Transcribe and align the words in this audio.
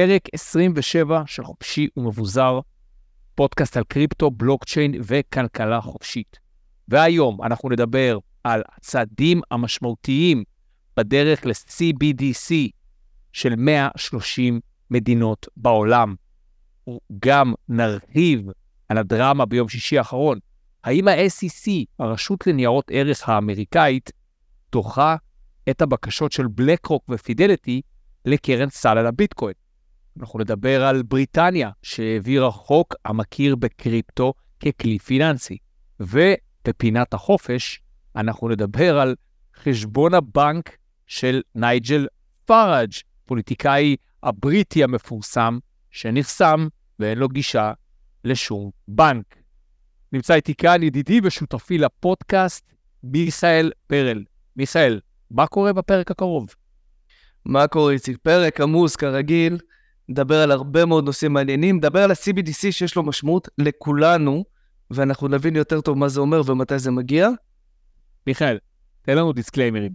פרק 0.00 0.22
27 0.32 1.22
של 1.26 1.44
חופשי 1.44 1.88
ומבוזר, 1.96 2.60
פודקאסט 3.34 3.76
על 3.76 3.84
קריפטו, 3.88 4.30
בלוקצ'יין 4.30 4.94
וכלכלה 5.04 5.80
חופשית. 5.80 6.38
והיום 6.88 7.42
אנחנו 7.42 7.68
נדבר 7.68 8.18
על 8.44 8.62
הצעדים 8.76 9.40
המשמעותיים 9.50 10.44
בדרך 10.96 11.46
ל-CBDC 11.46 12.52
של 13.32 13.54
130 13.56 14.60
מדינות 14.90 15.46
בעולם. 15.56 16.14
וגם 16.88 17.54
נרחיב 17.68 18.46
על 18.88 18.98
הדרמה 18.98 19.46
ביום 19.46 19.68
שישי 19.68 19.98
האחרון. 19.98 20.38
האם 20.84 21.08
ה-SEC, 21.08 21.70
הרשות 21.98 22.46
לניירות 22.46 22.90
ערך 22.92 23.28
האמריקאית, 23.28 24.10
דוחה 24.72 25.16
את 25.70 25.82
הבקשות 25.82 26.32
של 26.32 26.46
בלק 26.46 26.86
רוק 26.86 27.04
ופידליטי 27.08 27.82
לקרן 28.24 28.70
סל 28.70 28.98
על 28.98 29.06
הביטקוין? 29.06 29.54
אנחנו 30.18 30.38
נדבר 30.38 30.84
על 30.84 31.02
בריטניה, 31.02 31.70
שהעבירה 31.82 32.50
חוק 32.50 32.94
המכיר 33.04 33.56
בקריפטו 33.56 34.34
ככלי 34.60 34.98
פיננסי. 34.98 35.58
ובפינת 36.00 37.14
החופש, 37.14 37.80
אנחנו 38.16 38.48
נדבר 38.48 38.98
על 38.98 39.14
חשבון 39.56 40.14
הבנק 40.14 40.76
של 41.06 41.42
נייג'ל 41.54 42.06
פאראג', 42.44 42.92
פוליטיקאי 43.26 43.96
הבריטי 44.22 44.84
המפורסם, 44.84 45.58
שנחסם 45.90 46.68
ואין 46.98 47.18
לו 47.18 47.28
גישה 47.28 47.72
לשום 48.24 48.70
בנק. 48.88 49.36
נמצא 50.12 50.34
איתי 50.34 50.54
כאן 50.54 50.82
ידידי 50.82 51.20
ושותפי 51.22 51.78
לפודקאסט, 51.78 52.72
מיכאל 53.02 53.72
פרל. 53.86 54.24
מיכאל, 54.56 55.00
מה 55.30 55.46
קורה 55.46 55.72
בפרק 55.72 56.10
הקרוב? 56.10 56.54
מה 57.44 57.66
קורה, 57.66 57.92
איציק? 57.92 58.16
פרק 58.22 58.60
עמוס 58.60 58.96
כרגיל, 58.96 59.58
נדבר 60.10 60.42
על 60.42 60.50
הרבה 60.50 60.84
מאוד 60.84 61.04
נושאים 61.04 61.32
מעניינים, 61.32 61.76
נדבר 61.76 62.02
על 62.02 62.10
ה-CBDC 62.10 62.72
שיש 62.72 62.96
לו 62.96 63.02
משמעות 63.02 63.48
לכולנו, 63.58 64.44
ואנחנו 64.90 65.28
נבין 65.28 65.56
יותר 65.56 65.80
טוב 65.80 65.98
מה 65.98 66.08
זה 66.08 66.20
אומר 66.20 66.42
ומתי 66.46 66.78
זה 66.78 66.90
מגיע. 66.90 67.28
מיכאל, 68.26 68.58
תן 69.02 69.16
לנו 69.16 69.32
דיסקליימרים. 69.32 69.92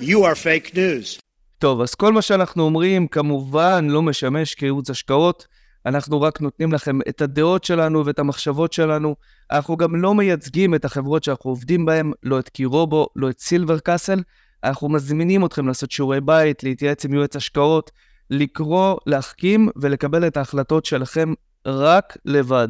You 0.00 0.04
are 0.04 0.36
fake 0.44 0.74
news. 0.74 1.20
טוב, 1.58 1.80
אז 1.80 1.94
כל 1.94 2.12
מה 2.12 2.22
שאנחנו 2.22 2.62
אומרים 2.62 3.08
כמובן 3.08 3.86
לא 3.90 4.02
משמש 4.02 4.54
כייעוץ 4.54 4.90
השקעות, 4.90 5.46
אנחנו 5.86 6.20
רק 6.20 6.40
נותנים 6.40 6.72
לכם 6.72 6.98
את 7.08 7.22
הדעות 7.22 7.64
שלנו 7.64 8.06
ואת 8.06 8.18
המחשבות 8.18 8.72
שלנו. 8.72 9.16
אנחנו 9.50 9.76
גם 9.76 10.02
לא 10.02 10.14
מייצגים 10.14 10.74
את 10.74 10.84
החברות 10.84 11.24
שאנחנו 11.24 11.50
עובדים 11.50 11.84
בהן, 11.84 12.12
לא 12.22 12.38
את 12.38 12.48
קירובו, 12.48 13.06
לא 13.16 13.30
את 13.30 13.40
סילבר 13.40 13.78
קאסל. 13.78 14.22
אנחנו 14.64 14.88
מזמינים 14.88 15.44
אתכם 15.44 15.66
לעשות 15.66 15.90
שיעורי 15.90 16.20
בית, 16.20 16.62
להתייעץ 16.62 17.04
עם 17.04 17.14
יועץ 17.14 17.36
השקעות, 17.36 17.90
לקרוא, 18.32 18.96
להחכים 19.06 19.68
ולקבל 19.76 20.26
את 20.26 20.36
ההחלטות 20.36 20.84
שלכם 20.84 21.32
רק 21.66 22.16
לבד. 22.24 22.68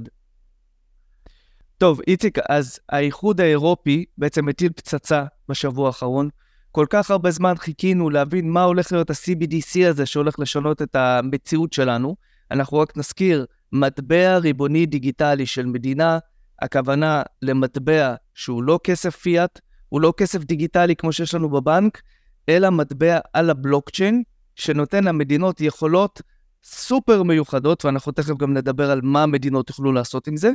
טוב, 1.79 2.01
איציק, 2.07 2.39
אז 2.49 2.81
האיחוד 2.89 3.41
האירופי 3.41 4.05
בעצם 4.19 4.49
הטיל 4.49 4.73
פצצה 4.73 5.25
בשבוע 5.49 5.87
האחרון. 5.87 6.29
כל 6.73 6.87
כך 6.91 7.11
הרבה 7.11 7.31
זמן 7.31 7.55
חיכינו 7.57 8.11
להבין 8.11 8.51
מה 8.51 8.63
הולך 8.63 8.93
להיות 8.93 9.11
ה-CBDC 9.11 9.89
הזה 9.89 10.07
שהולך 10.07 10.39
לשנות 10.39 10.83
את 10.83 10.97
המציאות 10.97 11.73
שלנו. 11.73 12.17
אנחנו 12.51 12.79
רק 12.79 12.97
נזכיר, 12.97 13.47
מטבע 13.73 14.39
ריבוני 14.39 14.87
דיגיטלי 14.87 15.47
של 15.47 15.67
מדינה, 15.67 16.19
הכוונה 16.63 17.23
למטבע 17.43 18.15
שהוא 18.35 18.63
לא 18.63 18.81
כסף 18.85 19.17
פיאט, 19.17 19.61
הוא 19.89 20.01
לא 20.01 20.13
כסף 20.17 20.45
דיגיטלי 20.45 20.97
כמו 20.97 21.13
שיש 21.13 21.35
לנו 21.35 21.49
בבנק, 21.49 22.03
אלא 22.49 22.71
מטבע 22.71 23.19
על 23.33 23.51
הבלוקצ'יין, 23.51 24.23
שנותן 24.57 25.05
למדינות 25.05 25.61
יכולות 25.61 26.23
סופר 26.65 27.23
מיוחדות, 27.23 27.85
ואנחנו 27.85 28.13
תכף 28.13 28.37
גם 28.37 28.55
נדבר 28.55 28.91
על 28.91 29.01
מה 29.03 29.23
המדינות 29.23 29.69
יוכלו 29.71 29.93
לעשות 29.93 30.29
עם 30.29 30.37
זה. 30.37 30.51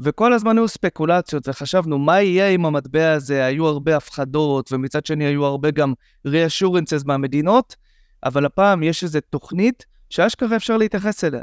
וכל 0.00 0.32
הזמן 0.32 0.58
היו 0.58 0.68
ספקולציות, 0.68 1.48
וחשבנו 1.48 1.98
מה 1.98 2.20
יהיה 2.20 2.50
עם 2.50 2.66
המטבע 2.66 3.12
הזה, 3.12 3.44
היו 3.44 3.66
הרבה 3.66 3.96
הפחדות, 3.96 4.72
ומצד 4.72 5.06
שני 5.06 5.24
היו 5.24 5.44
הרבה 5.44 5.70
גם 5.70 5.92
reassurances 6.26 7.02
מהמדינות, 7.06 7.76
אבל 8.24 8.46
הפעם 8.46 8.82
יש 8.82 9.04
איזו 9.04 9.18
תוכנית 9.30 9.86
שאשכרה 10.10 10.56
אפשר 10.56 10.76
להתייחס 10.76 11.24
אליה. 11.24 11.42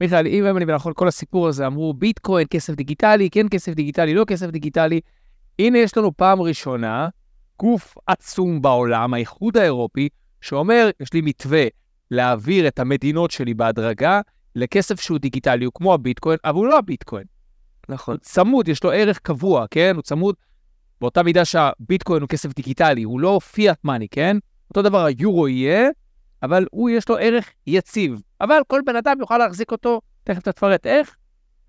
מיכאל, 0.00 0.26
אם 0.26 0.44
אני 0.44 0.64
מבין 0.64 0.74
נכון, 0.74 0.92
כל 0.96 1.08
הסיפור 1.08 1.48
הזה 1.48 1.66
אמרו 1.66 1.94
ביטקוין, 1.94 2.46
כסף 2.50 2.74
דיגיטלי, 2.74 3.30
כן 3.30 3.46
כסף 3.48 3.72
דיגיטלי, 3.72 4.14
לא 4.14 4.24
כסף 4.24 4.46
דיגיטלי. 4.46 5.00
הנה 5.58 5.78
יש 5.78 5.96
לנו 5.96 6.16
פעם 6.16 6.40
ראשונה 6.40 7.08
גוף 7.58 7.94
עצום 8.06 8.62
בעולם, 8.62 9.14
האיחוד 9.14 9.56
האירופי, 9.56 10.08
שאומר, 10.40 10.90
יש 11.00 11.12
לי 11.12 11.20
מתווה 11.20 11.64
להעביר 12.10 12.68
את 12.68 12.78
המדינות 12.78 13.30
שלי 13.30 13.54
בהדרגה 13.54 14.20
לכסף 14.56 15.00
שהוא 15.00 15.18
דיגיטלי, 15.18 15.64
הוא 15.64 15.72
כמו 15.74 15.94
הביטקוין, 15.94 16.38
אבל 16.44 16.54
הוא 16.54 16.66
לא 16.66 16.78
הביטקוין. 16.78 17.24
נכון. 17.88 18.14
הוא 18.14 18.20
צמוד, 18.20 18.68
יש 18.68 18.84
לו 18.84 18.90
ערך 18.90 19.18
קבוע, 19.18 19.66
כן? 19.70 19.92
הוא 19.94 20.02
צמוד 20.02 20.34
באותה 21.00 21.22
מידה 21.22 21.44
שהביטקוין 21.44 22.22
הוא 22.22 22.28
כסף 22.28 22.54
דיגיטלי, 22.54 23.02
הוא 23.02 23.20
לא 23.20 23.40
פיאט 23.52 23.78
מאני, 23.84 24.08
כן? 24.08 24.36
אותו 24.68 24.82
דבר 24.82 25.04
היורו 25.04 25.48
יהיה, 25.48 25.88
אבל 26.42 26.66
הוא 26.70 26.90
יש 26.90 27.08
לו 27.08 27.16
ערך 27.16 27.50
יציב. 27.66 28.20
אבל 28.40 28.60
כל 28.66 28.80
בן 28.86 28.96
אדם 28.96 29.16
יוכל 29.20 29.38
להחזיק 29.38 29.72
אותו, 29.72 30.00
תכף 30.24 30.42
תפרט 30.42 30.86
איך, 30.86 31.16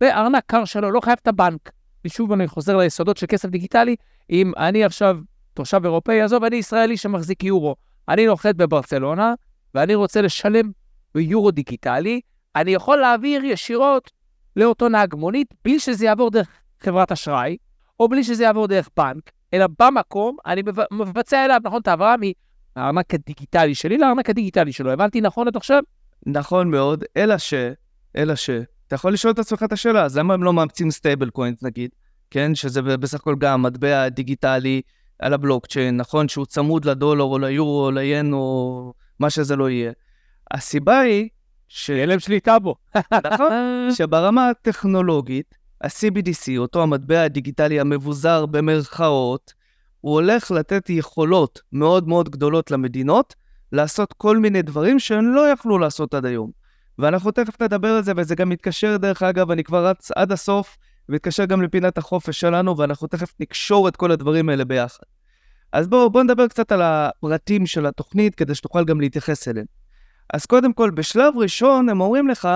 וארנק 0.01 0.43
קר 0.45 0.65
שלו, 0.65 0.91
לא 0.91 0.99
חייב 0.99 1.17
את 1.21 1.27
הבנק. 1.27 1.71
ושוב 2.05 2.31
אני 2.31 2.47
חוזר 2.47 2.77
ליסודות 2.77 3.17
של 3.17 3.25
כסף 3.29 3.49
דיגיטלי, 3.49 3.95
אם 4.29 4.51
אני 4.57 4.83
עכשיו 4.83 5.17
תושב 5.53 5.81
אירופאי, 5.83 6.21
עזוב, 6.21 6.43
אני 6.43 6.55
ישראלי 6.55 6.97
שמחזיק 6.97 7.43
יורו, 7.43 7.75
אני 8.09 8.25
נוחת 8.25 8.55
בברצלונה, 8.55 9.33
ואני 9.75 9.95
רוצה 9.95 10.21
לשלם 10.21 10.71
ביורו 11.15 11.51
דיגיטלי, 11.51 12.21
אני 12.55 12.71
יכול 12.71 12.97
להעביר 12.97 13.43
ישירות 13.45 14.11
לאותו 14.55 14.89
נהג 14.89 15.15
מונית, 15.15 15.53
בלי 15.65 15.79
שזה 15.79 16.05
יעבור 16.05 16.31
דרך 16.31 16.47
חברת 16.79 17.11
אשראי, 17.11 17.57
או 17.99 18.09
בלי 18.09 18.23
שזה 18.23 18.43
יעבור 18.43 18.67
דרך 18.67 18.89
בנק, 18.97 19.31
אלא 19.53 19.65
במקום 19.79 20.37
אני 20.45 20.61
מבצע 20.91 21.45
אליו, 21.45 21.59
נכון, 21.63 21.81
את 21.81 21.87
ההעברה 21.87 22.15
מהארנק 22.75 23.13
הדיגיטלי 23.13 23.75
שלי 23.75 23.97
לארנק 23.97 24.29
הדיגיטלי 24.29 24.73
שלו. 24.73 24.91
הבנתי 24.91 25.21
נכון 25.21 25.47
עד 25.47 25.57
עכשיו? 25.57 25.83
נכון 26.25 26.71
מאוד, 26.71 27.03
אלא 27.17 27.37
ש... 27.37 27.53
אלא 28.15 28.35
ש... 28.35 28.49
אתה 28.87 28.95
יכול 28.95 29.13
לשאול 29.13 29.33
את 29.33 29.39
עצמך 29.39 29.63
את 29.63 29.71
השאלה, 29.71 30.03
אז 30.03 30.17
למה 30.17 30.33
הם 30.33 30.43
לא 30.43 30.53
מאמצים 30.53 30.91
stablecoin 30.91 31.63
נגיד? 31.63 31.89
כן, 32.29 32.55
שזה 32.55 32.81
בסך 32.81 33.19
הכל 33.19 33.35
גם 33.39 33.61
מטבע 33.61 34.09
דיגיטלי 34.09 34.81
על 35.21 35.33
הבלוקצ'יין, 35.33 35.97
נכון? 35.97 36.27
שהוא 36.27 36.45
צמוד 36.45 36.85
לדולר 36.85 37.23
או 37.23 37.39
ליורו 37.39 37.85
או 37.85 37.91
ליין 37.91 38.33
או 38.33 38.93
מה 39.19 39.29
שזה 39.29 39.55
לא 39.55 39.69
יהיה. 39.69 39.91
הסיבה 40.51 40.99
היא 40.99 41.29
שיהיה 41.67 42.05
להם 42.05 42.19
שליטה 42.19 42.59
בו. 42.59 42.75
נכון, 43.31 43.51
שברמה 43.97 44.49
הטכנולוגית, 44.49 45.57
ה-CBDC, 45.81 46.57
אותו 46.57 46.83
המטבע 46.83 47.21
הדיגיטלי 47.23 47.79
המבוזר 47.79 48.45
במרכאות, 48.45 49.53
הוא 50.01 50.13
הולך 50.13 50.51
לתת 50.51 50.89
יכולות 50.89 51.61
מאוד 51.71 52.07
מאוד 52.07 52.29
גדולות 52.29 52.71
למדינות 52.71 53.35
לעשות 53.71 54.13
כל 54.13 54.37
מיני 54.37 54.61
דברים 54.61 54.99
שהן 54.99 55.25
לא 55.25 55.49
יכלו 55.49 55.77
לעשות 55.77 56.13
עד 56.13 56.25
היום. 56.25 56.51
ואנחנו 56.99 57.31
תכף 57.31 57.61
נדבר 57.61 57.87
על 57.87 58.03
זה, 58.03 58.13
וזה 58.17 58.35
גם 58.35 58.49
מתקשר, 58.49 58.97
דרך 58.97 59.23
אגב, 59.23 59.51
אני 59.51 59.63
כבר 59.63 59.87
רץ 59.87 60.11
עד 60.15 60.31
הסוף, 60.31 60.77
מתקשר 61.09 61.45
גם 61.45 61.61
לפינת 61.61 61.97
החופש 61.97 62.39
שלנו, 62.39 62.77
ואנחנו 62.77 63.07
תכף 63.07 63.33
נקשור 63.39 63.87
את 63.87 63.95
כל 63.95 64.11
הדברים 64.11 64.49
האלה 64.49 64.65
ביחד. 64.65 65.03
אז 65.73 65.87
בואו 65.87 66.09
בוא 66.09 66.23
נדבר 66.23 66.47
קצת 66.47 66.71
על 66.71 66.81
הפרטים 66.81 67.65
של 67.65 67.85
התוכנית, 67.85 68.35
כדי 68.35 68.55
שתוכל 68.55 68.85
גם 68.85 69.01
להתייחס 69.01 69.47
אליהם. 69.47 69.65
אז 70.33 70.45
קודם 70.45 70.73
כל, 70.73 70.89
בשלב 70.89 71.37
ראשון 71.37 71.89
הם 71.89 72.01
אומרים 72.01 72.27
לך, 72.27 72.49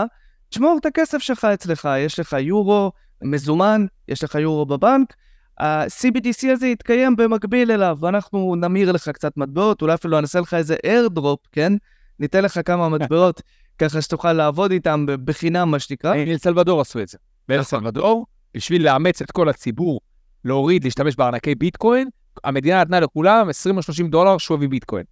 תשמור 0.50 0.78
את 0.82 0.86
הכסף 0.86 1.18
שלך 1.18 1.46
אצלך, 1.46 1.90
יש 1.97 2.20
לך 2.20 2.36
יורו 2.40 2.92
מזומן, 3.24 3.86
יש 4.08 4.24
לך 4.24 4.36
יורו 4.36 4.66
בבנק, 4.66 5.14
ה-CBDC 5.59 6.52
הזה 6.52 6.68
יתקיים 6.68 7.16
במקביל 7.16 7.72
אליו, 7.72 7.98
ואנחנו 8.02 8.56
נמיר 8.56 8.91
לך 8.91 9.09
קצת 9.09 9.38
מטבעות, 9.38 9.82
אולי 9.82 9.94
אפילו 9.94 10.22
נעשה 10.22 10.40
לך 10.40 10.53
איזה 10.53 10.76
airdrop, 10.86 11.48
כן? 11.52 11.74
ניתן 12.20 12.44
לך 12.44 12.59
כמה 12.66 12.90
מטבעות, 12.90 13.41
ככה 13.80 14.02
שתוכל 14.02 14.34
לעבוד 14.34 14.72
איתם 14.72 15.06
בחינם, 15.26 15.72
מה 15.72 15.80
שנקרא. 15.80 16.16
אל 16.16 16.38
סלבדור 16.38 16.82
עשו 16.82 17.00
את 17.00 17.08
זה. 17.08 17.18
באל 17.48 17.59
נכון. 17.59 17.80
סלבדור, 17.80 18.26
בשביל 18.55 18.85
לאמץ 18.85 19.22
את 19.22 19.31
כל 19.31 19.49
הציבור, 19.49 19.99
להוריד, 20.46 20.84
להשתמש 20.84 21.16
בארנקי 21.16 21.55
ביטקוין, 21.55 22.07
המדינה 22.43 22.81
נתנה 22.81 22.99
לכולם 22.99 23.49
20 23.49 23.78
או 23.78 23.81
30 23.81 24.09
דולר 24.09 24.37
שווי 24.37 24.67
ביטקוין. 24.67 25.03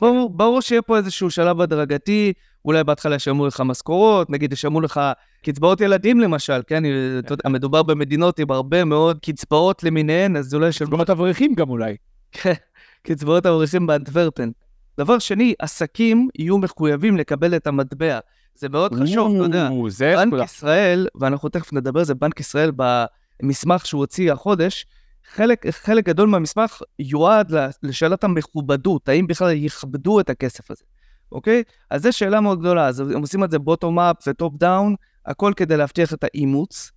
ברור, 0.00 0.30
ברור 0.30 0.60
שיהיה 0.60 0.82
פה 0.82 0.96
איזשהו 0.96 1.30
שלב 1.30 1.60
הדרגתי, 1.60 2.32
אולי 2.64 2.84
בהתחלה 2.84 3.16
ישלמו 3.16 3.46
לך 3.46 3.60
משכורות, 3.60 4.30
נגיד 4.30 4.52
ישלמו 4.52 4.80
לך 4.80 5.00
קצבאות 5.42 5.80
ילדים 5.80 6.20
למשל, 6.20 6.60
כן? 6.66 6.82
אתה 7.18 7.32
יודע, 7.32 7.48
מדובר 7.48 7.82
במדינות 7.82 8.38
עם 8.38 8.50
הרבה 8.50 8.84
מאוד 8.84 9.18
קצבאות 9.22 9.82
למיניהן, 9.82 10.36
אז 10.36 10.54
אולי 10.54 10.68
ישלמו... 10.68 10.90
קצבאות 10.90 11.10
אברכים 11.10 11.54
גם 11.54 11.70
אולי. 11.70 11.96
כן, 12.32 12.52
קצבאות 13.02 13.46
אברכים 13.46 13.86
באנטוורפן. 13.86 14.50
דבר 14.98 15.18
שני, 15.18 15.54
עסקים 15.58 16.28
יהיו 16.38 16.58
מחויבים 16.58 17.16
לקבל 17.16 17.56
את 17.56 17.66
המטבע. 17.66 18.18
זה 18.54 18.68
מאוד 18.68 18.94
חשוב, 18.94 19.34
אתה 19.34 19.44
יודע. 19.44 19.68
בנק 20.16 20.44
ישראל, 20.44 21.06
ואנחנו 21.20 21.48
תכף 21.48 21.72
נדבר 21.72 21.98
על 21.98 22.06
זה, 22.06 22.14
בנק 22.14 22.40
ישראל 22.40 22.72
במסמך 23.42 23.86
שהוא 23.86 23.98
הוציא 23.98 24.32
החודש, 24.32 24.86
חלק, 25.30 25.66
חלק 25.70 26.04
גדול 26.04 26.28
מהמסמך 26.28 26.82
יועד 26.98 27.52
לשאלת 27.82 28.24
המכובדות, 28.24 29.08
האם 29.08 29.26
בכלל 29.26 29.52
יכבדו 29.52 30.20
את 30.20 30.30
הכסף 30.30 30.70
הזה. 30.70 30.84
אוקיי? 31.32 31.62
אז 31.90 32.02
זו 32.02 32.12
שאלה 32.12 32.40
מאוד 32.40 32.60
גדולה, 32.60 32.86
אז 32.86 33.00
הם 33.00 33.20
עושים 33.20 33.44
את 33.44 33.50
זה 33.50 33.58
bottom 33.58 33.98
up 33.98 34.16
ו 34.26 34.33
top 34.33 34.54
down, 34.56 34.94
הכל 35.26 35.52
כדי 35.56 35.76
להבטיח 35.76 36.14
את 36.14 36.24
האימוץ. 36.24 36.90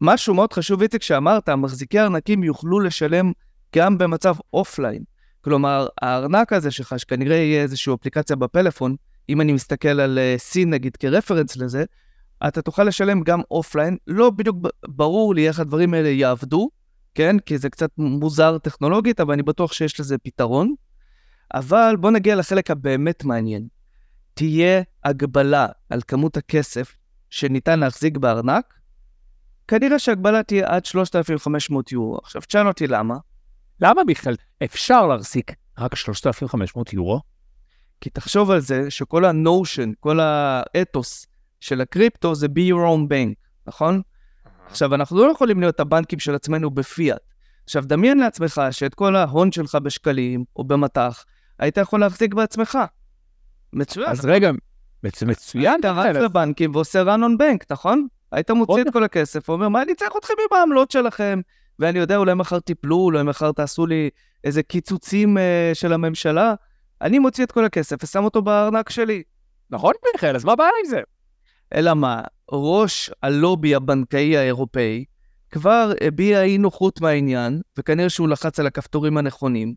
משהו 0.00 0.34
מאוד 0.34 0.52
חשוב, 0.52 0.82
איציק, 0.82 1.02
שאמרת, 1.02 1.48
מחזיקי 1.48 2.00
ארנקים 2.00 2.44
יוכלו 2.44 2.80
לשלם 2.80 3.32
גם 3.76 3.98
במצב 3.98 4.34
offline. 4.52 5.09
כלומר, 5.40 5.86
הארנק 6.02 6.52
הזה 6.52 6.70
שלך, 6.70 6.98
שכנראה 6.98 7.36
יהיה 7.36 7.62
איזושהי 7.62 7.94
אפליקציה 7.94 8.36
בפלאפון, 8.36 8.96
אם 9.28 9.40
אני 9.40 9.52
מסתכל 9.52 10.00
על 10.00 10.18
אה, 10.18 10.34
סין 10.38 10.70
נגיד 10.70 10.96
כרפרנס 10.96 11.56
לזה, 11.56 11.84
אתה 12.48 12.62
תוכל 12.62 12.84
לשלם 12.84 13.20
גם 13.22 13.40
offline. 13.50 13.96
לא 14.06 14.30
בדיוק 14.30 14.56
ברור 14.88 15.34
לי 15.34 15.48
איך 15.48 15.60
הדברים 15.60 15.94
האלה 15.94 16.08
יעבדו, 16.08 16.70
כן? 17.14 17.38
כי 17.38 17.58
זה 17.58 17.70
קצת 17.70 17.90
מוזר 17.98 18.58
טכנולוגית, 18.58 19.20
אבל 19.20 19.32
אני 19.32 19.42
בטוח 19.42 19.72
שיש 19.72 20.00
לזה 20.00 20.18
פתרון. 20.18 20.74
אבל 21.54 21.96
בוא 22.00 22.10
נגיע 22.10 22.36
לחלק 22.36 22.70
הבאמת 22.70 23.24
מעניין. 23.24 23.66
תהיה 24.34 24.82
הגבלה 25.04 25.66
על 25.90 26.00
כמות 26.08 26.36
הכסף 26.36 26.96
שניתן 27.30 27.80
להחזיק 27.80 28.16
בארנק, 28.16 28.74
כנראה 29.68 29.98
שההגבלה 29.98 30.42
תהיה 30.42 30.68
עד 30.68 30.84
3,500 30.84 31.92
יורו. 31.92 32.18
עכשיו, 32.18 32.42
תשאל 32.42 32.68
אותי 32.68 32.86
למה. 32.86 33.16
למה 33.80 34.04
בכלל 34.04 34.34
אפשר 34.64 35.06
להחזיק 35.06 35.52
רק 35.78 35.94
3,500 35.94 36.92
יורו? 36.92 37.20
כי 38.00 38.10
תחשוב 38.10 38.50
על 38.50 38.60
זה 38.60 38.90
שכל 38.90 39.24
הנושן, 39.24 39.92
כל 40.00 40.20
האתוס 40.20 41.26
של 41.60 41.80
הקריפטו 41.80 42.34
זה 42.34 42.46
be 42.46 42.72
your 42.72 42.96
own 42.96 43.10
bank, 43.10 43.34
נכון? 43.66 44.02
עכשיו, 44.66 44.94
אנחנו 44.94 45.26
לא 45.26 45.32
יכולים 45.32 45.60
להיות 45.60 45.80
הבנקים 45.80 46.18
של 46.18 46.34
עצמנו 46.34 46.70
בפיאט. 46.70 47.20
עכשיו, 47.64 47.84
דמיין 47.86 48.18
לעצמך 48.18 48.62
שאת 48.70 48.94
כל 48.94 49.16
ההון 49.16 49.52
שלך 49.52 49.74
בשקלים 49.74 50.44
או 50.56 50.64
במטח, 50.64 51.24
היית 51.58 51.76
יכול 51.76 52.00
להחזיק 52.00 52.34
בעצמך. 52.34 52.78
מצוין. 53.72 54.10
אז 54.10 54.24
רגע, 54.24 54.50
בעצם 55.02 55.30
מצוין. 55.30 55.80
היית 55.82 55.84
רץ 55.84 56.16
לבנקים 56.16 56.74
ועושה 56.74 57.02
run 57.02 57.18
on 57.18 57.40
bank, 57.40 57.64
נכון? 57.70 58.06
היית 58.32 58.50
מוציא 58.50 58.82
את 58.82 58.92
כל 58.92 59.04
הכסף 59.04 59.48
ואומר, 59.48 59.68
מה 59.68 59.82
אני 59.82 59.94
צריך 59.94 60.12
אתכם 60.18 60.34
עם 60.38 60.58
העמלות 60.58 60.90
שלכם? 60.90 61.40
ואני 61.80 61.98
יודע, 61.98 62.16
אולי 62.16 62.34
מחר 62.34 62.58
תיפלו, 62.58 62.96
אולי 62.96 63.22
מחר 63.22 63.52
תעשו 63.52 63.86
לי 63.86 64.10
איזה 64.44 64.62
קיצוצים 64.62 65.36
uh, 65.36 65.40
של 65.74 65.92
הממשלה. 65.92 66.54
אני 67.02 67.18
מוציא 67.18 67.44
את 67.44 67.52
כל 67.52 67.64
הכסף 67.64 67.96
ושם 68.02 68.24
אותו 68.24 68.42
בארנק 68.42 68.90
שלי. 68.90 69.22
נכון, 69.70 69.92
מיכאל, 70.12 70.36
אז 70.36 70.44
מה 70.44 70.52
הבעיה 70.52 70.70
עם 70.84 70.90
זה? 70.90 71.00
אלא 71.74 71.94
מה, 71.94 72.22
ראש 72.52 73.10
הלובי 73.22 73.74
הבנקאי 73.74 74.36
האירופאי 74.36 75.04
כבר 75.50 75.92
הביע 76.00 76.42
אי 76.42 76.58
נוחות 76.58 77.00
מהעניין, 77.00 77.60
וכנראה 77.78 78.08
שהוא 78.08 78.28
לחץ 78.28 78.60
על 78.60 78.66
הכפתורים 78.66 79.18
הנכונים, 79.18 79.74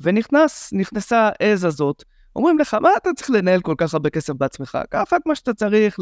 ונכנס, 0.00 0.72
נכנסה 0.72 1.30
העז 1.40 1.64
הזאת. 1.64 2.04
אומרים 2.36 2.58
לך, 2.58 2.74
מה 2.74 2.88
אתה 2.96 3.10
צריך 3.16 3.30
לנהל 3.30 3.60
כל 3.60 3.74
כך 3.78 3.94
הרבה 3.94 4.10
כסף 4.10 4.32
בעצמך? 4.32 4.78
קח 4.90 5.12
רק 5.12 5.22
מה 5.26 5.34
שאתה 5.34 5.54
צריך, 5.54 5.98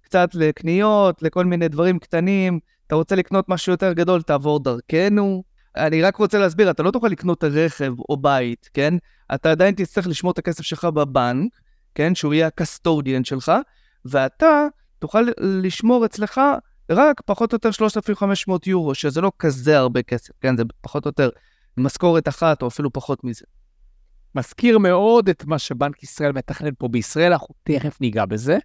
קצת 0.00 0.28
לקניות, 0.34 1.22
לכל 1.22 1.44
מיני 1.44 1.68
דברים 1.68 1.98
קטנים. 1.98 2.58
אתה 2.86 2.94
רוצה 2.94 3.16
לקנות 3.16 3.48
משהו 3.48 3.72
יותר 3.72 3.92
גדול, 3.92 4.22
תעבור 4.22 4.60
דרכנו. 4.60 5.42
אני 5.76 6.02
רק 6.02 6.16
רוצה 6.16 6.38
להסביר, 6.38 6.70
אתה 6.70 6.82
לא 6.82 6.90
תוכל 6.90 7.08
לקנות 7.08 7.44
רכב 7.44 7.92
או 8.08 8.16
בית, 8.16 8.70
כן? 8.74 8.94
אתה 9.34 9.50
עדיין 9.50 9.74
תצטרך 9.74 10.06
לשמור 10.06 10.32
את 10.32 10.38
הכסף 10.38 10.62
שלך 10.62 10.84
בבנק, 10.84 11.52
כן? 11.94 12.14
שהוא 12.14 12.34
יהיה 12.34 12.46
הקסטודיאן 12.46 13.24
שלך, 13.24 13.52
ואתה 14.04 14.66
תוכל 14.98 15.26
לשמור 15.40 16.04
אצלך 16.04 16.40
רק 16.90 17.20
פחות 17.20 17.52
או 17.52 17.56
יותר 17.56 17.70
3,500 17.70 18.66
יורו, 18.66 18.94
שזה 18.94 19.20
לא 19.20 19.32
כזה 19.38 19.78
הרבה 19.78 20.02
כסף, 20.02 20.32
כן? 20.40 20.56
זה 20.56 20.62
פחות 20.80 21.04
או 21.04 21.08
יותר 21.08 21.28
משכורת 21.76 22.28
אחת 22.28 22.62
או 22.62 22.68
אפילו 22.68 22.92
פחות 22.92 23.24
מזה. 23.24 23.44
מזכיר 24.34 24.78
מאוד 24.78 25.28
את 25.28 25.44
מה 25.44 25.58
שבנק 25.58 26.02
ישראל 26.02 26.32
מתכנן 26.32 26.70
פה 26.78 26.88
בישראל, 26.88 27.32
אנחנו 27.32 27.54
תכף 27.62 28.00
ניגע 28.00 28.24
בזה. 28.24 28.58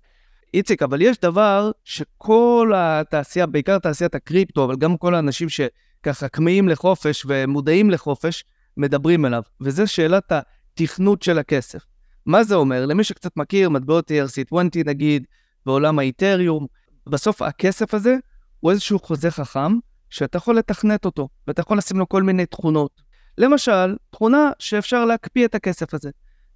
איציק, 0.53 0.83
אבל 0.83 1.01
יש 1.01 1.17
דבר 1.19 1.71
שכל 1.83 2.71
התעשייה, 2.75 3.45
בעיקר 3.45 3.79
תעשיית 3.79 4.15
הקריפטו, 4.15 4.65
אבל 4.65 4.75
גם 4.75 4.97
כל 4.97 5.15
האנשים 5.15 5.47
שככה 5.49 6.29
כמהים 6.29 6.69
לחופש 6.69 7.25
ומודעים 7.27 7.89
לחופש, 7.89 8.43
מדברים 8.77 9.25
אליו, 9.25 9.41
וזה 9.61 9.87
שאלת 9.87 10.31
התכנות 10.31 11.21
של 11.21 11.37
הכסף. 11.39 11.85
מה 12.25 12.43
זה 12.43 12.55
אומר? 12.55 12.85
למי 12.85 13.03
שקצת 13.03 13.37
מכיר, 13.37 13.69
מטבעות 13.69 14.11
ERC20 14.11 14.55
נגיד, 14.85 15.25
בעולם 15.65 15.99
האיתריום, 15.99 16.67
בסוף 17.09 17.41
הכסף 17.41 17.93
הזה 17.93 18.15
הוא 18.59 18.71
איזשהו 18.71 18.99
חוזה 18.99 19.31
חכם, 19.31 19.79
שאתה 20.09 20.37
יכול 20.37 20.57
לתכנת 20.57 21.05
אותו, 21.05 21.29
ואתה 21.47 21.61
יכול 21.61 21.77
לשים 21.77 21.99
לו 21.99 22.09
כל 22.09 22.23
מיני 22.23 22.45
תכונות. 22.45 23.01
למשל, 23.37 23.95
תכונה 24.09 24.51
שאפשר 24.59 25.05
להקפיא 25.05 25.45
את 25.45 25.55
הכסף 25.55 25.93
הזה. 25.93 26.09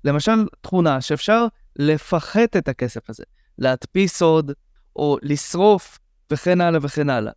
למשל, 0.03 0.45
תכונה 0.61 1.01
שאפשר 1.01 1.47
לפחת 1.75 2.57
את 2.57 2.67
הכסף 2.67 3.09
הזה. 3.09 3.23
להדפיס 3.57 4.21
עוד, 4.21 4.51
או 4.95 5.17
לשרוף, 5.21 5.99
וכן 6.31 6.61
הלאה 6.61 6.79
וכן 6.83 7.09
הלאה. 7.09 7.31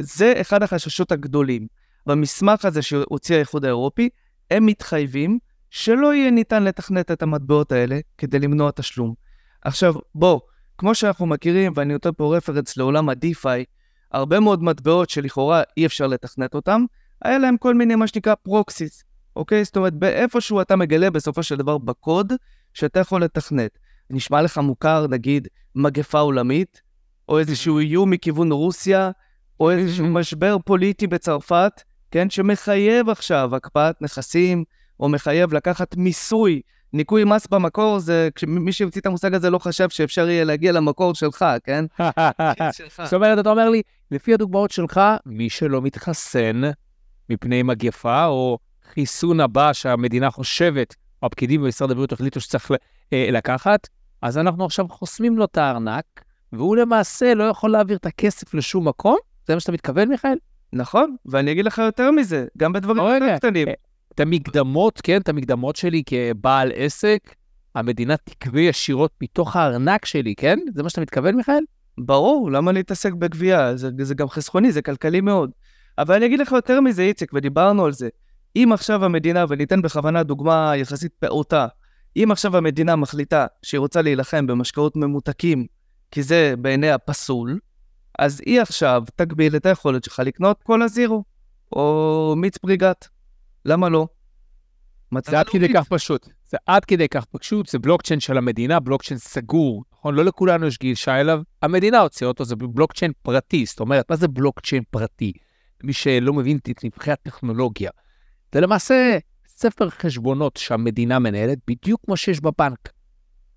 זה 0.00 0.34
אחד 0.40 0.62
החששות 0.62 1.12
הגדולים. 1.12 1.66
במסמך 2.06 2.64
הזה 2.64 2.82
שהוציא 2.82 3.36
האיחוד 3.36 3.64
האירופי, 3.64 4.08
הם 4.50 4.66
מתחייבים 4.66 5.38
שלא 5.70 6.14
יהיה 6.14 6.30
ניתן 6.30 6.64
לתכנת 6.64 7.10
את 7.10 7.22
המטבעות 7.22 7.72
האלה 7.72 7.98
כדי 8.18 8.38
למנוע 8.38 8.70
תשלום. 8.70 9.14
עכשיו, 9.62 9.94
בוא, 10.14 10.40
כמו 10.78 10.94
שאנחנו 10.94 11.26
מכירים, 11.26 11.72
ואני 11.76 11.92
נותן 11.92 12.10
פה 12.16 12.36
רפרנס 12.36 12.76
לעולם 12.76 13.08
ה-DeFi, 13.08 13.64
הרבה 14.12 14.40
מאוד 14.40 14.62
מטבעות 14.62 15.10
שלכאורה 15.10 15.62
אי 15.76 15.86
אפשר 15.86 16.06
לתכנת 16.06 16.54
אותם, 16.54 16.84
היה 17.24 17.38
להם 17.38 17.56
כל 17.56 17.74
מיני 17.74 17.94
מה 17.94 18.06
שנקרא 18.06 18.34
proxies, 18.34 19.04
אוקיי? 19.36 19.64
זאת 19.64 19.76
אומרת, 19.76 19.94
באיפשהו 19.94 20.60
אתה 20.60 20.76
מגלה 20.76 21.10
בסופו 21.10 21.42
של 21.42 21.56
דבר 21.56 21.78
בקוד 21.78 22.32
שאתה 22.74 23.00
יכול 23.00 23.24
לתכנת. 23.24 23.78
נשמע 24.10 24.42
לך 24.42 24.58
מוכר, 24.58 25.06
נגיד, 25.06 25.48
מגפה 25.74 26.18
עולמית, 26.18 26.82
או 27.28 27.38
איזשהו 27.38 27.78
איום 27.78 28.10
מכיוון 28.10 28.52
רוסיה, 28.52 29.10
או 29.60 29.70
איזשהו 29.70 30.06
משבר 30.06 30.56
פוליטי 30.64 31.06
בצרפת, 31.06 31.82
כן, 32.10 32.30
שמחייב 32.30 33.08
עכשיו 33.08 33.56
הקפאת 33.56 34.02
נכסים, 34.02 34.64
או 35.00 35.08
מחייב 35.08 35.54
לקחת 35.54 35.96
מיסוי. 35.96 36.60
ניכוי 36.92 37.24
מס 37.24 37.46
במקור 37.46 37.98
זה, 37.98 38.28
כשמי 38.34 38.72
שהמציא 38.72 39.00
את 39.00 39.06
המושג 39.06 39.34
הזה 39.34 39.50
לא 39.50 39.58
חשב 39.58 39.88
שאפשר 39.88 40.28
יהיה 40.28 40.44
להגיע 40.44 40.72
למקור 40.72 41.14
שלך, 41.14 41.44
כן? 41.64 41.84
זאת 43.04 43.12
אומרת, 43.12 43.38
אתה 43.38 43.50
אומר 43.50 43.68
לי, 43.68 43.82
לפי 44.10 44.34
הדוגמאות 44.34 44.70
שלך, 44.70 45.00
מי 45.26 45.50
שלא 45.50 45.82
מתחסן 45.82 46.62
מפני 47.30 47.62
מגפה, 47.62 48.26
או 48.26 48.58
חיסון 48.92 49.40
הבא 49.40 49.72
שהמדינה 49.72 50.30
חושבת, 50.30 50.94
או 51.22 51.26
הפקידים 51.26 51.62
במשרד 51.62 51.90
הבריאות 51.90 52.12
החליטו 52.12 52.40
שצריך 52.40 52.70
אה, 53.12 53.28
לקחת, 53.32 53.88
אז 54.22 54.38
אנחנו 54.38 54.64
עכשיו 54.64 54.88
חוסמים 54.88 55.38
לו 55.38 55.44
את 55.44 55.58
הארנק, 55.58 56.04
והוא 56.52 56.76
למעשה 56.76 57.34
לא 57.34 57.44
יכול 57.44 57.70
להעביר 57.70 57.96
את 57.96 58.06
הכסף 58.06 58.54
לשום 58.54 58.88
מקום? 58.88 59.16
זה 59.46 59.54
מה 59.54 59.60
שאתה 59.60 59.72
מתכוון, 59.72 60.08
מיכאל? 60.08 60.36
נכון, 60.72 61.16
ואני 61.26 61.52
אגיד 61.52 61.64
לך 61.64 61.78
יותר 61.78 62.10
מזה, 62.10 62.46
גם 62.56 62.72
בדברים 62.72 62.98
יותר 62.98 63.36
קטנים. 63.36 63.68
אה, 63.68 63.74
את 64.14 64.20
המקדמות, 64.20 65.00
כן, 65.00 65.20
את 65.20 65.28
המקדמות 65.28 65.76
שלי 65.76 66.02
כבעל 66.06 66.72
עסק, 66.74 67.34
המדינה 67.74 68.16
תקווה 68.16 68.60
ישירות 68.60 69.10
מתוך 69.20 69.56
הארנק 69.56 70.04
שלי, 70.04 70.34
כן? 70.34 70.58
זה 70.74 70.82
מה 70.82 70.88
שאתה 70.88 71.00
מתכוון, 71.00 71.36
מיכאל? 71.36 71.64
ברור, 71.98 72.50
למה 72.50 72.72
להתעסק 72.72 73.12
בגבייה? 73.12 73.76
זה, 73.76 73.90
זה 74.02 74.14
גם 74.14 74.28
חסכוני, 74.28 74.72
זה 74.72 74.82
כלכלי 74.82 75.20
מאוד. 75.20 75.50
אבל 75.98 76.14
אני 76.14 76.26
אגיד 76.26 76.38
לך 76.38 76.52
יותר 76.52 76.80
מזה, 76.80 77.02
איציק, 77.02 77.30
ודיברנו 77.34 77.84
על 77.84 77.92
זה. 77.92 78.08
אם 78.56 78.70
עכשיו 78.72 79.04
המדינה, 79.04 79.44
וניתן 79.48 79.82
בכוונה 79.82 80.22
דוגמה 80.22 80.72
יחסית 80.76 81.12
פעוטה, 81.12 81.66
אם 82.16 82.30
עכשיו 82.30 82.56
המדינה 82.56 82.96
מחליטה 82.96 83.46
שהיא 83.62 83.78
רוצה 83.78 84.02
להילחם 84.02 84.46
במשקאות 84.46 84.96
ממותקים, 84.96 85.66
כי 86.10 86.22
זה 86.22 86.54
בעיניה 86.58 86.98
פסול, 86.98 87.58
אז 88.18 88.40
היא 88.46 88.60
עכשיו 88.60 89.02
תגביל 89.16 89.56
את 89.56 89.66
היכולת 89.66 90.04
שלך 90.04 90.18
לקנות 90.18 90.62
קולה 90.62 90.88
זירו, 90.88 91.24
או 91.72 92.34
מיץ 92.36 92.58
בריגת. 92.62 93.08
למה 93.64 93.88
לא? 93.88 94.06
זה 95.24 95.40
עד 95.40 95.48
כדי 95.48 95.72
כך 95.74 95.88
פשוט. 95.88 96.28
זה 96.44 96.56
עד 96.66 96.84
כדי 96.84 97.08
כך 97.08 97.24
פשוט, 97.24 97.68
זה 97.68 97.78
בלוקצ'יין 97.78 98.20
של 98.20 98.38
המדינה, 98.38 98.80
בלוקצ'יין 98.80 99.18
סגור, 99.18 99.84
נכון? 99.92 100.14
לא 100.14 100.24
לכולנו 100.24 100.66
יש 100.66 100.78
גישה 100.78 101.20
אליו. 101.20 101.40
המדינה 101.62 102.00
הוציאה 102.00 102.28
אותו, 102.28 102.44
זה 102.44 102.56
בלוקצ'יין 102.56 103.12
פרטי. 103.22 103.66
זאת 103.66 103.80
אומרת, 103.80 104.10
מה 104.10 104.16
זה 104.16 104.28
בלוקצ'יין 104.28 104.82
פרטי? 104.90 105.32
מי 105.84 105.92
שלא 105.92 106.32
מבין 106.32 106.56
את 106.56 106.84
נבחי 106.84 107.12
הטכנולוגיה. 107.12 107.90
זה 108.54 108.60
למעשה 108.60 109.18
ספר 109.56 109.90
חשבונות 109.90 110.56
שהמדינה 110.56 111.18
מנהלת, 111.18 111.58
בדיוק 111.68 112.00
כמו 112.04 112.16
שיש 112.16 112.40
בבנק. 112.40 112.92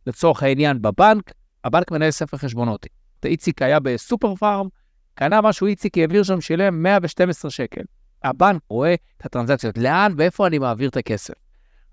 לצורך 0.08 0.44
העניין, 0.44 0.82
בבנק, 0.82 1.32
הבנק 1.64 1.92
מנהל 1.92 2.12
ספר 2.12 2.38
חשבונות. 2.38 2.86
איציק 3.26 3.62
היה 3.62 3.80
בסופר 3.80 4.36
פארם, 4.36 4.68
קנה 5.14 5.42
משהו, 5.42 5.68
איציק 5.68 5.98
העביר 5.98 6.24
שם, 6.24 6.42
שילם 6.42 6.84
112 6.84 7.52
שקל. 7.52 7.82
הבנק 8.24 8.62
רואה 8.70 8.94
את 8.94 9.26
הטרנזקציות, 9.26 9.78
לאן 9.78 10.14
ואיפה 10.18 10.48
אני 10.48 10.60
מעביר 10.60 10.90
את 10.90 10.98
הכסף. 10.98 11.34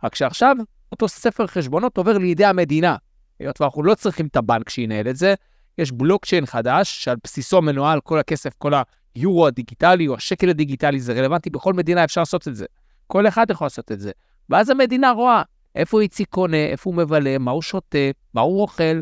רק 0.04 0.14
שעכשיו, 0.14 0.56
אותו 0.92 1.08
ספר 1.08 1.46
חשבונות 1.46 1.96
עובר 1.96 2.18
לידי 2.18 2.44
המדינה. 2.44 2.96
היות 3.38 3.60
ואנחנו 3.60 3.82
לא 3.82 3.94
צריכים 3.94 4.26
את 4.26 4.36
הבנק 4.36 4.68
שינהל 4.68 5.08
את 5.08 5.16
זה, 5.16 5.34
יש 5.78 5.92
בלוקצ'יין 5.92 6.46
חדש, 6.46 7.04
שעל 7.04 7.16
בסיסו 7.24 7.62
מנוהל 7.62 8.00
כל 8.00 8.18
הכסף, 8.18 8.52
כל 8.58 8.72
היורו 9.14 9.46
הדיגיטלי 9.46 10.08
או 10.08 10.14
השקל 10.14 10.48
הדיגיטלי, 10.48 11.00
זה 11.00 11.12
רלוונטי, 11.12 11.50
בכל 11.50 11.72
מדינה 11.72 12.04
אפשר 12.04 12.20
לעשות 12.20 12.48
את 12.48 12.56
זה. 12.56 12.66
כל 13.06 13.28
אחד 13.28 13.50
יכול 13.50 13.64
לעשות 13.64 13.92
את 13.92 14.00
זה. 14.00 14.10
ואז 14.50 14.70
המדינה 14.70 15.10
רואה 15.10 15.42
איפה 15.74 16.00
איציק 16.00 16.28
קונה, 16.28 16.56
איפה 16.56 16.90
הוא 16.90 16.96
מבלה, 16.96 17.38
מה 17.38 17.50
הוא 17.50 17.62
שותה, 17.62 17.98
מה 18.34 18.40
הוא 18.40 18.62
אוכל. 18.62 19.00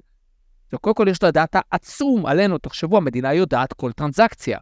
וקודם 0.73 0.95
כל 0.95 1.07
יש 1.11 1.23
לו 1.23 1.31
דאטה 1.31 1.61
עצום 1.71 2.27
עלינו, 2.27 2.59
תחשבו, 2.59 2.97
המדינה 2.97 3.35
יודעת 3.35 3.73
כל 3.73 3.93
טרנזקציה. 3.93 4.59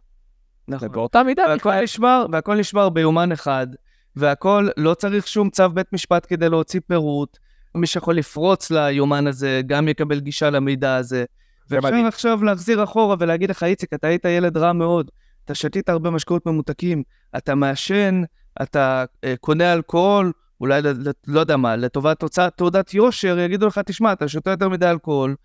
נכון. 0.67 0.87
ובאותה 0.87 1.23
מידה, 1.23 1.43
והכל 1.49 1.81
נשמר, 1.81 2.25
והכל 2.31 2.55
נשמר 2.55 2.89
ביומן 2.89 3.31
אחד, 3.31 3.67
והכל, 4.15 4.67
לא 4.77 4.93
צריך 4.93 5.27
שום 5.27 5.49
צו 5.49 5.69
בית 5.69 5.93
משפט 5.93 6.25
כדי 6.29 6.49
להוציא 6.49 6.79
פירוט. 6.87 7.37
מי 7.75 7.87
שיכול 7.87 8.15
לפרוץ 8.15 8.71
ליומן 8.71 9.27
הזה, 9.27 9.61
גם 9.65 9.87
יקבל 9.87 10.19
גישה 10.19 10.49
למידע 10.49 10.95
הזה. 10.95 11.25
ואפשר. 11.69 12.07
עכשיו 12.07 12.43
להחזיר 12.43 12.83
אחורה 12.83 13.15
ולהגיד 13.19 13.49
לך, 13.49 13.63
איציק, 13.63 13.93
אתה 13.93 14.07
היית 14.07 14.25
ילד 14.25 14.57
רע 14.57 14.73
מאוד, 14.73 15.11
אתה 15.45 15.55
שתית 15.55 15.89
הרבה 15.89 16.09
משקאות 16.09 16.45
ממותקים, 16.45 17.03
אתה 17.37 17.55
מעשן, 17.55 18.21
אתה 18.61 19.05
אה, 19.23 19.33
קונה 19.39 19.73
אלכוהול, 19.73 20.31
אולי, 20.61 20.81
לא 21.27 21.39
יודע 21.39 21.57
מה, 21.57 21.75
לטובת 21.75 22.21
הוצאת 22.21 22.53
תעודת 22.57 22.93
יושר, 22.93 23.39
יגידו 23.39 23.67
לך, 23.67 23.79
תשמע, 23.85 24.13
אתה 24.13 24.27
שותה 24.27 24.49
יותר 24.49 24.69
מדי 24.69 24.89
אלכוהול, 24.89 25.35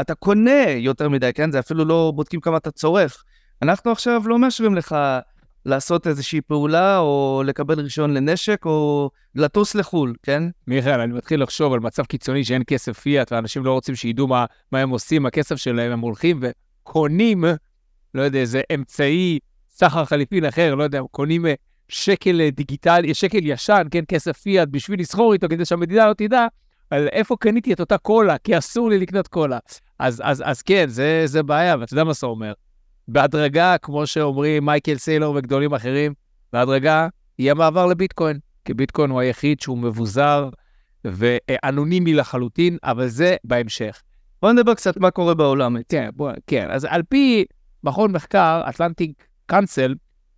אתה 0.00 0.14
קונה 0.14 0.70
יותר 0.70 1.08
מדי, 1.08 1.30
כן? 1.34 1.50
זה 1.50 1.58
אפילו 1.58 1.84
לא 1.84 2.12
בודקים 2.14 2.40
כמה 2.40 2.56
אתה 2.56 2.70
צורך. 2.70 3.24
אנחנו 3.62 3.92
עכשיו 3.92 4.22
לא 4.26 4.38
מאשרים 4.38 4.74
לך 4.74 4.96
לעשות 5.66 6.06
איזושהי 6.06 6.40
פעולה, 6.40 6.98
או 6.98 7.42
לקבל 7.46 7.80
רישיון 7.80 8.14
לנשק, 8.14 8.66
או 8.66 9.10
לטוס 9.34 9.74
לחו"ל, 9.74 10.14
כן? 10.22 10.42
מיכאל, 10.66 11.00
אני 11.00 11.12
מתחיל 11.12 11.42
לחשוב 11.42 11.72
על 11.72 11.80
מצב 11.80 12.04
קיצוני 12.04 12.44
שאין 12.44 12.62
כסף 12.66 12.98
פיאט, 12.98 13.32
ואנשים 13.32 13.64
לא 13.64 13.72
רוצים 13.72 13.94
שידעו 13.94 14.26
מה, 14.26 14.44
מה 14.72 14.78
הם 14.78 14.90
עושים 14.90 15.26
הכסף 15.26 15.56
שלהם, 15.56 15.92
הם 15.92 16.00
הולכים 16.00 16.40
וקונים, 16.42 17.44
לא 18.14 18.22
יודע, 18.22 18.38
איזה 18.38 18.60
אמצעי 18.74 19.38
סחר 19.70 20.04
חליפין 20.04 20.44
אחר, 20.44 20.74
לא 20.74 20.82
יודע, 20.82 21.00
קונים 21.10 21.46
אה, 21.46 21.54
שקל 21.88 22.40
אה, 22.40 22.50
דיגיטלי, 22.50 23.14
שקל 23.14 23.38
ישן, 23.42 23.86
כן, 23.90 24.04
כסף 24.08 24.38
פיאט, 24.38 24.68
בשביל 24.70 25.00
לסחור 25.00 25.32
איתו, 25.32 25.48
כדי 25.48 25.64
שהמדינה 25.64 26.06
לא 26.06 26.12
תדע 26.12 26.46
על 26.90 27.08
איפה 27.12 27.36
קניתי 27.40 27.72
את 27.72 27.80
אותה 27.80 27.98
קולה, 27.98 28.38
כי 28.38 28.58
אסור 28.58 28.90
לי 28.90 28.98
לקנות 28.98 29.28
קולה. 29.28 29.58
אז, 29.98 30.22
אז, 30.24 30.42
אז 30.46 30.62
כן, 30.62 30.84
זה, 30.88 31.22
זה 31.24 31.42
בעיה, 31.42 31.76
ואתה 31.80 31.92
יודע 31.92 32.04
מה 32.04 32.12
זה 32.12 32.26
אומר? 32.26 32.52
בהדרגה, 33.08 33.78
כמו 33.78 34.06
שאומרים 34.06 34.64
מייקל 34.64 34.96
סיילור 34.96 35.34
וגדולים 35.36 35.74
אחרים, 35.74 36.14
בהדרגה 36.52 37.08
יהיה 37.38 37.54
מעבר 37.54 37.86
לביטקוין, 37.86 38.38
כי 38.64 38.74
ביטקוין 38.74 39.10
הוא 39.10 39.20
היחיד 39.20 39.60
שהוא 39.60 39.78
מבוזר 39.78 40.48
ואנונימי 41.04 42.14
לחלוטין, 42.14 42.76
אבל 42.84 43.06
זה 43.06 43.36
בהמשך. 43.44 44.02
בוא 44.42 44.52
נדבר 44.52 44.74
קצת 44.74 44.96
מה 44.96 45.10
קורה 45.10 45.34
בעולם. 45.34 45.76
כן, 45.88 46.08
בוא, 46.16 46.32
כן, 46.46 46.70
אז 46.70 46.86
על 46.90 47.02
פי 47.08 47.44
מכון 47.84 48.12
מחקר, 48.12 48.62
אטלנטיק 48.68 49.26
קאנסל, 49.46 49.94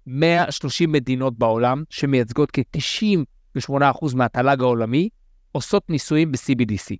130 0.07 0.93
מדינות 0.93 1.39
בעולם, 1.39 1.83
שמייצגות 1.91 2.51
כ-98% 2.53 4.17
מהתל"ג 4.17 4.61
העולמי, 4.61 5.09
עושות 5.53 5.91
ניסויים 5.91 6.33
ב-CBDC. 6.33 6.97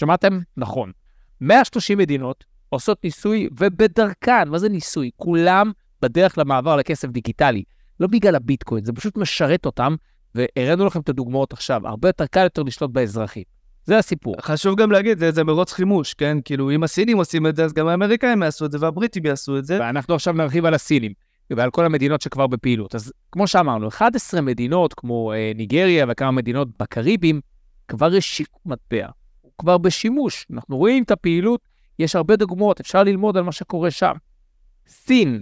שמעתם? 0.00 0.38
נכון. 0.56 0.92
130 1.40 1.98
מדינות 1.98 2.44
עושות 2.68 3.04
ניסוי, 3.04 3.48
ובדרכן, 3.58 4.48
מה 4.48 4.58
זה 4.58 4.68
ניסוי? 4.68 5.10
כולם 5.16 5.72
בדרך 6.02 6.38
למעבר 6.38 6.76
לכסף 6.76 7.08
דיגיטלי. 7.08 7.62
לא 8.00 8.06
בגלל 8.06 8.34
הביטקוין, 8.34 8.84
זה 8.84 8.92
פשוט 8.92 9.16
משרת 9.16 9.66
אותם, 9.66 9.94
והראינו 10.34 10.86
לכם 10.86 11.00
את 11.00 11.08
הדוגמאות 11.08 11.52
עכשיו. 11.52 11.88
הרבה 11.88 12.08
יותר 12.08 12.26
קל 12.26 12.42
יותר 12.42 12.62
לשלוט 12.62 12.90
באזרחים. 12.90 13.42
זה 13.84 13.98
הסיפור. 13.98 14.34
חשוב 14.40 14.76
גם 14.76 14.90
להגיד, 14.90 15.18
זה, 15.18 15.32
זה 15.32 15.44
מרוץ 15.44 15.72
חימוש, 15.72 16.14
כן? 16.14 16.38
כאילו, 16.44 16.70
אם 16.70 16.82
הסינים 16.82 17.16
עושים 17.16 17.46
את 17.46 17.56
זה, 17.56 17.64
אז 17.64 17.72
גם 17.72 17.88
האמריקאים 17.88 18.42
יעשו 18.42 18.64
את 18.64 18.72
זה, 18.72 18.78
והבריטים 18.80 19.26
יעשו 19.26 19.58
את 19.58 19.64
זה. 19.64 19.80
ואנחנו 19.80 20.14
עכשיו 20.14 20.34
נרחיב 20.34 20.64
על 20.64 20.74
הסינים 20.74 21.12
ועל 21.50 21.70
כל 21.70 21.86
המדינות 21.86 22.20
שכבר 22.20 22.46
בפעילות. 22.46 22.94
אז 22.94 23.12
כמו 23.32 23.46
שאמרנו, 23.46 23.88
11 23.88 24.40
מדינות 24.40 24.94
כמו 24.94 25.32
אה, 25.32 25.52
ניגריה 25.54 26.06
וכמה 26.08 26.30
מדינות 26.30 26.68
בקריבים, 26.80 27.40
כבר 27.88 28.14
יש 28.14 28.36
שיקום 28.36 28.72
מטבע, 28.72 29.08
הוא 29.40 29.52
כבר 29.58 29.78
בשימוש. 29.78 30.46
אנחנו 30.52 30.76
רואים 30.76 31.02
את 31.02 31.10
הפעילות, 31.10 31.60
יש 31.98 32.16
הרבה 32.16 32.36
דוגמאות, 32.36 32.80
אפשר 32.80 33.02
ללמוד 33.02 33.36
על 33.36 33.42
מה 33.42 33.52
שקורה 33.52 33.90
שם. 33.90 34.12
סין, 34.88 35.40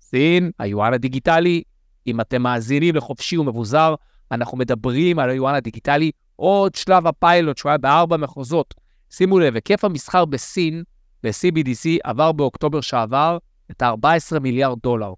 סין, 0.00 0.50
היואן 0.58 0.94
הדיגיטלי, 0.94 1.62
אם 2.06 2.20
אתם 2.20 2.42
מאזינים 2.42 2.94
לחופשי 2.94 3.36
ומבוזר, 3.36 3.94
אנחנו 4.32 4.58
מדברים 4.58 5.18
על 5.18 5.30
היואן 5.30 5.54
הדיגיטלי, 5.54 6.10
עוד 6.36 6.74
שלב 6.74 7.06
הפיילוט 7.06 7.58
שהוא 7.58 7.70
היה 7.70 7.78
בארבע 7.78 8.16
מחוזות. 8.16 8.74
שימו 9.10 9.38
לב, 9.38 9.54
היקף 9.54 9.84
המסחר 9.84 10.24
בסין, 10.24 10.82
ב-CBDC, 11.22 11.88
עבר 12.04 12.32
באוקטובר 12.32 12.80
שעבר 12.80 13.38
את 13.70 13.82
ה-14 13.82 14.38
מיליארד 14.40 14.78
דולר. 14.82 15.12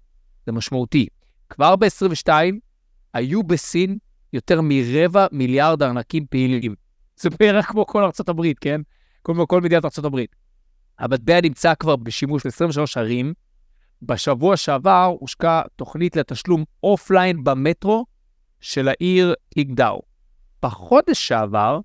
זה 0.47 0.51
משמעותי. 0.51 1.07
כבר 1.49 1.75
ב-22 1.75 2.29
היו 3.13 3.43
בסין 3.43 3.97
יותר 4.33 4.59
מרבע 4.63 5.27
מיליארד 5.31 5.83
ארנקים 5.83 6.25
פעילים. 6.29 6.75
זה 7.19 7.29
בערך 7.29 7.65
כמו 7.65 7.85
כל 7.85 8.03
ארצות 8.03 8.29
הברית, 8.29 8.59
כן? 8.59 8.81
כמו 9.23 9.47
כל 9.47 9.61
מדינת 9.61 9.85
ארצות 9.85 10.05
הברית. 10.05 10.35
המטבע 10.99 11.41
נמצא 11.41 11.73
כבר 11.75 11.95
בשימוש 11.95 12.45
ב-23 12.45 12.79
ערים. 12.95 13.33
בשבוע 14.01 14.57
שעבר 14.57 15.15
הושקה 15.19 15.61
תוכנית 15.75 16.15
לתשלום 16.15 16.63
offline 16.83 17.43
במטרו 17.43 18.05
של 18.61 18.87
העיר 18.87 19.33
קינגדאו. 19.53 20.01
בחודש 20.63 21.27
שעבר, 21.27 21.79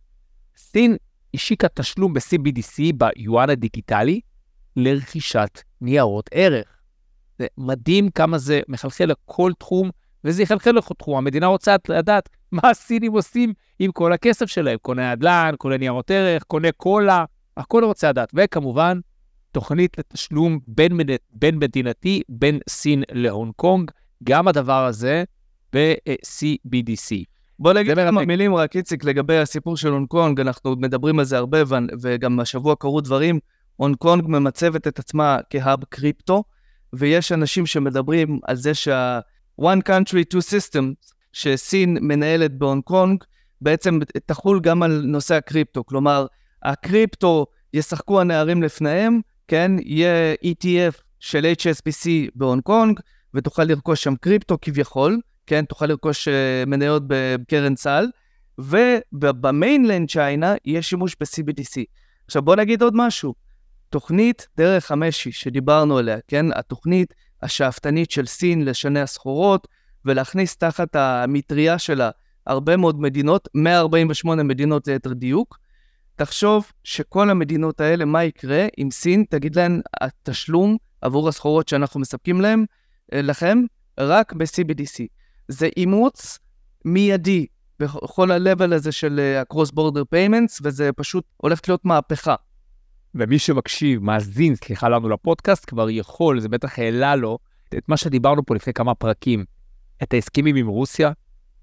סין 0.56 0.96
השיקה 1.34 1.68
תשלום 1.68 2.14
ב-CBDC, 2.14 2.92
ביואן 2.96 3.50
הדיגיטלי, 3.50 4.20
לרכישת 4.76 5.60
ניירות 5.80 6.30
ערך. 6.32 6.81
זה 7.38 7.46
מדהים 7.58 8.10
כמה 8.10 8.38
זה 8.38 8.60
מחלחל 8.68 9.04
לכל 9.04 9.52
תחום, 9.58 9.90
וזה 10.24 10.42
יחלחל 10.42 10.70
לכל 10.70 10.94
תחום. 10.98 11.16
המדינה 11.16 11.46
רוצה 11.46 11.76
לדעת 11.88 12.28
מה 12.52 12.70
הסינים 12.70 13.12
עושים 13.12 13.52
עם 13.78 13.92
כל 13.92 14.12
הכסף 14.12 14.46
שלהם. 14.46 14.78
קונה 14.82 15.14
נדל"ן, 15.14 15.54
קונה 15.58 15.76
ניירות 15.76 16.10
ערך, 16.10 16.42
קונה 16.42 16.72
קולה, 16.72 17.24
הכל 17.56 17.84
רוצה 17.84 18.08
לדעת. 18.08 18.30
וכמובן, 18.34 19.00
תוכנית 19.52 19.98
לתשלום 19.98 20.58
בין. 20.66 21.00
בין 21.30 21.58
מדינתי, 21.58 22.22
בין 22.28 22.58
סין 22.68 23.02
להונג 23.12 23.52
קונג, 23.56 23.90
גם 24.24 24.48
הדבר 24.48 24.84
הזה 24.84 25.24
ב-CBDC. 25.74 27.24
בוא 27.58 27.72
נגיד 27.72 27.94
כמה. 27.94 28.24
מילים 28.24 28.54
רק, 28.54 28.76
איציק, 28.76 29.04
לגבי 29.04 29.38
הסיפור 29.38 29.76
של 29.76 29.88
הונג 29.88 30.08
קונג, 30.08 30.40
אנחנו 30.40 30.76
מדברים 30.76 31.18
על 31.18 31.24
זה 31.24 31.36
הרבה, 31.36 31.58
וגם 32.02 32.40
השבוע 32.40 32.76
קרו 32.76 33.00
דברים. 33.00 33.38
הונג 33.76 33.96
קונג 33.96 34.24
ממצבת 34.26 34.88
את 34.88 34.98
עצמה 34.98 35.38
כ 35.50 35.64
hub 35.64 35.84
קריפטו, 35.84 36.44
ויש 36.92 37.32
אנשים 37.32 37.66
שמדברים 37.66 38.40
על 38.44 38.56
זה 38.56 38.74
שה-one 38.74 39.88
country, 39.88 40.34
two 40.34 40.40
systems, 40.40 41.12
שסין 41.32 41.98
מנהלת 42.00 42.58
בהונג 42.58 42.82
קונג, 42.82 43.24
בעצם 43.60 43.98
תחול 44.26 44.60
גם 44.60 44.82
על 44.82 45.02
נושא 45.04 45.34
הקריפטו. 45.34 45.84
כלומר, 45.84 46.26
הקריפטו 46.62 47.46
ישחקו 47.72 48.20
הנערים 48.20 48.62
לפניהם, 48.62 49.20
כן? 49.48 49.72
יהיה 49.84 50.34
ETF 50.34 51.00
של 51.20 51.52
HSBC 51.60 52.08
בהונג 52.34 52.62
קונג, 52.62 53.00
ותוכל 53.34 53.64
לרכוש 53.64 54.02
שם 54.02 54.16
קריפטו 54.16 54.58
כביכול, 54.60 55.20
כן? 55.46 55.64
תוכל 55.64 55.86
לרכוש 55.86 56.28
אה, 56.28 56.30
מניות 56.66 57.02
בקרן 57.06 57.76
סל, 57.76 58.06
וב-Mainland 58.58 60.10
China 60.10 60.54
יהיה 60.64 60.82
שימוש 60.82 61.16
ב-CBDC. 61.20 61.82
עכשיו 62.26 62.42
בוא 62.42 62.56
נגיד 62.56 62.82
עוד 62.82 62.92
משהו. 62.96 63.34
תוכנית 63.92 64.48
דרך 64.56 64.90
המשי 64.90 65.32
שדיברנו 65.32 65.98
עליה, 65.98 66.18
כן? 66.28 66.46
התוכנית 66.54 67.14
השאפתנית 67.42 68.10
של 68.10 68.26
סין 68.26 68.64
לשנע 68.64 69.06
סחורות 69.06 69.68
ולהכניס 70.04 70.56
תחת 70.56 70.96
המטריה 70.96 71.78
שלה 71.78 72.10
הרבה 72.46 72.76
מאוד 72.76 73.00
מדינות, 73.00 73.48
148 73.54 74.42
מדינות 74.42 74.86
ליתר 74.88 75.12
דיוק. 75.12 75.58
תחשוב 76.16 76.72
שכל 76.84 77.30
המדינות 77.30 77.80
האלה, 77.80 78.04
מה 78.04 78.24
יקרה 78.24 78.66
אם 78.78 78.88
סין 78.90 79.24
תגיד 79.30 79.56
להן 79.56 79.80
התשלום 80.00 80.76
עבור 81.00 81.28
הסחורות 81.28 81.68
שאנחנו 81.68 82.00
מספקים 82.00 82.40
להם, 82.40 82.64
אה, 83.12 83.22
לכם, 83.22 83.58
רק 84.00 84.32
ב-CBDC. 84.32 85.06
זה 85.48 85.68
אימוץ 85.76 86.38
מיידי 86.84 87.46
בכל 87.80 88.30
ה-level 88.30 88.74
הזה 88.74 88.92
של 88.92 89.20
אה, 89.20 89.40
ה-cross 89.40 89.72
border 89.72 90.04
payments, 90.14 90.60
וזה 90.62 90.90
פשוט 90.96 91.24
הולכת 91.36 91.68
להיות 91.68 91.84
מהפכה. 91.84 92.34
ומי 93.14 93.38
שמקשיב, 93.38 94.02
מאזין, 94.02 94.54
סליחה 94.54 94.88
לנו 94.88 95.08
לפודקאסט, 95.08 95.64
כבר 95.66 95.90
יכול, 95.90 96.40
זה 96.40 96.48
בטח 96.48 96.78
העלה 96.78 97.16
לו 97.16 97.38
את 97.78 97.88
מה 97.88 97.96
שדיברנו 97.96 98.46
פה 98.46 98.54
לפני 98.54 98.72
כמה 98.72 98.94
פרקים, 98.94 99.44
את 100.02 100.14
ההסכמים 100.14 100.56
עם 100.56 100.66
רוסיה, 100.66 101.12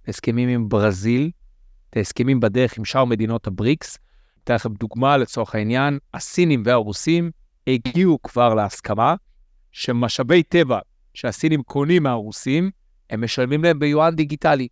ההסכמים 0.08 0.50
עם 0.50 0.70
ברזיל, 0.70 1.32
את 1.90 1.98
ההסכמים 1.98 2.40
בדרך 2.40 2.78
עם 2.78 2.86
שאר 2.86 3.06
מדינות 3.06 3.48
הבריקס. 3.48 3.98
אתן 4.44 4.56
לכם 4.56 4.74
דוגמה 4.74 5.18
לצורך 5.18 5.56
העניין, 5.56 6.00
הסינים 6.14 6.64
והרוסים 6.66 7.32
הגיעו 7.68 8.22
כבר 8.24 8.54
להסכמה 8.54 9.16
שמשאבי 9.72 10.44
טבע 10.44 10.80
שהסינים 11.14 11.64
קונים 11.64 12.04
מהרוסים, 12.04 12.72
הם 13.10 13.24
משלמים 13.24 13.64
להם 13.64 13.80
ביואן 13.80 14.16
דיגיטלי. 14.16 14.68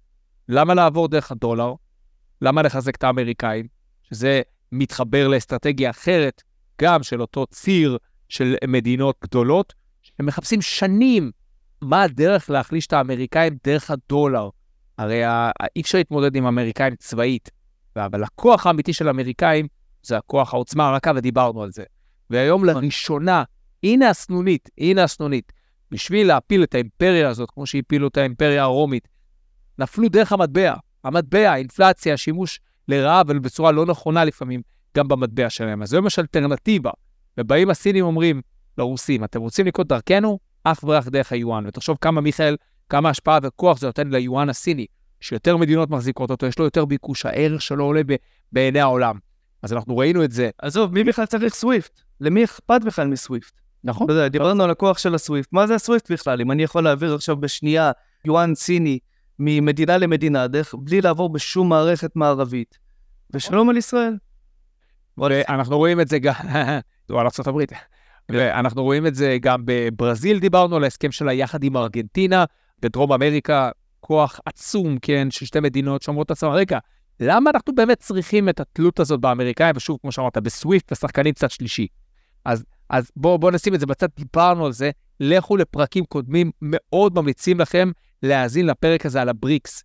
למה 0.49 0.73
לעבור 0.73 1.07
דרך 1.07 1.31
הדולר? 1.31 1.73
למה 2.41 2.61
לחזק 2.61 2.95
את 2.95 3.03
האמריקאים? 3.03 3.67
שזה 4.03 4.41
מתחבר 4.71 5.27
לאסטרטגיה 5.27 5.89
אחרת, 5.89 6.43
גם 6.81 7.03
של 7.03 7.21
אותו 7.21 7.45
ציר 7.47 7.97
של 8.29 8.55
מדינות 8.67 9.15
גדולות, 9.23 9.73
הם 10.19 10.25
מחפשים 10.25 10.61
שנים 10.61 11.31
מה 11.81 12.03
הדרך 12.03 12.49
להחליש 12.49 12.87
את 12.87 12.93
האמריקאים 12.93 13.57
דרך 13.63 13.91
הדולר. 13.91 14.49
הרי 14.97 15.21
אי 15.75 15.81
אפשר 15.81 15.97
להתמודד 15.97 16.35
עם 16.35 16.45
האמריקאים 16.45 16.95
צבאית, 16.95 17.49
אבל 17.95 18.23
הכוח 18.23 18.67
האמיתי 18.67 18.93
של 18.93 19.07
האמריקאים 19.07 19.67
זה 20.03 20.17
הכוח 20.17 20.53
העוצמה 20.53 20.89
הרכה, 20.89 21.11
ודיברנו 21.15 21.63
על 21.63 21.71
זה. 21.71 21.83
והיום 22.29 22.65
לראשונה, 22.65 23.43
הנה 23.83 24.09
הסנונית, 24.09 24.69
הנה 24.77 25.03
הסנונית. 25.03 25.51
בשביל 25.91 26.27
להפיל 26.27 26.63
את 26.63 26.75
האימפריה 26.75 27.29
הזאת, 27.29 27.51
כמו 27.51 27.65
שהפילו 27.65 28.07
את 28.07 28.17
האימפריה 28.17 28.63
הרומית, 28.63 29.07
נפלו 29.79 30.09
דרך 30.09 30.31
המטבע. 30.31 30.73
המטבע, 31.03 31.51
האינפלציה, 31.51 32.13
השימוש 32.13 32.59
לרעה, 32.87 33.21
אבל 33.21 33.39
בצורה 33.39 33.71
לא 33.71 33.85
נכונה 33.85 34.25
לפעמים, 34.25 34.61
גם 34.97 35.07
במטבע 35.07 35.49
שלהם. 35.49 35.81
אז 35.81 35.93
היום 35.93 36.07
יש 36.07 36.19
אלטרנטיבה. 36.19 36.91
ובאים 37.37 37.69
הסינים 37.69 38.05
אומרים 38.05 38.41
לרוסים, 38.77 39.23
אתם 39.23 39.41
רוצים 39.41 39.65
לקרוא 39.65 39.85
דרכנו? 39.85 40.39
אך 40.63 40.83
ורק 40.83 41.07
דרך 41.07 41.31
היואן. 41.31 41.65
ותחשוב 41.67 41.97
כמה, 42.01 42.21
מיכאל, 42.21 42.55
כמה 42.89 43.09
השפעה 43.09 43.39
וכוח 43.43 43.79
זה 43.79 43.87
נותן 43.87 44.07
ליואן 44.07 44.49
הסיני, 44.49 44.85
שיותר 45.19 45.57
מדינות 45.57 45.89
מחזיקות 45.89 46.31
אותו, 46.31 46.45
יש 46.45 46.59
לו 46.59 46.65
יותר 46.65 46.85
ביקוש, 46.85 47.25
הערך 47.25 47.61
שלו 47.61 47.83
עולה 47.83 48.01
ב- 48.05 48.15
בעיני 48.51 48.79
העולם. 48.79 49.17
אז 49.61 49.73
אנחנו 49.73 49.97
ראינו 49.97 50.23
את 50.23 50.31
זה. 50.31 50.49
עזוב, 50.57 50.93
מי 50.93 51.03
בכלל 51.03 51.25
צריך 51.25 51.55
סוויפט? 51.55 52.01
למי 52.21 52.43
אכפת 52.43 52.81
בכלל 52.85 53.07
מסוויפט? 53.07 53.53
נכון. 53.83 54.05
אתה 54.05 54.13
יודע, 54.13 54.27
דיברנו 54.27 54.63
על 54.63 54.69
הכוח 54.69 54.97
של 54.97 55.15
הסוויפט. 55.15 55.53
מה 55.53 55.67
זה 55.67 55.75
הסוויפט 55.75 56.11
בכלל? 56.11 56.41
אם 56.41 56.51
אני 56.51 56.63
יכול 56.63 56.83
להעביר 56.83 57.15
עכשיו 57.15 57.37
בשנייה 57.37 57.91
יואן 58.25 58.55
סיני 58.55 58.99
ממדינה 59.39 59.97
למדינה, 59.97 60.47
דרך, 60.47 60.75
בלי 60.79 61.01
לעבור 61.01 61.29
בשום 61.29 61.69
מערכת 61.69 62.15
מערבית. 62.15 62.77
ושלום 63.33 63.69
על 63.69 63.77
ישראל. 63.77 64.17
ואנחנו 65.17 65.77
רואים 65.77 66.01
את 66.01 66.07
זה 66.07 66.19
גם, 66.19 66.33
או 67.09 67.19
על 67.19 67.27
ארה"ב. 67.27 67.61
ואנחנו 68.31 68.83
רואים 68.83 69.07
את 69.07 69.15
זה 69.15 69.37
גם 69.41 69.61
בברזיל, 69.65 70.39
דיברנו 70.39 70.75
על 70.75 70.83
ההסכם 70.83 71.11
שלה 71.11 71.33
יחד 71.33 71.63
עם 71.63 71.77
ארגנטינה, 71.77 72.45
בדרום 72.81 73.13
אמריקה, 73.13 73.69
כוח 73.99 74.39
עצום, 74.45 74.97
כן, 75.01 75.31
של 75.31 75.45
שתי 75.45 75.59
מדינות 75.59 76.01
שאומרות 76.01 76.29
לעצמם, 76.29 76.49
רגע, 76.49 76.79
למה 77.19 77.49
אנחנו 77.49 77.75
באמת 77.75 77.99
צריכים 77.99 78.49
את 78.49 78.59
התלות 78.59 78.99
הזאת 78.99 79.19
באמריקאים, 79.19 79.75
ושוב, 79.75 79.97
כמו 80.01 80.11
שאמרת, 80.11 80.37
בסוויפט, 80.37 80.91
בשחקנים 80.91 81.33
צד 81.33 81.49
שלישי. 81.49 81.87
אז, 82.45 82.65
אז 82.89 83.11
בואו 83.15 83.37
בוא 83.37 83.51
נשים 83.51 83.75
את 83.75 83.79
זה 83.79 83.85
בצד, 83.85 84.07
דיברנו 84.15 84.65
על 84.65 84.71
זה, 84.71 84.91
לכו 85.19 85.57
לפרקים 85.57 86.05
קודמים, 86.05 86.51
מאוד 86.61 87.15
ממליצים 87.15 87.59
לכם 87.59 87.91
להאזין 88.23 88.65
לפרק 88.65 89.05
הזה 89.05 89.21
על 89.21 89.29
הבריקס. 89.29 89.83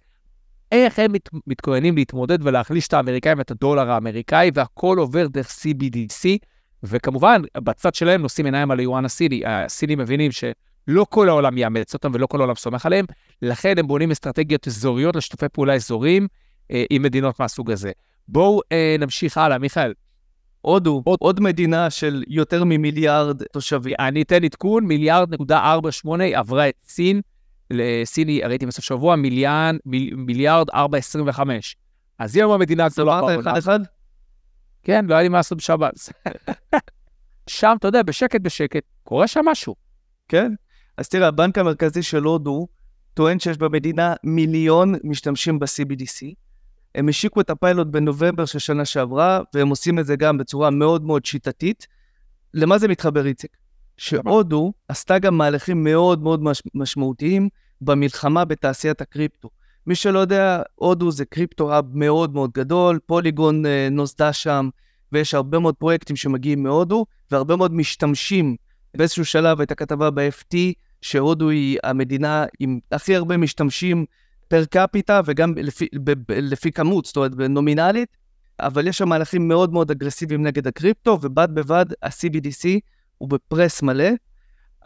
איך 0.72 0.98
הם 0.98 1.12
מת, 1.12 1.28
מתכוננים 1.46 1.96
להתמודד 1.96 2.46
ולהחליש 2.46 2.88
את 2.88 2.92
האמריקאים 2.92 3.38
ואת 3.38 3.50
הדולר 3.50 3.90
האמריקאי, 3.90 4.50
והכל 4.54 4.96
עובר 4.98 5.26
דרך 5.26 5.48
CBDC, 5.48 6.38
וכמובן, 6.82 7.42
בצד 7.56 7.94
שלהם 7.94 8.22
נושאים 8.22 8.46
עיניים 8.46 8.70
על 8.70 8.78
היואן 8.78 9.04
הסיני. 9.04 9.42
הסינים 9.46 9.98
מבינים 9.98 10.30
שלא 10.32 11.06
כל 11.10 11.28
העולם 11.28 11.58
יאמץ 11.58 11.94
אותם 11.94 12.10
ולא 12.14 12.26
כל 12.26 12.38
העולם 12.40 12.54
סומך 12.54 12.86
עליהם, 12.86 13.04
לכן 13.42 13.78
הם 13.78 13.86
בונים 13.86 14.10
אסטרטגיות 14.10 14.68
אזוריות 14.68 15.16
לשיתופי 15.16 15.48
פעולה 15.48 15.74
אזוריים 15.74 16.28
אה, 16.70 16.84
עם 16.90 17.02
מדינות 17.02 17.40
מהסוג 17.40 17.70
הזה. 17.70 17.90
בואו 18.28 18.60
אה, 18.72 18.96
נמשיך 18.98 19.38
הלאה, 19.38 19.58
מיכאל. 19.58 19.92
הודו, 20.60 21.02
עוד, 21.04 21.18
עוד 21.20 21.40
מדינה 21.40 21.90
של 21.90 22.24
יותר 22.28 22.64
ממיליארד 22.64 23.42
תושבים. 23.42 23.94
אני 23.98 24.22
אתן 24.22 24.44
עדכון, 24.44 24.84
מיליארד 24.84 25.34
נקודה 25.34 25.58
ארבע 25.58 25.92
שמונה 25.92 26.24
עברה 26.24 26.68
את 26.68 26.74
סין. 26.84 27.20
לסיני, 27.72 28.40
ראיתי 28.40 28.66
בסוף 28.66 28.84
שבוע, 28.84 29.16
מיליאן, 29.16 29.76
מיל, 29.86 30.14
מיליארד 30.14 30.70
ארבע 30.70 30.98
עשרים 30.98 31.28
וחמש. 31.28 31.76
אז 32.18 32.36
היא 32.36 32.42
היום 32.42 32.52
המדינה 32.52 32.84
הגדולה 32.84 33.18
אמרת 33.18 33.40
אחד 33.40 33.56
אחד? 33.56 33.80
כן, 34.82 35.04
לא 35.08 35.14
היה 35.14 35.22
לי 35.22 35.28
מה 35.28 35.36
לעשות 35.36 35.58
בשבת. 35.58 35.94
שם, 37.46 37.74
אתה 37.78 37.88
יודע, 37.88 38.02
בשקט 38.02 38.40
בשקט, 38.40 38.82
קורה 39.02 39.26
שם 39.26 39.40
משהו. 39.44 39.74
כן. 40.28 40.52
אז 40.96 41.08
תראה, 41.08 41.28
הבנק 41.28 41.58
המרכזי 41.58 42.02
של 42.02 42.22
הודו 42.22 42.68
טוען 43.14 43.38
שיש 43.38 43.58
במדינה 43.58 44.14
מיליון 44.24 44.94
משתמשים 45.04 45.58
ב-CBDC. 45.58 46.34
הם 46.94 47.08
השיקו 47.08 47.40
את 47.40 47.50
הפיילוט 47.50 47.86
בנובמבר 47.86 48.44
של 48.44 48.58
שנה 48.58 48.84
שעברה, 48.84 49.40
והם 49.54 49.68
עושים 49.68 49.98
את 49.98 50.06
זה 50.06 50.16
גם 50.16 50.38
בצורה 50.38 50.70
מאוד 50.70 51.04
מאוד 51.04 51.24
שיטתית. 51.24 51.86
למה 52.54 52.78
זה 52.78 52.88
מתחבר, 52.88 53.26
איציק? 53.26 53.56
שהודו 53.96 54.72
עשתה 54.88 55.18
גם 55.18 55.38
מהלכים 55.38 55.84
מאוד 55.84 56.22
מאוד 56.22 56.42
מש... 56.42 56.62
משמעותיים 56.74 57.48
במלחמה 57.80 58.44
בתעשיית 58.44 59.00
הקריפטו. 59.00 59.48
מי 59.86 59.94
שלא 59.94 60.18
יודע, 60.18 60.62
הודו 60.74 61.10
זה 61.10 61.24
קריפטו-האב 61.24 61.84
מאוד 61.92 62.34
מאוד 62.34 62.50
גדול, 62.54 62.98
פוליגון 63.06 63.66
אה, 63.66 63.88
נוסדה 63.90 64.32
שם, 64.32 64.68
ויש 65.12 65.34
הרבה 65.34 65.58
מאוד 65.58 65.74
פרויקטים 65.74 66.16
שמגיעים 66.16 66.62
מהודו, 66.62 67.06
והרבה 67.30 67.56
מאוד 67.56 67.74
משתמשים. 67.74 68.56
באיזשהו 68.96 69.24
שלב 69.24 69.60
הייתה 69.60 69.74
כתבה 69.74 70.10
ב-FT, 70.10 70.56
שהודו 71.02 71.48
היא 71.48 71.78
המדינה 71.84 72.44
עם 72.60 72.78
הכי 72.92 73.16
הרבה 73.16 73.36
משתמשים 73.36 74.04
per 74.48 74.64
capita, 74.64 75.20
וגם 75.24 75.54
לפי, 75.56 75.88
ב, 75.94 76.10
ב, 76.10 76.32
לפי 76.32 76.72
כמות, 76.72 77.04
זאת 77.04 77.16
אומרת, 77.16 77.32
נומינלית, 77.36 78.16
אבל 78.60 78.86
יש 78.86 78.98
שם 78.98 79.08
מהלכים 79.08 79.48
מאוד 79.48 79.72
מאוד 79.72 79.90
אגרסיביים 79.90 80.42
נגד 80.42 80.66
הקריפטו, 80.66 81.18
ובד 81.22 81.48
בבד 81.54 81.86
ה-CBDC 82.02 82.80
הוא 83.22 83.28
ב-force 83.28 83.82
מלא. 83.82 84.08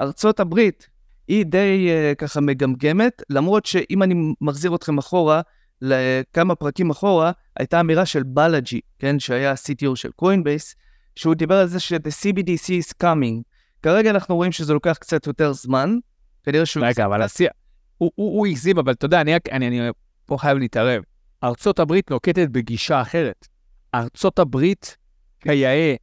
ארצות 0.00 0.40
הברית 0.40 0.88
היא 1.28 1.44
די 1.46 1.88
אה, 1.88 2.14
ככה 2.14 2.40
מגמגמת, 2.40 3.22
למרות 3.30 3.66
שאם 3.66 4.02
אני 4.02 4.14
מחזיר 4.40 4.74
אתכם 4.74 4.98
אחורה, 4.98 5.40
לכמה 5.82 6.54
פרקים 6.54 6.90
אחורה, 6.90 7.32
הייתה 7.56 7.80
אמירה 7.80 8.06
של 8.06 8.22
בלאג'י, 8.22 8.80
כן, 8.98 9.18
שהיה 9.18 9.50
ה-CTO 9.50 9.96
של 9.96 10.10
קוינבייס, 10.10 10.74
שהוא 11.14 11.34
דיבר 11.34 11.54
על 11.54 11.66
זה 11.66 11.80
ש-the 11.80 12.22
CBDC 12.22 12.68
is 12.68 12.94
coming. 13.02 13.42
כרגע 13.82 14.10
אנחנו 14.10 14.36
רואים 14.36 14.52
שזה 14.52 14.72
לוקח 14.72 14.96
קצת 15.00 15.26
יותר 15.26 15.52
זמן, 15.52 15.98
כנראה 16.42 16.66
שהוא... 16.66 16.86
רגע, 16.86 17.06
אבל 17.06 17.22
השיח, 17.22 17.52
הוא, 17.98 18.46
הגזים, 18.46 18.78
אבל 18.78 18.92
אתה 18.92 19.04
יודע, 19.04 19.20
אני, 19.20 19.34
אני, 19.52 19.80
אני 19.80 19.90
פה 20.26 20.38
חייב 20.38 20.58
להתערב. 20.58 21.02
ארצות 21.44 21.78
הברית 21.78 22.10
נוקטת 22.10 22.48
בגישה 22.48 23.02
אחרת. 23.02 23.48
ארצות 23.94 24.38
הברית, 24.38 24.96
כיאה 25.40 25.94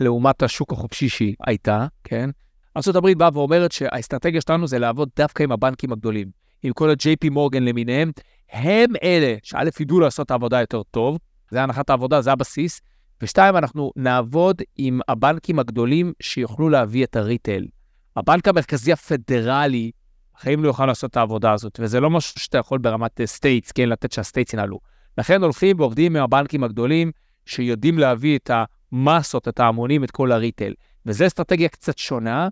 לעומת 0.00 0.42
השוק 0.42 0.72
החופשי 0.72 1.08
שהיא 1.08 1.34
הייתה, 1.46 1.86
כן? 2.04 2.30
ארה"ב 2.76 3.12
באה 3.18 3.28
ואומרת 3.32 3.72
שהאסטרטגיה 3.72 4.40
שלנו 4.40 4.66
זה 4.66 4.78
לעבוד 4.78 5.08
דווקא 5.16 5.42
עם 5.42 5.52
הבנקים 5.52 5.92
הגדולים, 5.92 6.30
עם 6.62 6.72
כל 6.72 6.90
ה-JP 6.90 7.30
מורגן 7.30 7.62
למיניהם, 7.62 8.10
הם 8.52 8.92
אלה 9.02 9.34
שא' 9.42 9.80
ידעו 9.80 10.00
לעשות 10.00 10.26
את 10.26 10.30
העבודה 10.30 10.60
יותר 10.60 10.82
טוב, 10.82 11.18
זה 11.50 11.62
הנחת 11.62 11.90
העבודה, 11.90 12.20
זה 12.20 12.32
הבסיס, 12.32 12.80
ושתיים, 13.22 13.56
אנחנו 13.56 13.92
נעבוד 13.96 14.62
עם 14.76 15.00
הבנקים 15.08 15.58
הגדולים 15.58 16.12
שיוכלו 16.22 16.68
להביא 16.68 17.04
את 17.04 17.16
הריטייל. 17.16 17.68
הבנק 18.16 18.48
המרכזי 18.48 18.92
הפדרלי, 18.92 19.90
לחיים 20.36 20.62
לא 20.62 20.68
יוכל 20.68 20.86
לעשות 20.86 21.10
את 21.10 21.16
העבודה 21.16 21.52
הזאת, 21.52 21.80
וזה 21.82 22.00
לא 22.00 22.10
משהו 22.10 22.40
שאתה 22.40 22.58
יכול 22.58 22.78
ברמת 22.78 23.20
states, 23.24 23.72
כן, 23.72 23.88
לתת 23.88 24.12
שה-states 24.12 24.52
ינהלו. 24.52 24.78
לכן 25.18 25.42
הולכים 25.42 25.80
ועובדים 25.80 26.16
עם 26.16 26.22
הבנקים 26.22 26.64
הגדולים 26.64 27.10
שיודעים 27.46 27.98
להביא 27.98 28.38
את 28.38 28.50
המסות, 28.92 29.48
את 29.48 29.60
ההמונים, 29.60 30.04
את 30.04 30.10
כל 30.10 30.32
ה-retail. 30.32 30.74
וזו 31.06 31.26
אסטרטגיה 31.26 31.68
קצת 31.68 31.98
שונה. 31.98 32.48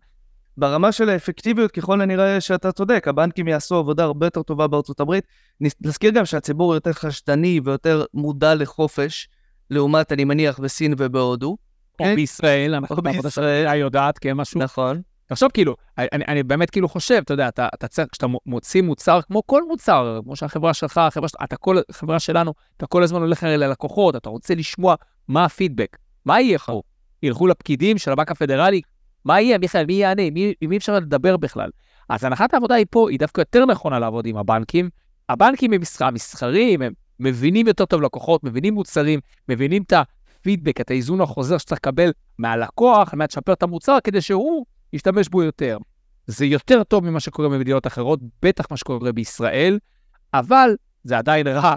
ברמה 0.57 0.92
של 0.92 1.09
האפקטיביות, 1.09 1.70
ככל 1.70 2.01
הנראה 2.01 2.40
שאתה 2.40 2.73
צודק, 2.73 3.09
הבנקים 3.09 3.49
יעשו 3.49 3.77
עבודה 3.77 4.05
הרבה 4.05 4.27
יותר 4.27 4.42
טובה 4.42 4.66
בארצות 4.66 5.01
הברית. 5.01 5.25
נזכיר 5.61 6.11
גם 6.11 6.25
שהציבור 6.25 6.75
יותר 6.75 6.92
חשדני 6.92 7.61
ויותר 7.64 8.05
מודע 8.14 8.55
לחופש, 8.55 9.29
לעומת, 9.70 10.12
אני 10.12 10.25
מניח, 10.25 10.59
בסין 10.59 10.94
ובהודו. 10.99 11.57
או 12.01 12.05
כן? 12.05 12.14
בישראל, 12.14 12.75
אנחנו 12.75 12.97
בעבודה 12.97 13.29
בישראל. 13.29 13.66
שלנו 13.66 13.79
יודעת, 13.79 14.18
כן, 14.18 14.33
משהו. 14.33 14.61
נכון. 14.61 15.03
תחשוב 15.27 15.51
כאילו, 15.51 15.77
אני, 15.99 16.25
אני 16.29 16.42
באמת 16.42 16.70
כאילו 16.70 16.88
חושב, 16.88 17.20
אתה 17.25 17.35
יודע, 17.35 17.49
אתה, 17.49 17.68
אתה 17.75 17.88
צריך, 17.88 18.09
כשאתה 18.12 18.27
מוציא 18.47 18.83
מוצר, 18.83 19.20
כמו 19.23 19.47
כל 19.47 19.62
מוצר, 19.68 20.20
כמו 20.25 20.37
שהחברה 20.37 20.75
שלך, 20.75 20.99
החברה 20.99 21.29
אתה 21.44 21.57
כל, 21.57 21.77
החברה 21.88 22.18
שלנו, 22.18 22.55
אתה 22.77 22.87
כל 22.87 23.03
הזמן 23.03 23.20
הולך 23.20 23.42
ללקוחות, 23.42 24.16
אתה 24.16 24.29
רוצה 24.29 24.55
לשמוע 24.55 24.94
מה 25.29 25.44
הפידבק, 25.44 25.97
מה 26.25 26.41
יהיה 26.41 26.59
פה? 26.59 26.83
ילכו 27.23 27.47
לפקידים 27.47 27.99
של 27.99 28.13
הבנק 28.13 28.31
הפדרלי, 28.31 28.81
מה 29.25 29.41
יהיה, 29.41 29.59
מיכאל, 29.59 29.87
מי 29.87 29.93
יענה, 29.93 30.31
מי, 30.31 30.55
עם 30.61 30.71
מי 30.71 30.77
אפשר 30.77 30.95
לדבר 30.95 31.37
בכלל? 31.37 31.71
אז 32.09 32.25
הנחת 32.25 32.55
העבודה 32.55 32.75
היא 32.75 32.87
פה, 32.91 33.11
היא 33.11 33.19
דווקא 33.19 33.41
יותר 33.41 33.67
נכונה 33.67 33.99
לעבוד 33.99 34.27
עם 34.27 34.37
הבנקים. 34.37 34.91
הבנקים 35.29 35.73
הם 35.73 35.81
מסחר, 35.81 36.11
מסחרים, 36.11 36.83
הם 36.83 36.93
מבינים 37.21 37.67
יותר 37.67 37.85
טוב 37.85 38.03
לקוחות, 38.03 38.45
מבינים 38.45 38.75
מוצרים, 38.75 39.21
מבינים 39.49 39.83
את 39.83 39.93
הפידבק, 39.93 40.81
את 40.81 40.91
האיזון 40.91 41.21
החוזר 41.21 41.59
שצריך 41.59 41.81
לקבל 41.81 42.11
מהלקוח, 42.39 43.13
על 43.13 43.19
מנת 43.19 43.31
לשפר 43.31 43.53
את 43.53 43.63
המוצר, 43.63 43.99
כדי 44.05 44.21
שהוא 44.21 44.67
ישתמש 44.93 45.29
בו 45.29 45.43
יותר. 45.43 45.79
זה 46.27 46.47
יותר 46.47 46.85
טוב 46.85 47.05
ממה 47.05 47.21
שקורה 47.21 47.49
במדינות 47.49 47.87
אחרות, 47.87 48.21
בטח 48.43 48.67
מה 48.71 48.77
שקורה 48.77 49.13
בישראל, 49.13 49.79
אבל 50.35 50.77
זה 51.05 51.19
עדיין 51.19 51.47
רע. 51.49 51.75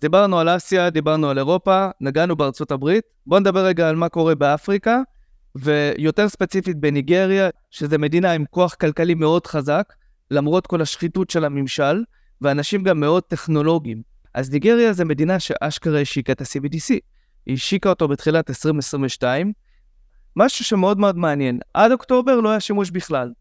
דיברנו 0.00 0.38
על 0.38 0.56
אסיה, 0.56 0.90
דיברנו 0.90 1.30
על 1.30 1.38
אירופה, 1.38 1.88
נגענו 2.00 2.36
בארצות 2.36 2.70
הברית. 2.70 3.04
בואו 3.26 3.40
נדבר 3.40 3.66
רגע 3.66 3.88
על 3.88 3.96
מה 3.96 4.08
קורה 4.08 4.34
באפריקה, 4.34 5.00
ויותר 5.54 6.28
ספציפית 6.28 6.76
בניגריה, 6.76 7.48
שזו 7.70 7.98
מדינה 7.98 8.32
עם 8.32 8.44
כוח 8.50 8.74
כלכלי 8.74 9.14
מאוד 9.14 9.46
חזק, 9.46 9.92
למרות 10.30 10.66
כל 10.66 10.82
השחיתות 10.82 11.30
של 11.30 11.44
הממשל, 11.44 12.04
ואנשים 12.40 12.82
גם 12.82 13.00
מאוד 13.00 13.22
טכנולוגיים. 13.22 14.02
אז 14.34 14.50
ניגריה 14.50 14.92
זו 14.92 15.04
מדינה 15.04 15.40
שאשכרה 15.40 16.00
השיקה 16.00 16.32
את 16.32 16.40
ה-CBDC. 16.40 16.94
היא 17.46 17.54
השיקה 17.54 17.88
אותו 17.88 18.08
בתחילת 18.08 18.50
2022. 18.50 19.52
משהו 20.36 20.64
שמאוד 20.64 20.98
מאוד 20.98 21.16
מעניין, 21.18 21.58
עד 21.74 21.92
אוקטובר 21.92 22.40
לא 22.40 22.50
היה 22.50 22.60
שימוש 22.60 22.90
בכלל. 22.90 23.32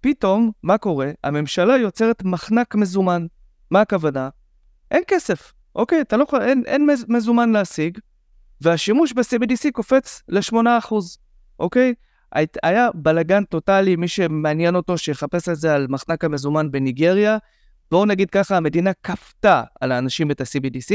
פתאום, 0.00 0.50
מה 0.62 0.78
קורה? 0.78 1.10
הממשלה 1.24 1.76
יוצרת 1.76 2.22
מחנק 2.24 2.74
מזומן. 2.74 3.26
מה 3.70 3.80
הכוונה? 3.80 4.28
אין 4.90 5.02
כסף. 5.06 5.52
אוקיי, 5.78 6.00
אתה 6.00 6.16
לא 6.16 6.22
יכול, 6.22 6.42
אין, 6.42 6.62
אין 6.66 6.88
מזומן 7.08 7.50
להשיג, 7.50 7.98
והשימוש 8.60 9.12
ב-CBDC 9.12 9.70
קופץ 9.72 10.22
ל-8%, 10.28 10.94
אוקיי? 11.58 11.94
היה 12.62 12.88
בלגן 12.94 13.44
טוטאלי, 13.44 13.96
מי 13.96 14.08
שמעניין 14.08 14.74
אותו 14.74 14.98
שיחפש 14.98 15.48
את 15.48 15.56
זה 15.56 15.74
על 15.74 15.86
מחנק 15.88 16.24
המזומן 16.24 16.70
בניגריה. 16.70 17.38
בואו 17.90 18.04
נגיד 18.04 18.30
ככה, 18.30 18.56
המדינה 18.56 18.90
כפתה 19.02 19.62
על 19.80 19.92
האנשים 19.92 20.30
את 20.30 20.40
ה-CBDC, 20.40 20.94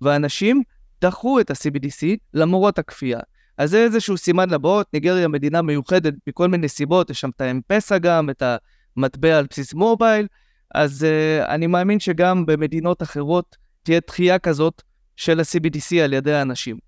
והאנשים 0.00 0.62
דחו 1.00 1.40
את 1.40 1.50
ה-CBDC 1.50 2.06
למרות 2.34 2.78
הכפייה. 2.78 3.20
אז 3.58 3.70
זה 3.70 3.78
איזשהו 3.84 4.16
סימן 4.16 4.50
לבאות, 4.50 4.86
ניגריה 4.92 5.28
מדינה 5.28 5.62
מיוחדת 5.62 6.14
מכל 6.26 6.48
מיני 6.48 6.68
סיבות, 6.68 7.10
יש 7.10 7.20
שם 7.20 7.30
את 7.36 7.40
האמפסה 7.40 7.98
גם, 7.98 8.30
את 8.30 8.42
המטבע 8.96 9.38
על 9.38 9.46
בסיס 9.50 9.74
מובייל, 9.74 10.26
אז 10.74 11.06
uh, 11.06 11.46
אני 11.48 11.66
מאמין 11.66 12.00
שגם 12.00 12.46
במדינות 12.46 13.02
אחרות 13.02 13.56
תהיה 13.84 14.00
דחייה 14.06 14.38
כזאת 14.38 14.82
של 15.16 15.40
ה-CBDC 15.40 15.96
על 16.04 16.12
ידי 16.12 16.32
האנשים. 16.32 16.78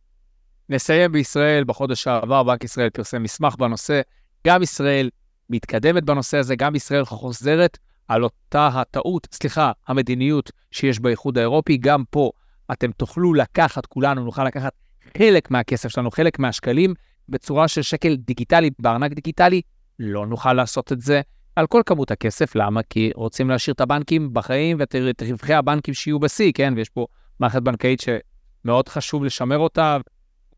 נסיים 0.69 1.13
בישראל, 1.13 1.65
בחודש 1.65 2.03
שעבר 2.03 2.43
בנק 2.43 2.65
ישראל 2.65 2.91
פרסם 2.91 3.23
מסמך 3.23 3.57
בנושא, 3.57 4.01
גם 4.47 4.63
ישראל 4.63 5.11
מתקדמת 5.51 6.05
בנושא 6.05 6.39
הזה, 6.39 6.57
גם 6.57 6.75
ישראל 6.75 7.05
חוזרת 7.05 7.79
על 8.09 8.25
אותה 8.25 8.67
הטעות, 8.67 9.29
סליחה, 9.33 9.73
המדיניות 9.89 10.51
שיש 10.71 11.01
באיחוד 11.01 11.39
האירופי, 11.39 11.77
גם 11.77 12.05
פה 12.11 12.31
אתם 12.73 12.93
תוכלו 12.93 13.35
לקחת, 13.35 13.87
כולנו 13.87 14.25
נוכל 14.25 14.45
לקחת 14.45 14.73
חלק 15.19 15.51
מהכסף 15.51 15.89
שלנו, 15.89 16.11
חלק 16.11 16.39
מהשקלים, 16.39 16.95
בצורה 17.29 17.69
של 17.69 17.83
שקל 17.83 18.17
דיגיטלי, 18.17 18.71
בארנק 18.79 19.13
דיגיטלי, 19.13 19.63
לא 19.99 20.27
נוכל 20.27 20.53
לעשות 20.53 20.93
את 20.93 21.01
זה 21.01 21.21
על 21.57 21.66
כל 21.66 21.83
כמות 21.87 22.11
הכסף. 22.11 22.55
למה? 22.55 22.83
כי 22.83 23.11
רוצים 23.14 23.51
להשאיר 23.51 23.75
את 23.75 23.81
הבנקים 23.81 24.35
בחיים 24.35 24.77
ואת 24.81 24.95
רווחי 25.29 25.55
הבנקים 25.55 25.95
שיהיו 25.95 26.19
בשיא, 26.19 26.53
כן? 26.55 26.75
ויש 26.77 26.88
פה 26.88 27.07
מערכת 27.40 27.62
בנקאית 27.62 28.01
שמאוד 28.01 28.88
חשוב 28.88 29.25
לשמר 29.25 29.59
אותה. 29.59 29.97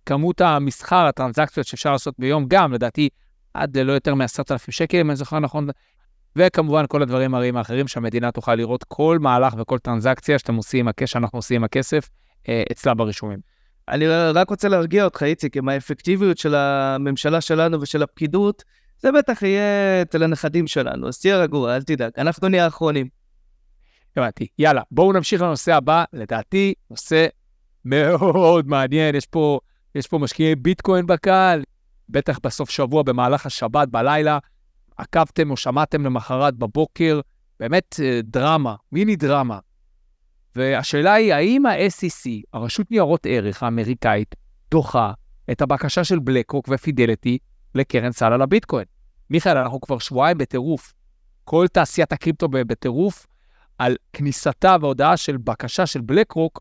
כמות 0.06 0.40
המסחר, 0.40 1.06
הטרנזקציות 1.06 1.66
שאפשר 1.66 1.92
לעשות 1.92 2.14
ביום, 2.18 2.44
גם, 2.48 2.72
לדעתי, 2.72 3.08
עד 3.54 3.76
ללא 3.76 3.92
יותר 3.92 4.14
מ-10,000 4.14 4.70
שקל, 4.70 4.98
אם 4.98 5.10
אני 5.10 5.16
זוכר 5.16 5.38
נכון. 5.38 5.68
וכמובן, 6.36 6.84
כל 6.88 7.02
הדברים 7.02 7.34
הרעים 7.34 7.56
האחרים 7.56 7.88
שהמדינה 7.88 8.32
תוכל 8.32 8.54
לראות 8.54 8.84
כל 8.84 9.18
מהלך 9.20 9.54
וכל 9.58 9.78
טרנזקציה 9.78 10.38
שאתם 10.38 10.54
עושים 10.54 10.88
שאנחנו 11.04 11.38
עושים 11.38 11.56
עם 11.56 11.64
הכסף, 11.64 12.08
אה, 12.48 12.62
אצלה 12.72 12.94
ברישומים. 12.94 13.38
אני 13.88 14.06
רק 14.08 14.50
רוצה 14.50 14.68
להרגיע 14.68 15.04
אותך, 15.04 15.22
איציק, 15.22 15.56
עם 15.56 15.68
האפקטיביות 15.68 16.38
של 16.38 16.54
הממשלה 16.54 17.40
שלנו 17.40 17.80
ושל 17.80 18.02
הפקידות, 18.02 18.64
זה 18.98 19.12
בטח 19.12 19.42
יהיה 19.42 20.02
אצל 20.02 20.22
הנכדים 20.22 20.66
שלנו, 20.66 21.08
אז 21.08 21.20
תהיה 21.20 21.38
רגוע, 21.38 21.76
אל 21.76 21.82
תדאג, 21.82 22.10
אנחנו 22.18 22.48
נהיה 22.48 22.64
האחרונים. 22.64 23.08
הבנתי. 24.16 24.46
יאללה, 24.58 24.82
בואו 24.90 25.12
נמשיך 25.12 25.42
לנושא 25.42 25.74
הבא, 25.74 26.04
לדעתי, 26.12 26.74
נושא 26.90 27.26
מאוד 27.84 28.68
מעניין, 28.68 29.14
יש 29.14 29.26
פה, 29.26 29.60
יש 29.94 30.06
פה 30.06 30.18
משקיעי 30.18 30.54
ביטקוין 30.54 31.06
בקהל, 31.06 31.62
בטח 32.08 32.38
בסוף 32.42 32.70
שבוע, 32.70 33.02
במהלך 33.02 33.46
השבת, 33.46 33.88
בלילה, 33.88 34.38
עקבתם 34.96 35.50
או 35.50 35.56
שמעתם 35.56 36.04
למחרת 36.04 36.54
בבוקר, 36.54 37.20
באמת 37.60 38.00
אה, 38.02 38.20
דרמה, 38.24 38.74
מיני 38.92 39.16
דרמה. 39.16 39.58
והשאלה 40.56 41.12
היא, 41.12 41.34
האם 41.34 41.66
ה-SEC, 41.66 42.30
הרשות 42.52 42.90
ניירות 42.90 43.26
ערך 43.26 43.62
האמריקאית, 43.62 44.34
דוחה 44.70 45.12
את 45.50 45.62
הבקשה 45.62 46.04
של 46.04 46.18
בלקרוק 46.18 46.68
ופידליטי 46.70 47.38
לקרן 47.74 48.12
סל 48.12 48.32
על 48.32 48.42
הביטקוין? 48.42 48.84
מיכאל, 49.30 49.56
אנחנו 49.56 49.80
כבר 49.80 49.98
שבועיים 49.98 50.38
בטירוף. 50.38 50.94
כל 51.44 51.66
תעשיית 51.72 52.12
הקריפטו 52.12 52.48
בטירוף 52.48 53.26
על 53.78 53.96
כניסתה 54.12 54.76
והודעה 54.80 55.16
של 55.16 55.36
בקשה 55.36 55.86
של 55.86 56.00
בלקרוק 56.00 56.60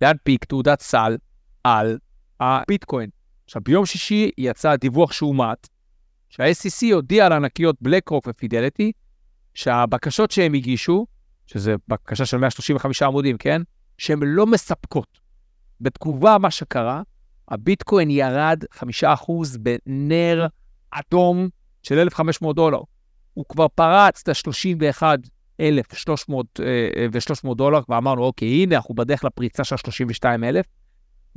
להנפיק 0.00 0.44
תעודת 0.44 0.80
סל 0.80 1.16
על 1.64 1.98
הביטקוין. 2.40 3.10
עכשיו, 3.44 3.62
ביום 3.64 3.86
שישי 3.86 4.30
יצא 4.38 4.76
דיווח 4.76 5.12
שאומת, 5.12 5.68
שה-SEC 6.28 6.94
הודיע 6.94 7.28
לענקיות 7.28 7.76
בלקרוק 7.80 8.24
ופידליטי 8.28 8.92
שהבקשות 9.54 10.30
שהם 10.30 10.54
הגישו 10.54 11.06
שזה 11.46 11.74
בקשה 11.88 12.26
של 12.26 12.36
135 12.36 13.02
עמודים, 13.02 13.38
כן? 13.38 13.62
שהן 13.98 14.18
לא 14.22 14.46
מספקות. 14.46 15.20
בתגובה, 15.80 16.38
מה 16.38 16.50
שקרה, 16.50 17.02
הביטקוין 17.48 18.10
ירד 18.10 18.64
5% 18.74 18.82
בנר 19.60 20.46
אדום 20.90 21.48
של 21.82 21.98
1,500 21.98 22.56
דולר. 22.56 22.80
הוא 23.34 23.44
כבר 23.48 23.68
פרץ 23.68 24.22
את 24.22 24.28
ה-31,300 24.28 26.32
ו-300 27.12 27.54
דולר, 27.54 27.80
ואמרנו, 27.88 28.22
אוקיי, 28.22 28.48
הנה, 28.48 28.76
אנחנו 28.76 28.94
בדרך 28.94 29.24
לפריצה 29.24 29.64
של 29.64 29.74
ה-32,000, 29.74 30.62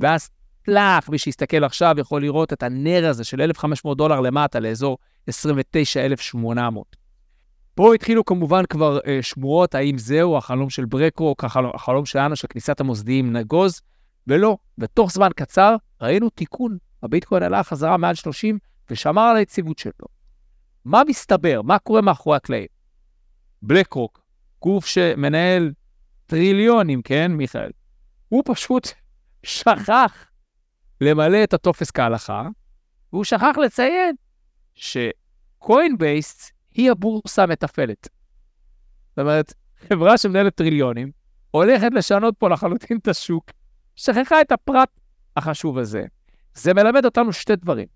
ואז 0.00 0.30
פלאח, 0.62 1.08
מי 1.08 1.18
שיסתכל 1.18 1.64
עכשיו 1.64 1.94
יכול 1.98 2.22
לראות 2.22 2.52
את 2.52 2.62
הנר 2.62 3.06
הזה 3.06 3.24
של 3.24 3.42
1,500 3.42 3.98
דולר 3.98 4.20
למטה 4.20 4.60
לאזור 4.60 4.98
29,800. 5.26 6.96
פה 7.74 7.94
התחילו 7.94 8.24
כמובן 8.24 8.64
כבר 8.68 8.98
אה, 8.98 9.02
שמועות 9.22 9.74
האם 9.74 9.98
זהו 9.98 10.36
החלום 10.36 10.70
של 10.70 10.84
בלקרוק, 10.84 11.44
החלום, 11.44 11.70
החלום 11.74 12.06
שלנו 12.06 12.36
של 12.36 12.48
כניסת 12.48 12.80
המוסדיים 12.80 13.32
נגוז, 13.32 13.80
ולא, 14.26 14.58
בתוך 14.78 15.12
זמן 15.12 15.28
קצר 15.36 15.76
ראינו 16.00 16.30
תיקון. 16.30 16.78
הביטקוין 17.02 17.42
עלה 17.42 17.62
חזרה 17.62 17.96
מעל 17.96 18.14
30 18.14 18.58
ושמר 18.90 19.22
על 19.22 19.36
היציבות 19.36 19.78
שלו. 19.78 20.06
מה 20.84 21.02
מסתבר? 21.08 21.62
מה 21.62 21.78
קורה 21.78 22.00
מאחורי 22.00 22.36
הקלעים? 22.36 22.66
בלקרוק, 23.62 24.20
גוף 24.62 24.86
שמנהל 24.86 25.72
טריליונים, 26.26 27.02
כן, 27.02 27.32
מיכאל? 27.32 27.70
הוא 28.28 28.42
פשוט 28.46 28.88
שכח 29.42 30.26
למלא 31.00 31.44
את 31.44 31.54
הטופס 31.54 31.90
כהלכה, 31.90 32.48
והוא 33.12 33.24
שכח 33.24 33.56
לציין 33.64 34.14
שקוינבייסט 34.74 36.52
היא 36.74 36.90
הבורסה 36.90 37.42
המתפעלת. 37.42 38.08
זאת 39.08 39.18
אומרת, 39.18 39.54
חברה 39.88 40.18
שמנהלת 40.18 40.54
טריליונים, 40.54 41.10
הולכת 41.50 41.88
לשנות 41.94 42.34
פה 42.38 42.48
לחלוטין 42.48 42.96
את 42.96 43.08
השוק, 43.08 43.50
שכחה 44.00 44.40
את 44.40 44.52
הפרט 44.52 44.88
החשוב 45.36 45.78
הזה. 45.78 46.04
זה 46.54 46.74
מלמד 46.74 47.04
אותנו 47.04 47.32
שתי 47.32 47.56
דברים. 47.56 47.86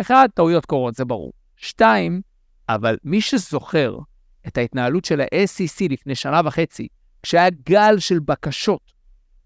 אחד, 0.00 0.28
טעויות 0.34 0.66
קורות, 0.66 0.94
זה 0.94 1.04
ברור. 1.04 1.32
שתיים, 1.56 2.20
אבל 2.68 2.96
מי 3.04 3.20
שזוכר 3.20 3.98
את 4.46 4.58
ההתנהלות 4.58 5.04
של 5.04 5.20
ה-SEC 5.20 5.86
לפני 5.90 6.14
שנה 6.14 6.40
וחצי, 6.44 6.88
כשהיה 7.22 7.50
גל 7.50 7.98
של 7.98 8.18
בקשות 8.18 8.92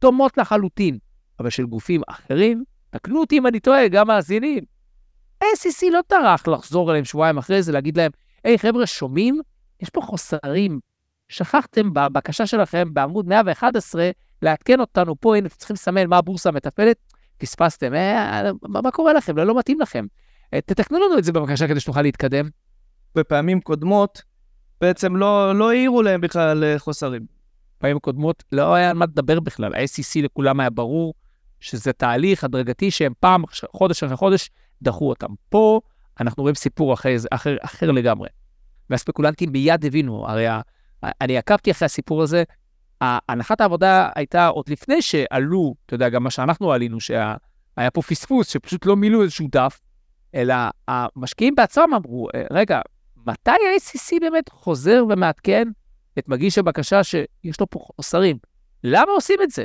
דומות 0.01 0.38
לחלוטין, 0.38 0.99
אבל 1.40 1.51
של 1.51 1.66
גופים 1.66 2.01
אחרים, 2.09 2.64
תקנו 2.90 3.20
אותי 3.20 3.38
אם 3.38 3.47
אני 3.47 3.61
טועה, 3.61 3.88
גם 3.88 4.07
מאזינים. 4.07 4.64
ה-SEC 5.42 5.87
לא 5.92 6.01
טרח 6.07 6.49
לחזור 6.49 6.90
אליהם 6.90 7.05
שבועיים 7.05 7.38
אחרי 7.38 7.62
זה, 7.62 7.73
להגיד 7.73 7.97
להם, 7.97 8.11
היי, 8.44 8.59
חבר'ה, 8.59 8.87
שומעים? 8.87 9.40
יש 9.81 9.90
פה 9.90 10.01
חוסרים. 10.01 10.81
שכחתם 11.29 11.94
בבקשה 11.94 12.47
שלכם 12.47 12.94
בעמוד 12.94 13.27
111 13.27 14.11
לעדכן 14.44 14.80
אותנו 14.80 15.20
פה, 15.20 15.37
הנה, 15.37 15.48
צריכים 15.48 15.74
לסמן 15.74 16.07
מה 16.07 16.16
הבורסה 16.18 16.50
מטפלת, 16.50 16.96
פספסתם. 17.38 17.94
אה, 17.94 18.50
מה, 18.62 18.80
מה 18.83 18.90
קורה 18.90 19.12
לכם? 19.12 19.37
לא, 19.37 19.44
לא 19.44 19.59
מתאים 19.59 19.80
לכם. 19.80 20.07
אה, 20.54 20.61
תתקנו 20.61 20.98
לנו 20.98 21.18
את 21.18 21.24
זה 21.24 21.33
בבקשה 21.33 21.68
כדי 21.68 21.80
שנוכל 21.80 22.02
להתקדם. 22.02 22.48
בפעמים 23.14 23.61
קודמות, 23.61 24.22
בעצם 24.80 25.16
לא, 25.16 25.59
לא 25.59 25.70
העירו 25.70 26.02
להם 26.02 26.20
בכלל 26.20 26.64
אה, 26.64 26.78
חוסרים. 26.78 27.26
פעמים 27.78 27.98
קודמות 27.98 28.44
לא 28.52 28.74
היה 28.74 28.90
על 28.90 28.96
מה 28.96 29.04
לדבר 29.04 29.40
בכלל. 29.40 29.74
ה-SEC 29.74 30.22
לכולם 30.22 30.61
היה 30.61 30.70
ברור 30.70 31.14
שזה 31.61 31.92
תהליך 31.92 32.44
הדרגתי 32.44 32.90
שהם 32.90 33.12
פעם, 33.20 33.42
חודש 33.72 34.02
אחרי 34.02 34.16
חודש, 34.16 34.50
דחו 34.83 35.09
אותם. 35.09 35.28
פה 35.48 35.80
אנחנו 36.20 36.42
רואים 36.42 36.54
סיפור 36.54 36.94
אחר, 36.94 37.11
אחר, 37.30 37.57
אחר 37.61 37.90
לגמרי. 37.90 38.28
והספקולנטים 38.90 39.52
מיד 39.52 39.85
הבינו, 39.85 40.28
הרי 40.28 40.46
אני 41.02 41.38
עקבתי 41.38 41.70
אחרי 41.70 41.87
הסיפור 41.87 42.22
הזה, 42.22 42.44
הנחת 43.00 43.61
העבודה 43.61 44.09
הייתה 44.14 44.46
עוד 44.46 44.68
לפני 44.68 45.02
שעלו, 45.02 45.74
אתה 45.87 45.94
יודע, 45.94 46.09
גם 46.09 46.22
מה 46.22 46.30
שאנחנו 46.30 46.72
עלינו, 46.72 47.00
שהיה 47.00 47.37
פה 47.92 48.02
פספוס, 48.02 48.48
שפשוט 48.48 48.87
לא 48.87 48.96
מילאו 48.96 49.22
איזשהו 49.22 49.48
דף, 49.52 49.80
אלא 50.35 50.54
המשקיעים 50.88 51.54
בעצמם 51.54 51.94
אמרו, 51.94 52.28
אה, 52.35 52.42
רגע, 52.50 52.80
מתי 53.26 53.50
ה-ACC 53.50 54.20
באמת 54.20 54.48
חוזר 54.48 55.04
ומעדכן 55.09 55.68
את 56.18 56.28
מגיש 56.28 56.59
הבקשה 56.59 57.04
שיש 57.04 57.61
לו 57.61 57.70
פה 57.70 57.78
חוסרים? 57.96 58.37
למה 58.85 59.12
עושים 59.12 59.38
את 59.42 59.50
זה? 59.50 59.64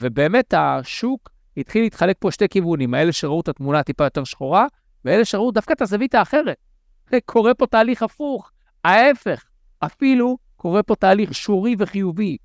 ובאמת 0.00 0.54
השוק 0.56 1.30
התחיל 1.56 1.82
להתחלק 1.82 2.16
פה 2.18 2.30
שתי 2.30 2.48
כיוונים, 2.48 2.94
האלה 2.94 3.12
שראו 3.12 3.40
את 3.40 3.48
התמונה 3.48 3.82
טיפה 3.82 4.04
יותר 4.04 4.24
שחורה, 4.24 4.66
ואלה 5.04 5.24
שראו 5.24 5.50
דווקא 5.50 5.72
את 5.72 5.82
הזווית 5.82 6.14
האחרת. 6.14 6.56
קורה 7.24 7.54
פה 7.54 7.66
תהליך 7.66 8.02
הפוך, 8.02 8.50
ההפך, 8.84 9.44
אפילו 9.78 10.38
קורה 10.56 10.82
פה 10.82 10.94
תהליך 10.94 11.34
שורי 11.34 11.76
וחיובי, 11.78 12.36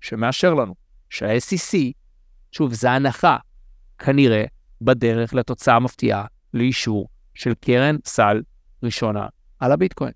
שמאשר 0.00 0.54
לנו 0.54 0.74
שה-SEC, 1.10 1.78
שוב, 2.52 2.74
זו 2.74 2.88
הנחה, 2.88 3.36
כנראה 3.98 4.44
בדרך 4.80 5.34
לתוצאה 5.34 5.78
מפתיעה 5.78 6.24
לאישור 6.54 7.08
של 7.34 7.52
קרן 7.60 7.96
סל 8.04 8.42
ראשונה 8.82 9.26
על 9.58 9.72
הביטקוין. 9.72 10.12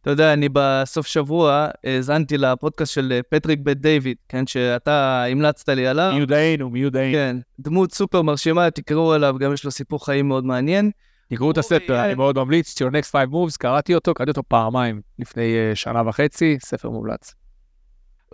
אתה 0.00 0.10
יודע, 0.10 0.32
אני 0.32 0.48
בסוף 0.52 1.06
שבוע 1.06 1.68
האזנתי 1.84 2.38
לפודקאסט 2.38 2.92
של 2.92 3.12
אה, 3.12 3.20
פטריק 3.22 3.58
בית 3.62 3.80
דיוויד, 3.80 4.16
כן, 4.28 4.46
שאתה 4.46 5.24
המלצת 5.24 5.68
לי 5.68 5.86
עליו. 5.86 6.12
מיודענו, 6.14 6.70
מיודענו. 6.70 7.12
כן, 7.12 7.36
דמות 7.60 7.92
סופר 7.92 8.22
מרשימה, 8.22 8.70
תקראו 8.70 9.12
עליו, 9.12 9.36
גם 9.38 9.52
יש 9.52 9.64
לו 9.64 9.70
סיפור 9.70 10.04
חיים 10.04 10.28
מאוד 10.28 10.44
מעניין. 10.44 10.90
תקראו 11.28 11.50
את 11.50 11.58
הספר, 11.58 12.04
אני 12.04 12.14
מאוד 12.14 12.38
ממליץ, 12.38 12.82
Your 12.82 12.90
Next 12.90 13.10
Five 13.10 13.32
Moves, 13.32 13.56
קראתי 13.58 13.94
אותו, 13.94 14.14
קראתי 14.14 14.30
אותו 14.30 14.42
פעמיים 14.48 15.00
לפני 15.18 15.54
אה, 15.56 15.74
שנה 15.74 16.08
וחצי, 16.08 16.58
ספר 16.60 16.90
מומלץ. 16.90 17.34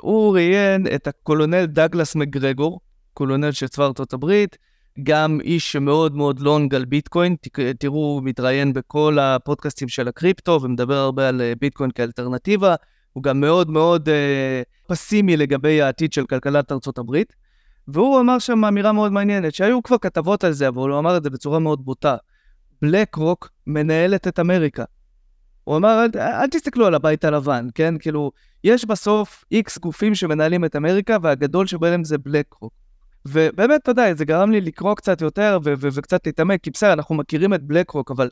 הוא 0.00 0.34
ראיין 0.34 0.86
את 0.94 1.06
הקולונל 1.06 1.66
דגלס 1.66 2.16
מגרגור, 2.16 2.80
קולונל 3.14 3.52
של 3.52 3.68
צבא 3.68 3.86
ארצות 3.86 4.12
הברית, 4.12 4.56
גם 5.02 5.40
איש 5.40 5.72
שמאוד 5.72 6.16
מאוד 6.16 6.40
long 6.40 6.74
על 6.74 6.84
ביטקוין, 6.84 7.36
תראו, 7.78 7.96
הוא 7.96 8.22
מתראיין 8.24 8.72
בכל 8.72 9.18
הפודקאסטים 9.18 9.88
של 9.88 10.08
הקריפטו 10.08 10.58
ומדבר 10.62 10.96
הרבה 10.96 11.28
על 11.28 11.40
אה, 11.40 11.52
ביטקוין 11.60 11.90
כאלטרנטיבה, 11.90 12.74
הוא 13.12 13.22
גם 13.22 13.40
מאוד 13.40 13.70
מאוד 13.70 14.08
אה, 14.08 14.62
פסימי 14.86 15.36
לגבי 15.36 15.82
העתיד 15.82 16.12
של 16.12 16.26
כלכלת 16.26 16.72
ארצות 16.72 16.98
הברית, 16.98 17.36
והוא 17.88 18.20
אמר 18.20 18.38
שם 18.38 18.64
אמירה 18.64 18.92
מאוד 18.92 19.12
מעניינת, 19.12 19.54
שהיו 19.54 19.82
כבר 19.82 19.98
כתבות 19.98 20.44
על 20.44 20.52
זה, 20.52 20.68
אבל 20.68 20.90
הוא 20.90 20.98
אמר 20.98 21.16
את 21.16 21.22
זה 21.22 21.30
בצורה 21.30 21.58
מאוד 21.58 21.84
בוטה. 21.84 22.16
בלק 22.82 23.14
רוק 23.14 23.50
מנהלת 23.66 24.28
את 24.28 24.38
אמריקה. 24.38 24.84
הוא 25.70 25.76
אמר, 25.76 26.04
אל, 26.04 26.20
אל 26.20 26.46
תסתכלו 26.46 26.87
על 26.87 26.94
הבית 26.94 27.24
הלבן, 27.24 27.68
כן? 27.74 27.94
כאילו, 27.98 28.33
יש 28.64 28.85
בסוף 28.85 29.44
איקס 29.52 29.78
גופים 29.78 30.14
שמנהלים 30.14 30.64
את 30.64 30.76
אמריקה, 30.76 31.16
והגדול 31.22 31.66
שבהם 31.66 32.04
זה 32.04 32.18
בלק 32.18 32.46
רוק. 32.61 32.72
ובאמת, 33.26 33.80
אתה 33.83 33.90
יודע, 33.90 34.14
זה 34.14 34.24
גרם 34.24 34.50
לי 34.50 34.61
לקרוא 34.61 34.94
קצת 34.94 35.20
יותר 35.20 35.59
ו- 35.64 35.72
ו- 35.80 35.88
וקצת 35.92 36.26
להתעמק, 36.26 36.61
כי 36.62 36.70
בסדר, 36.70 36.92
אנחנו 36.92 37.14
מכירים 37.14 37.54
את 37.54 37.62
בלק 37.62 37.90
רוק, 37.90 38.11
אבל 38.11 38.30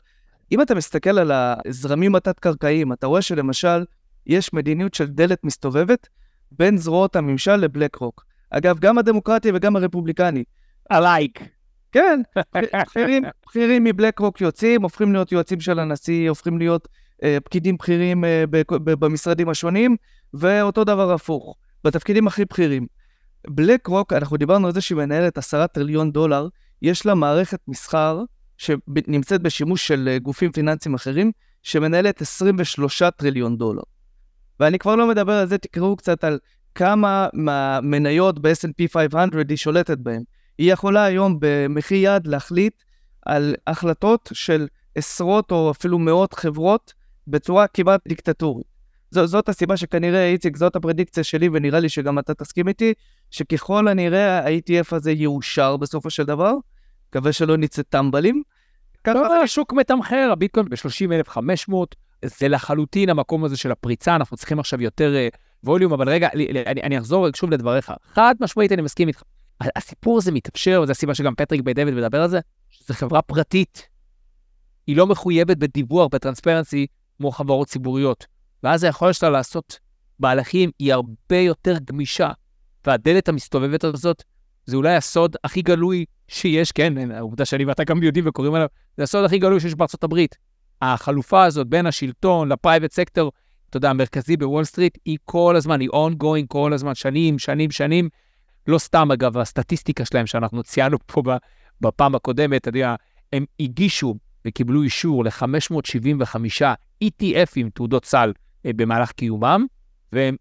אם 0.51 0.61
אתה 0.61 0.75
מסתכל 0.75 1.19
על 1.19 1.31
הזרמים 1.33 2.15
התת-קרקעיים, 2.15 2.93
אתה 2.93 3.07
רואה 3.07 3.21
שלמשל, 3.21 3.85
יש 4.27 4.53
מדיניות 4.53 4.93
של 4.93 5.05
דלת 5.05 5.43
מסתובבת 5.43 6.07
בין 6.51 6.77
זרועות 6.77 7.15
הממשל 7.15 7.55
לבלק 7.55 7.95
רוק. 7.95 8.25
אגב, 8.49 8.79
גם 8.79 8.97
הדמוקרטי 8.97 9.51
וגם 9.53 9.75
הרפובליקני. 9.75 10.43
עלייק. 10.89 11.39
כן, 11.91 12.21
בכירים, 13.45 13.83
מבלק 13.83 14.19
רוק 14.19 14.41
יוצאים, 14.41 14.81
הופכים 14.81 15.13
להיות 15.13 15.31
יועצים 15.31 15.59
של 15.59 15.79
הנשיא, 15.79 16.29
הופכים 16.29 16.57
להיות 16.57 16.87
פקידים 17.43 17.77
בכירים 17.77 18.25
אה, 18.25 18.43
במשרדים 18.83 19.49
השונים, 19.49 19.95
ואותו 20.33 20.83
דבר 20.83 21.11
הפוך, 21.11 21.55
בתפקידים 21.83 22.27
הכי 22.27 22.45
בכירים. 22.45 22.87
בלק 23.47 23.87
רוק, 23.87 24.13
אנחנו 24.13 24.37
דיברנו 24.37 24.67
על 24.67 24.73
זה 24.73 24.81
שהיא 24.81 24.97
מנהלת 24.97 25.37
עשרה 25.37 25.67
טריליון 25.67 26.11
דולר, 26.11 26.47
יש 26.81 27.05
לה 27.05 27.15
מערכת 27.15 27.59
מסחר 27.67 28.23
שנמצאת 28.57 29.41
בשימוש 29.41 29.87
של 29.87 30.09
אה, 30.11 30.19
גופים 30.19 30.51
פיננסיים 30.51 30.95
אחרים, 30.95 31.31
שמנהלת 31.63 32.21
23 32.21 33.03
טריליון 33.17 33.57
דולר. 33.57 33.81
ואני 34.59 34.79
כבר 34.79 34.95
לא 34.95 35.07
מדבר 35.07 35.33
על 35.33 35.47
זה, 35.47 35.57
תקראו 35.57 35.95
קצת 35.95 36.23
על 36.23 36.39
כמה 36.75 37.27
מהמניות 37.33 38.39
ב-S&P 38.39 38.87
500 38.93 39.49
היא 39.49 39.57
שולטת 39.57 39.97
בהן. 39.97 40.23
היא 40.57 40.73
יכולה 40.73 41.03
היום 41.03 41.37
במחי 41.39 41.95
יד 41.95 42.27
להחליט 42.27 42.73
על 43.25 43.55
החלטות 43.67 44.29
של 44.33 44.67
עשרות 44.95 45.51
או 45.51 45.71
אפילו 45.71 45.99
מאות 45.99 46.33
חברות 46.33 46.93
בצורה 47.29 47.67
כמעט 47.67 48.01
דיקטטורית. 48.07 48.67
ז, 49.11 49.19
זאת 49.19 49.49
הסיבה 49.49 49.77
שכנראה, 49.77 50.27
איציק, 50.27 50.57
זאת 50.57 50.75
הפרדיקציה 50.75 51.23
שלי, 51.23 51.49
ונראה 51.53 51.79
לי 51.79 51.89
שגם 51.89 52.19
אתה 52.19 52.33
תסכים 52.33 52.67
איתי, 52.67 52.93
שככל 53.31 53.87
הנראה 53.87 54.39
ה-ETF 54.39 54.95
הזה 54.95 55.11
יאושר 55.11 55.77
בסופו 55.77 56.09
של 56.09 56.23
דבר, 56.23 56.53
מקווה 57.09 57.33
שלא 57.33 57.57
נצא 57.57 57.81
טמבלים. 57.81 58.43
לא, 59.07 59.43
השוק 59.43 59.73
מתמחר, 59.73 60.29
הביטקוין 60.31 60.65
ב-30,500, 60.69 61.73
זה 62.25 62.47
לחלוטין 62.47 63.09
המקום 63.09 63.45
הזה 63.45 63.57
של 63.57 63.71
הפריצה, 63.71 64.15
אנחנו 64.15 64.37
צריכים 64.37 64.59
עכשיו 64.59 64.81
יותר 64.81 65.15
אה, 65.15 65.27
ווליום, 65.63 65.93
אבל 65.93 66.09
רגע, 66.09 66.29
אני, 66.33 66.81
אני 66.83 66.97
אחזור 66.97 67.27
שוב 67.35 67.51
לדבריך. 67.51 67.91
חד 68.13 68.35
משמעית, 68.39 68.71
אני 68.71 68.81
מסכים 68.81 69.07
איתך. 69.07 69.23
הסיפור 69.75 70.17
הזה 70.17 70.31
מתאפשר, 70.31 70.79
וזו 70.83 70.91
הסיבה 70.91 71.15
שגם 71.15 71.35
פטריק 71.35 71.61
בית 71.61 71.75
דוד 71.75 71.93
מדבר 71.93 72.21
על 72.21 72.29
זה, 72.29 72.39
שזו 72.69 72.93
חברה 72.93 73.21
פרטית. 73.21 73.87
היא 74.87 74.97
לא 74.97 75.07
מחויבת 75.07 75.57
בדיווח, 75.57 76.07
ב-transparency, 76.11 76.87
כמו 77.19 77.31
חברות 77.31 77.67
ציבוריות. 77.67 78.25
ואז 78.63 78.83
היכולת 78.83 79.15
שלה 79.15 79.29
לעשות 79.29 79.79
מהלכים 80.19 80.71
היא 80.79 80.93
הרבה 80.93 81.37
יותר 81.37 81.77
גמישה. 81.85 82.31
והדלת 82.85 83.29
המסתובבת 83.29 83.83
הזאת, 83.83 84.23
זה 84.65 84.75
אולי 84.75 84.95
הסוד 84.95 85.35
הכי 85.43 85.61
גלוי 85.61 86.05
שיש, 86.27 86.71
כן, 86.71 87.11
העובדה 87.11 87.45
שאני 87.45 87.65
ואתה 87.65 87.83
גם 87.83 88.03
יודעים 88.03 88.27
וקוראים 88.27 88.53
עליו, 88.53 88.67
זה 88.97 89.03
הסוד 89.03 89.25
הכי 89.25 89.37
גלוי 89.37 89.59
שיש 89.59 89.75
בארצות 89.75 90.03
הברית. 90.03 90.37
החלופה 90.81 91.43
הזאת 91.43 91.67
בין 91.67 91.85
השלטון 91.85 92.51
ל-private 92.51 92.91
sector, 92.91 93.31
אתה 93.69 93.77
יודע, 93.77 93.89
המרכזי 93.89 94.37
בוול 94.37 94.63
סטריט, 94.63 94.97
היא 95.05 95.17
כל 95.25 95.55
הזמן, 95.55 95.79
היא 95.79 95.89
ongoing 95.89 96.47
כל 96.47 96.73
הזמן, 96.73 96.95
שנים, 96.95 97.39
שנים, 97.39 97.71
שנים. 97.71 98.09
לא 98.67 98.77
סתם, 98.77 99.11
אגב, 99.11 99.37
הסטטיסטיקה 99.37 100.05
שלהם 100.05 100.27
שאנחנו 100.27 100.63
ציינו 100.63 100.97
פה 101.05 101.21
בפעם 101.81 102.15
הקודמת, 102.15 102.61
אתה 102.61 102.69
יודע, 102.69 102.95
הם 103.33 103.45
הגישו 103.59 104.15
וקיבלו 104.45 104.83
אישור 104.83 105.25
ל-575 105.25 106.35
ETFים, 107.03 107.69
תעודות 107.73 108.05
סל, 108.05 108.33
אה, 108.65 108.71
במהלך 108.75 109.11
קיומם, 109.11 109.65
והם 110.13 110.35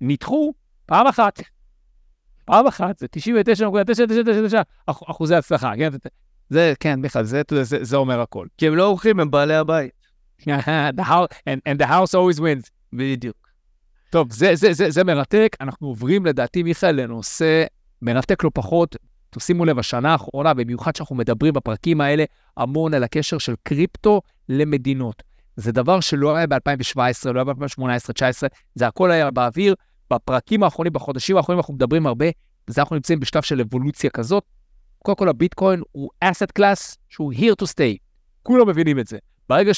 נדחו 0.00 0.52
פעם 0.86 1.06
אחת. 1.06 1.40
פעם 2.44 2.66
אחת, 2.66 2.98
זה 2.98 3.06
99.999 3.16 4.56
אחוזי 4.86 5.34
הצלחה, 5.34 5.72
כן? 5.78 5.90
זה, 6.50 6.72
כן, 6.80 7.02
בכלל, 7.02 7.24
זה, 7.24 7.42
זה, 7.62 7.84
זה 7.84 7.96
אומר 7.96 8.20
הכל. 8.20 8.46
כי 8.58 8.66
הם 8.66 8.76
לא 8.76 8.86
אורחים, 8.86 9.20
הם 9.20 9.30
בעלי 9.30 9.54
הבית. 9.54 9.90
the 10.98 11.02
house, 11.02 11.34
and, 11.48 11.60
and 11.68 11.78
the 11.82 11.86
house 11.86 12.14
always 12.14 12.38
wins. 12.38 12.70
בדיוק. 12.92 13.48
טוב, 14.10 14.32
זה, 14.32 14.54
זה, 14.54 14.72
זה, 14.72 14.90
זה 14.90 15.04
מרתק. 15.04 15.56
אנחנו 15.60 15.86
עוברים 15.86 16.26
לדעתי, 16.26 16.62
מיכאל, 16.62 17.00
לנושא 17.00 17.64
מרתק 18.02 18.44
לא 18.44 18.50
פחות. 18.54 18.96
תשימו 19.38 19.64
לב, 19.64 19.78
השנה 19.78 20.12
האחרונה, 20.12 20.54
במיוחד 20.54 20.96
שאנחנו 20.96 21.16
מדברים 21.16 21.54
בפרקים 21.54 22.00
האלה 22.00 22.24
המון 22.56 22.94
על 22.94 23.04
הקשר 23.04 23.38
של 23.38 23.54
קריפטו 23.62 24.20
למדינות. 24.48 25.22
זה 25.56 25.72
דבר 25.72 26.00
שלא 26.00 26.36
היה 26.36 26.46
ב-2017, 26.46 26.98
לא 27.32 27.38
היה 27.38 27.44
ב-2018, 27.44 27.82
2019, 27.82 28.48
זה 28.74 28.86
הכל 28.86 29.10
היה 29.10 29.30
באוויר. 29.30 29.74
בפרקים 30.12 30.62
האחרונים, 30.62 30.92
בחודשים 30.92 31.36
האחרונים, 31.36 31.58
אנחנו 31.58 31.74
מדברים 31.74 32.06
הרבה, 32.06 32.26
זה 32.66 32.80
אנחנו 32.80 32.96
נמצאים 32.96 33.20
בשלב 33.20 33.42
של 33.42 33.60
אבולוציה 33.60 34.10
כזאת. 34.10 34.44
קודם 34.98 35.16
כל, 35.16 35.28
הביטקוין 35.28 35.82
הוא 35.92 36.10
asset 36.24 36.60
class 36.60 36.96
שהוא 37.08 37.32
here 37.32 37.54
to 37.62 37.66
stay. 37.66 37.96
כולם 38.42 38.68
מבינים 38.68 38.98
את 38.98 39.06
זה. 39.06 39.18
ברגע 39.48 39.74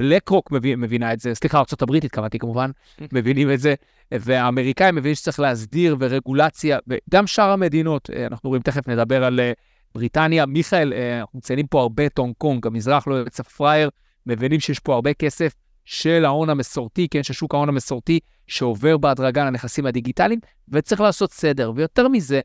שבלק 0.00 0.28
רוק 0.28 0.50
מבין, 0.50 0.80
מבינה 0.80 1.12
את 1.12 1.20
זה, 1.20 1.34
סליחה, 1.34 1.58
ארה"ב 1.58 1.94
התכוונתי 1.94 2.38
כמובן, 2.38 2.70
מבינים 3.12 3.52
את 3.52 3.60
זה, 3.60 3.74
והאמריקאים 4.12 4.94
מבינים 4.94 5.14
שצריך 5.14 5.40
להסדיר 5.40 5.96
ורגולציה, 6.00 6.78
וגם 6.88 7.26
שאר 7.26 7.50
המדינות, 7.50 8.10
אה, 8.10 8.26
אנחנו 8.26 8.48
רואים, 8.48 8.62
תכף 8.62 8.88
נדבר 8.88 9.24
על 9.24 9.40
אה, 9.40 9.52
בריטניה. 9.94 10.46
מיכאל, 10.46 10.92
אה, 10.92 11.20
אנחנו 11.20 11.38
מציינים 11.38 11.66
פה 11.66 11.80
הרבה 11.80 12.06
את 12.06 12.18
הונג 12.18 12.34
קונג, 12.38 12.66
המזרח 12.66 13.08
לא 13.08 13.14
יוצא 13.14 13.42
פראייר, 13.42 13.90
מבינים 14.26 14.60
שיש 14.60 14.78
פה 14.78 14.94
הרבה 14.94 15.14
כסף 15.14 15.54
של 15.84 16.24
ההון 16.24 16.50
המסורתי, 16.50 17.08
כן, 17.08 17.22
של 17.22 17.34
שוק 17.34 17.54
ההון 17.54 17.68
המסורתי, 17.68 18.20
שעובר 18.46 18.96
בהדרגה 18.96 19.44
לנכסים 19.44 19.86
הדיגיטליים, 19.86 20.40
וצריך 20.68 21.00
לעשות 21.00 21.32
סדר. 21.32 21.72
ויותר 21.76 22.08
מזה, 22.08 22.40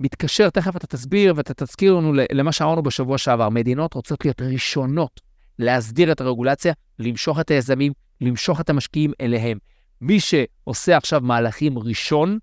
מתקשר, 0.00 0.50
תכף 0.50 0.76
אתה 0.76 0.86
תסביר 0.86 1.34
ואתה 1.36 1.54
תזכיר 1.54 1.94
לנו 1.94 2.12
למה 2.32 2.52
שאמרנו 2.52 2.82
בשבוע 2.82 3.18
שעבר. 3.18 3.48
מדינות 3.48 3.94
רוצות 3.94 4.24
להיות 4.24 4.42
ראשונות 4.42 5.27
להסדיר 5.58 6.12
את 6.12 6.20
הרגולציה, 6.20 6.72
למשוך 6.98 7.40
את 7.40 7.50
היזמים, 7.50 7.92
למשוך 8.20 8.60
את 8.60 8.70
המשקיעים 8.70 9.12
אליהם. 9.20 9.58
מי 10.00 10.20
שעושה 10.20 10.96
עכשיו 10.96 11.20
מהלכים 11.20 11.78
ראשון 11.78 12.38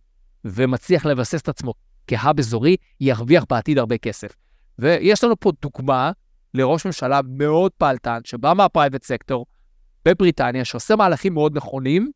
ומצליח 0.45 1.05
לבסס 1.05 1.41
את 1.41 1.49
עצמו 1.49 1.73
כהאב 2.07 2.39
אזורי, 2.39 2.75
ירוויח 2.99 3.45
בעתיד 3.49 3.77
הרבה 3.77 3.97
כסף. 3.97 4.35
ויש 4.79 5.23
לנו 5.23 5.39
פה 5.39 5.51
דוגמה 5.61 6.11
לראש 6.53 6.85
ממשלה 6.85 7.19
מאוד 7.27 7.71
פעלתן, 7.77 8.19
שבא 8.23 8.53
מהפרייבט 8.53 9.03
סקטור 9.03 9.45
בבריטניה, 10.05 10.65
שעושה 10.65 10.95
מהלכים 10.95 11.33
מאוד 11.33 11.57
נכונים, 11.57 12.11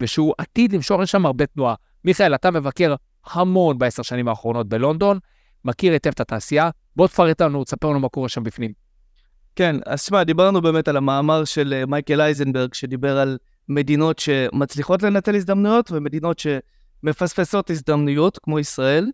ושהוא 0.00 0.34
עתיד 0.38 0.72
למשוך 0.72 1.00
לשם 1.00 1.26
הרבה 1.26 1.46
תנועה. 1.46 1.74
מיכאל, 2.04 2.34
אתה 2.34 2.50
מבקר 2.50 2.94
המון 3.26 3.78
בעשר 3.78 4.02
שנים 4.02 4.28
האחרונות 4.28 4.68
בלונדון, 4.68 5.18
מכיר 5.64 5.92
היטב 5.92 6.10
את 6.10 6.20
התעשייה, 6.20 6.70
בוא 6.96 7.06
תפרט 7.06 7.42
לנו, 7.42 7.64
תספר 7.64 7.88
לנו 7.88 8.00
מה 8.00 8.08
קורה 8.08 8.28
שם 8.28 8.42
בפנים. 8.42 8.81
כן, 9.56 9.76
אז 9.86 10.02
שמע, 10.02 10.24
דיברנו 10.24 10.62
באמת 10.62 10.88
על 10.88 10.96
המאמר 10.96 11.44
של 11.44 11.74
אה, 11.76 11.86
מייקל 11.86 12.20
אייזנברג, 12.20 12.74
שדיבר 12.74 13.18
על 13.18 13.38
מדינות 13.68 14.18
שמצליחות 14.18 15.02
לנצל 15.02 15.34
הזדמנויות 15.34 15.90
ומדינות 15.90 16.38
שמפספסות 16.38 17.70
הזדמנויות, 17.70 18.38
כמו 18.42 18.58
ישראל, 18.58 19.10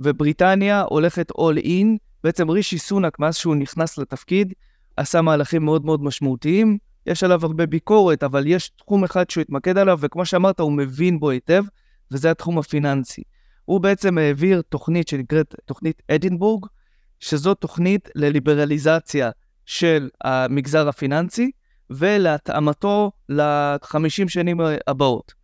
ובריטניה 0.00 0.82
הולכת 0.82 1.30
all 1.30 1.64
in. 1.64 1.86
בעצם 2.24 2.50
רישי 2.50 2.78
סונק, 2.78 3.18
מאז 3.18 3.36
שהוא 3.36 3.56
נכנס 3.56 3.98
לתפקיד, 3.98 4.52
עשה 4.96 5.22
מהלכים 5.22 5.64
מאוד 5.64 5.84
מאוד 5.84 6.02
משמעותיים. 6.02 6.78
יש 7.06 7.24
עליו 7.24 7.46
הרבה 7.46 7.66
ביקורת, 7.66 8.22
אבל 8.22 8.46
יש 8.46 8.68
תחום 8.68 9.04
אחד 9.04 9.30
שהוא 9.30 9.42
התמקד 9.42 9.78
עליו, 9.78 9.98
וכמו 10.00 10.26
שאמרת, 10.26 10.60
הוא 10.60 10.72
מבין 10.72 11.20
בו 11.20 11.30
היטב, 11.30 11.64
וזה 12.10 12.30
התחום 12.30 12.58
הפיננסי. 12.58 13.22
הוא 13.64 13.80
בעצם 13.80 14.18
העביר 14.18 14.62
תוכנית 14.68 15.08
שנקראת 15.08 15.54
תוכנית 15.64 16.02
אדינבורג, 16.10 16.66
שזו 17.20 17.54
תוכנית 17.54 18.08
לליברליזציה 18.14 19.30
של 19.66 20.08
המגזר 20.24 20.88
הפיננסי, 20.88 21.50
ולהתאמתו 21.90 23.12
ל-50 23.28 24.28
שנים 24.28 24.60
הבאות. 24.86 25.34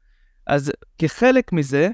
אז 0.46 0.72
כחלק 0.98 1.52
מזה, 1.52 1.88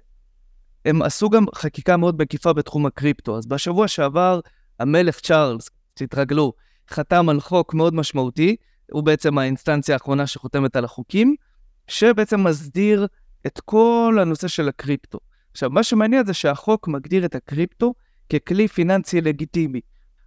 הם 0.85 1.03
עשו 1.03 1.31
גם 1.31 1.45
חקיקה 1.55 1.97
מאוד 1.97 2.23
מקיפה 2.23 2.53
בתחום 2.53 2.87
הקריפטו. 2.87 3.39
אז 3.39 3.47
בשבוע 3.47 3.89
שעבר, 3.89 4.41
המלך 4.81 5.21
צ'ארלס, 5.21 5.69
תתרגלו, 5.95 6.53
חתם 6.91 7.29
על 7.29 7.41
חוק 7.41 7.75
מאוד 7.75 7.95
משמעותי, 7.95 8.57
הוא 8.93 9.03
בעצם 9.03 9.39
האינסטנציה 9.39 9.95
האחרונה 9.95 10.27
שחותמת 10.27 10.77
על 10.77 10.85
החוקים, 10.85 11.35
שבעצם 11.89 12.45
מסדיר 12.45 13.07
את 13.47 13.61
כל 13.65 14.19
הנושא 14.21 14.49
של 14.49 14.69
הקריפטו. 14.69 15.19
עכשיו, 15.53 15.71
מה 15.71 15.83
שמעניין 15.83 16.27
זה 16.27 16.35
שהחוק 16.35 16.89
מגדיר 16.89 17.25
את 17.25 17.35
הקריפטו 17.35 17.95
ככלי 18.33 18.69
פיננסי 18.69 19.21
לגיטימי. 19.21 19.81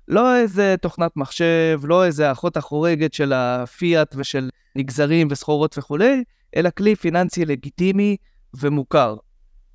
לא 0.08 0.36
איזה 0.36 0.76
תוכנת 0.82 1.18
מחשב, 1.18 1.82
לא 1.84 2.06
איזה 2.06 2.32
אחות 2.32 2.58
החורגת 2.58 3.14
של 3.14 3.34
הפיאט 3.34 4.16
ושל 4.18 4.50
נגזרים 4.76 5.28
וסחורות 5.32 5.78
וכולי, 5.78 6.24
אלא 6.56 6.70
כלי 6.78 6.96
פיננסי 6.96 7.46
לגיטימי 7.46 8.18
ומוכר. 8.54 9.16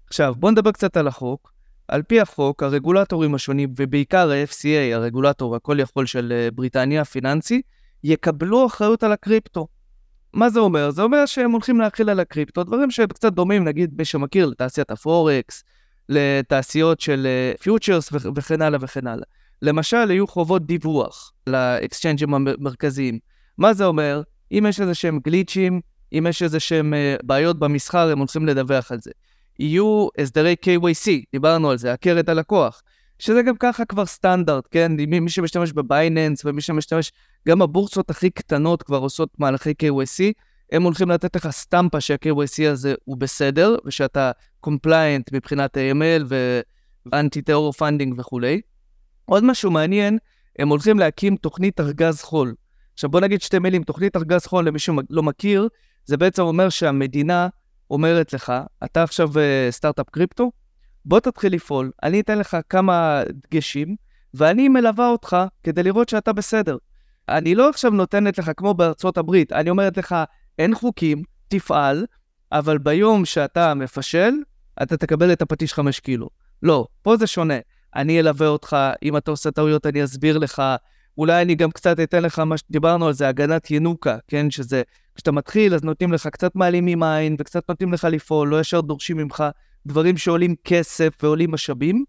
עכשיו, 0.06 0.34
בואו 0.38 0.52
נדבר 0.52 0.72
קצת 0.72 0.96
על 0.96 1.08
החוק. 1.08 1.52
על 1.88 2.02
פי 2.02 2.20
החוק, 2.20 2.62
הרגולטורים 2.62 3.34
השונים, 3.34 3.74
ובעיקר 3.78 4.30
ה-FCA, 4.30 4.94
הרגולטור 4.94 5.56
הכל 5.56 5.80
יכול 5.80 6.06
של 6.06 6.32
אה, 6.36 6.50
בריטניה 6.50 7.02
הפיננסי, 7.02 7.62
יקבלו 8.04 8.66
אחריות 8.66 9.02
על 9.02 9.12
הקריפטו. 9.12 9.68
מה 10.32 10.50
זה 10.50 10.60
אומר? 10.60 10.90
זה 10.90 11.02
אומר 11.02 11.26
שהם 11.26 11.50
הולכים 11.50 11.80
להחיל 11.80 12.10
על 12.10 12.20
הקריפטו, 12.20 12.64
דברים 12.64 12.90
שקצת 12.90 13.32
דומים, 13.32 13.64
נגיד, 13.64 13.94
מי 13.98 14.04
שמכיר, 14.04 14.46
לתעשיית 14.46 14.90
הפורקס, 14.90 15.64
לתעשיות 16.08 17.00
של 17.00 17.26
futures 17.62 18.14
אה, 18.14 18.18
וכן 18.34 18.62
הלאה 18.62 18.78
וכן 18.82 19.06
הלאה. 19.06 19.24
למשל, 19.62 20.10
יהיו 20.10 20.26
חובות 20.26 20.66
דיווח 20.66 21.32
ל-exchange-ים 21.46 22.34
המרכזיים. 22.34 23.18
מה 23.58 23.74
זה 23.74 23.84
אומר? 23.84 24.22
אם 24.52 24.66
יש 24.68 24.80
איזה 24.80 24.94
שהם 24.94 25.18
גליצ'ים, 25.24 25.80
אם 26.12 26.26
יש 26.28 26.42
איזה 26.42 26.60
שהם 26.60 26.94
אה, 26.94 27.16
בעיות 27.22 27.58
במסחר, 27.58 28.10
הם 28.10 28.18
הולכים 28.18 28.46
לדווח 28.46 28.92
על 28.92 28.98
זה. 29.00 29.10
יהיו 29.58 30.08
הסדרי 30.18 30.56
KYC, 30.64 31.10
דיברנו 31.32 31.70
על 31.70 31.78
זה, 31.78 31.92
הכר 31.92 32.20
את 32.20 32.28
הלקוח, 32.28 32.82
שזה 33.18 33.42
גם 33.42 33.56
ככה 33.58 33.84
כבר 33.84 34.06
סטנדרט, 34.06 34.68
כן? 34.70 34.92
מי 35.08 35.30
שמשתמש 35.30 35.72
בבייננס 35.72 36.44
ומי 36.44 36.60
שמשתמש, 36.60 37.12
גם 37.48 37.62
הבורסות 37.62 38.10
הכי 38.10 38.30
קטנות 38.30 38.82
כבר 38.82 38.98
עושות 38.98 39.28
מהלכי 39.38 39.70
KYC, 39.82 40.32
הם 40.72 40.82
הולכים 40.82 41.10
לתת 41.10 41.36
לך 41.36 41.50
סטמפה 41.50 42.00
שה-KYC 42.00 42.70
הזה 42.70 42.94
הוא 43.04 43.16
בסדר, 43.16 43.76
ושאתה 43.84 44.30
compliant 44.60 45.32
מבחינת 45.32 45.76
AML 45.76 46.34
ואנטי 47.06 47.42
טרור 47.42 47.72
פנדינג 47.72 48.14
וכולי. 48.18 48.60
עוד 49.32 49.44
משהו 49.44 49.70
מעניין, 49.70 50.18
הם 50.58 50.68
הולכים 50.68 50.98
להקים 50.98 51.36
תוכנית 51.36 51.80
ארגז 51.80 52.22
חול. 52.22 52.54
עכשיו 52.94 53.10
בוא 53.10 53.20
נגיד 53.20 53.42
שתי 53.42 53.58
מילים, 53.58 53.82
תוכנית 53.82 54.16
ארגז 54.16 54.46
חול 54.46 54.66
למי 54.66 54.78
שלא 54.78 55.22
מכיר, 55.22 55.68
זה 56.04 56.16
בעצם 56.16 56.42
אומר 56.42 56.68
שהמדינה 56.68 57.48
אומרת 57.90 58.32
לך, 58.32 58.52
אתה 58.84 59.02
עכשיו 59.02 59.28
uh, 59.28 59.36
סטארט-אפ 59.70 60.10
קריפטו, 60.10 60.52
בוא 61.04 61.20
תתחיל 61.20 61.54
לפעול, 61.54 61.90
אני 62.02 62.20
אתן 62.20 62.38
לך 62.38 62.56
כמה 62.68 63.22
דגשים, 63.30 63.96
ואני 64.34 64.68
מלווה 64.68 65.08
אותך 65.08 65.36
כדי 65.62 65.82
לראות 65.82 66.08
שאתה 66.08 66.32
בסדר. 66.32 66.76
אני 67.28 67.54
לא 67.54 67.68
עכשיו 67.68 67.90
נותנת 67.90 68.38
לך 68.38 68.50
כמו 68.56 68.74
בארצות 68.74 69.18
הברית, 69.18 69.52
אני 69.52 69.70
אומרת 69.70 69.96
לך, 69.96 70.16
אין 70.58 70.74
חוקים, 70.74 71.22
תפעל, 71.48 72.06
אבל 72.52 72.78
ביום 72.78 73.24
שאתה 73.24 73.74
מפשל, 73.74 74.32
אתה 74.82 74.96
תקבל 74.96 75.32
את 75.32 75.42
הפטיש 75.42 75.72
חמש 75.72 76.00
קילו. 76.00 76.28
לא, 76.62 76.86
פה 77.02 77.16
זה 77.16 77.26
שונה. 77.26 77.58
אני 77.96 78.20
אלווה 78.20 78.46
אותך, 78.46 78.76
אם 79.02 79.16
אתה 79.16 79.30
עושה 79.30 79.50
טעויות 79.50 79.86
אני 79.86 80.04
אסביר 80.04 80.38
לך, 80.38 80.62
אולי 81.18 81.42
אני 81.42 81.54
גם 81.54 81.70
קצת 81.70 82.00
אתן 82.00 82.22
לך 82.22 82.38
מה 82.38 82.58
שדיברנו 82.58 83.06
על 83.06 83.12
זה, 83.12 83.28
הגנת 83.28 83.70
ינוקה, 83.70 84.18
כן? 84.28 84.50
שזה, 84.50 84.82
כשאתה 85.14 85.32
מתחיל 85.32 85.74
אז 85.74 85.84
נותנים 85.84 86.12
לך 86.12 86.26
קצת 86.26 86.56
מעלימים 86.56 87.02
עין 87.02 87.36
וקצת 87.38 87.68
נותנים 87.68 87.92
לך 87.92 88.04
לפעול, 88.04 88.48
לא 88.48 88.60
ישר 88.60 88.80
דורשים 88.80 89.16
ממך 89.16 89.44
דברים 89.86 90.16
שעולים 90.16 90.54
כסף 90.64 91.08
ועולים 91.22 91.50
משאבים, 91.50 92.04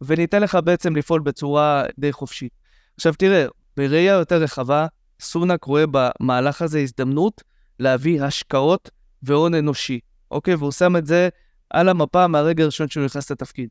וניתן 0.00 0.42
לך 0.42 0.58
בעצם 0.64 0.96
לפעול 0.96 1.20
בצורה 1.20 1.84
די 1.98 2.12
חופשית. 2.12 2.52
עכשיו 2.96 3.14
תראה, 3.18 3.46
בראייה 3.76 4.12
יותר 4.12 4.36
רחבה, 4.36 4.86
סונאק 5.20 5.64
רואה 5.64 5.84
במהלך 5.90 6.62
הזה 6.62 6.78
הזדמנות 6.80 7.42
להביא 7.78 8.22
השקעות 8.22 8.90
והון 9.22 9.54
אנושי, 9.54 10.00
אוקיי? 10.30 10.54
והוא 10.54 10.72
שם 10.72 10.96
את 10.96 11.06
זה 11.06 11.28
על 11.70 11.88
המפה 11.88 12.26
מהרגע 12.26 12.62
הראשון 12.62 12.88
שהוא 12.88 13.04
נכנס 13.04 13.30
לתפקיד. 13.30 13.68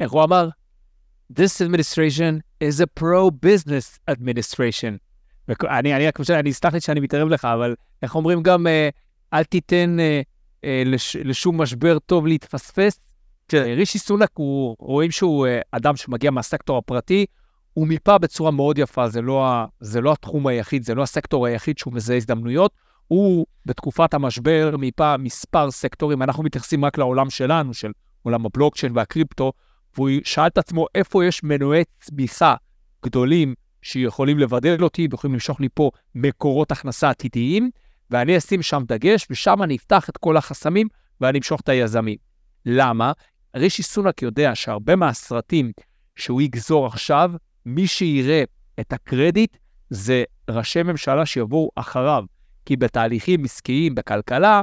איך 0.00 0.10
הוא 0.10 0.24
אמר? 0.24 0.48
This 1.30 1.60
administration 1.60 2.42
is 2.60 2.80
a 2.80 2.86
pro-business 2.86 3.98
administration. 4.08 4.98
אני, 5.48 5.94
אני, 5.94 6.08
אני, 6.08 6.10
אני 6.30 6.50
אסלח 6.50 6.74
לי 6.74 6.80
שאני 6.80 7.00
מתערב 7.00 7.28
לך, 7.28 7.44
אבל 7.44 7.74
איך 8.02 8.14
אומרים 8.14 8.42
גם, 8.42 8.66
אה, 8.66 8.88
אל 9.32 9.44
תיתן 9.44 10.00
אה, 10.00 10.20
אה, 10.64 10.82
לש, 10.86 11.16
לשום 11.16 11.60
משבר 11.60 11.98
טוב 11.98 12.26
להתפספס. 12.26 12.98
כן. 13.48 13.62
רישי 13.76 13.98
סונק, 13.98 14.30
הוא, 14.34 14.76
רואים 14.78 15.10
שהוא 15.10 15.46
אדם 15.72 15.96
שמגיע 15.96 16.30
מהסקטור 16.30 16.78
הפרטי, 16.78 17.26
הוא 17.74 17.88
מיפה 17.88 18.18
בצורה 18.18 18.50
מאוד 18.50 18.78
יפה, 18.78 19.08
זה 19.08 19.22
לא, 19.22 19.64
זה 19.80 20.00
לא 20.00 20.12
התחום 20.12 20.46
היחיד, 20.46 20.82
זה 20.82 20.94
לא 20.94 21.02
הסקטור 21.02 21.46
היחיד 21.46 21.78
שהוא 21.78 21.94
מזהה 21.94 22.16
הזדמנויות. 22.16 22.72
הוא 23.08 23.46
בתקופת 23.66 24.14
המשבר 24.14 24.76
מיפה 24.78 25.16
מספר 25.16 25.70
סקטורים, 25.70 26.22
אנחנו 26.22 26.42
מתייחסים 26.42 26.84
רק 26.84 26.98
לעולם 26.98 27.30
שלנו, 27.30 27.74
של 27.74 27.92
עולם 28.22 28.46
הבלוקצ'יין 28.46 28.92
והקריפטו, 28.96 29.52
והוא 29.96 30.10
שאל 30.24 30.46
את 30.46 30.58
עצמו 30.58 30.86
איפה 30.94 31.24
יש 31.24 31.42
מנועי 31.42 31.84
צמיחה 32.00 32.54
גדולים 33.04 33.54
שיכולים 33.82 34.38
לבדל 34.38 34.82
אותי 34.82 35.08
ויכולים 35.10 35.34
למשוך 35.34 35.60
לי 35.60 35.68
פה 35.74 35.90
מקורות 36.14 36.72
הכנסה 36.72 37.10
עתידיים, 37.10 37.70
ואני 38.10 38.38
אשים 38.38 38.62
שם 38.62 38.82
דגש, 38.86 39.26
ושם 39.30 39.62
אני 39.62 39.76
אפתח 39.76 40.08
את 40.08 40.16
כל 40.16 40.36
החסמים 40.36 40.88
ואני 41.20 41.38
אמשוך 41.38 41.60
את 41.60 41.68
היזמים. 41.68 42.16
למה? 42.66 43.12
רישי 43.56 43.82
סונק 43.82 44.22
יודע 44.22 44.54
שהרבה 44.54 44.96
מהסרטים 44.96 45.72
שהוא 46.16 46.42
יגזור 46.42 46.86
עכשיו, 46.86 47.30
מי 47.66 47.86
שיראה 47.86 48.42
את 48.80 48.92
הקרדיט 48.92 49.56
זה 49.90 50.24
ראשי 50.50 50.82
ממשלה 50.82 51.26
שיבואו 51.26 51.70
אחריו. 51.74 52.24
כי 52.66 52.76
בתהליכים 52.76 53.44
עסקיים, 53.44 53.94
בכלכלה, 53.94 54.62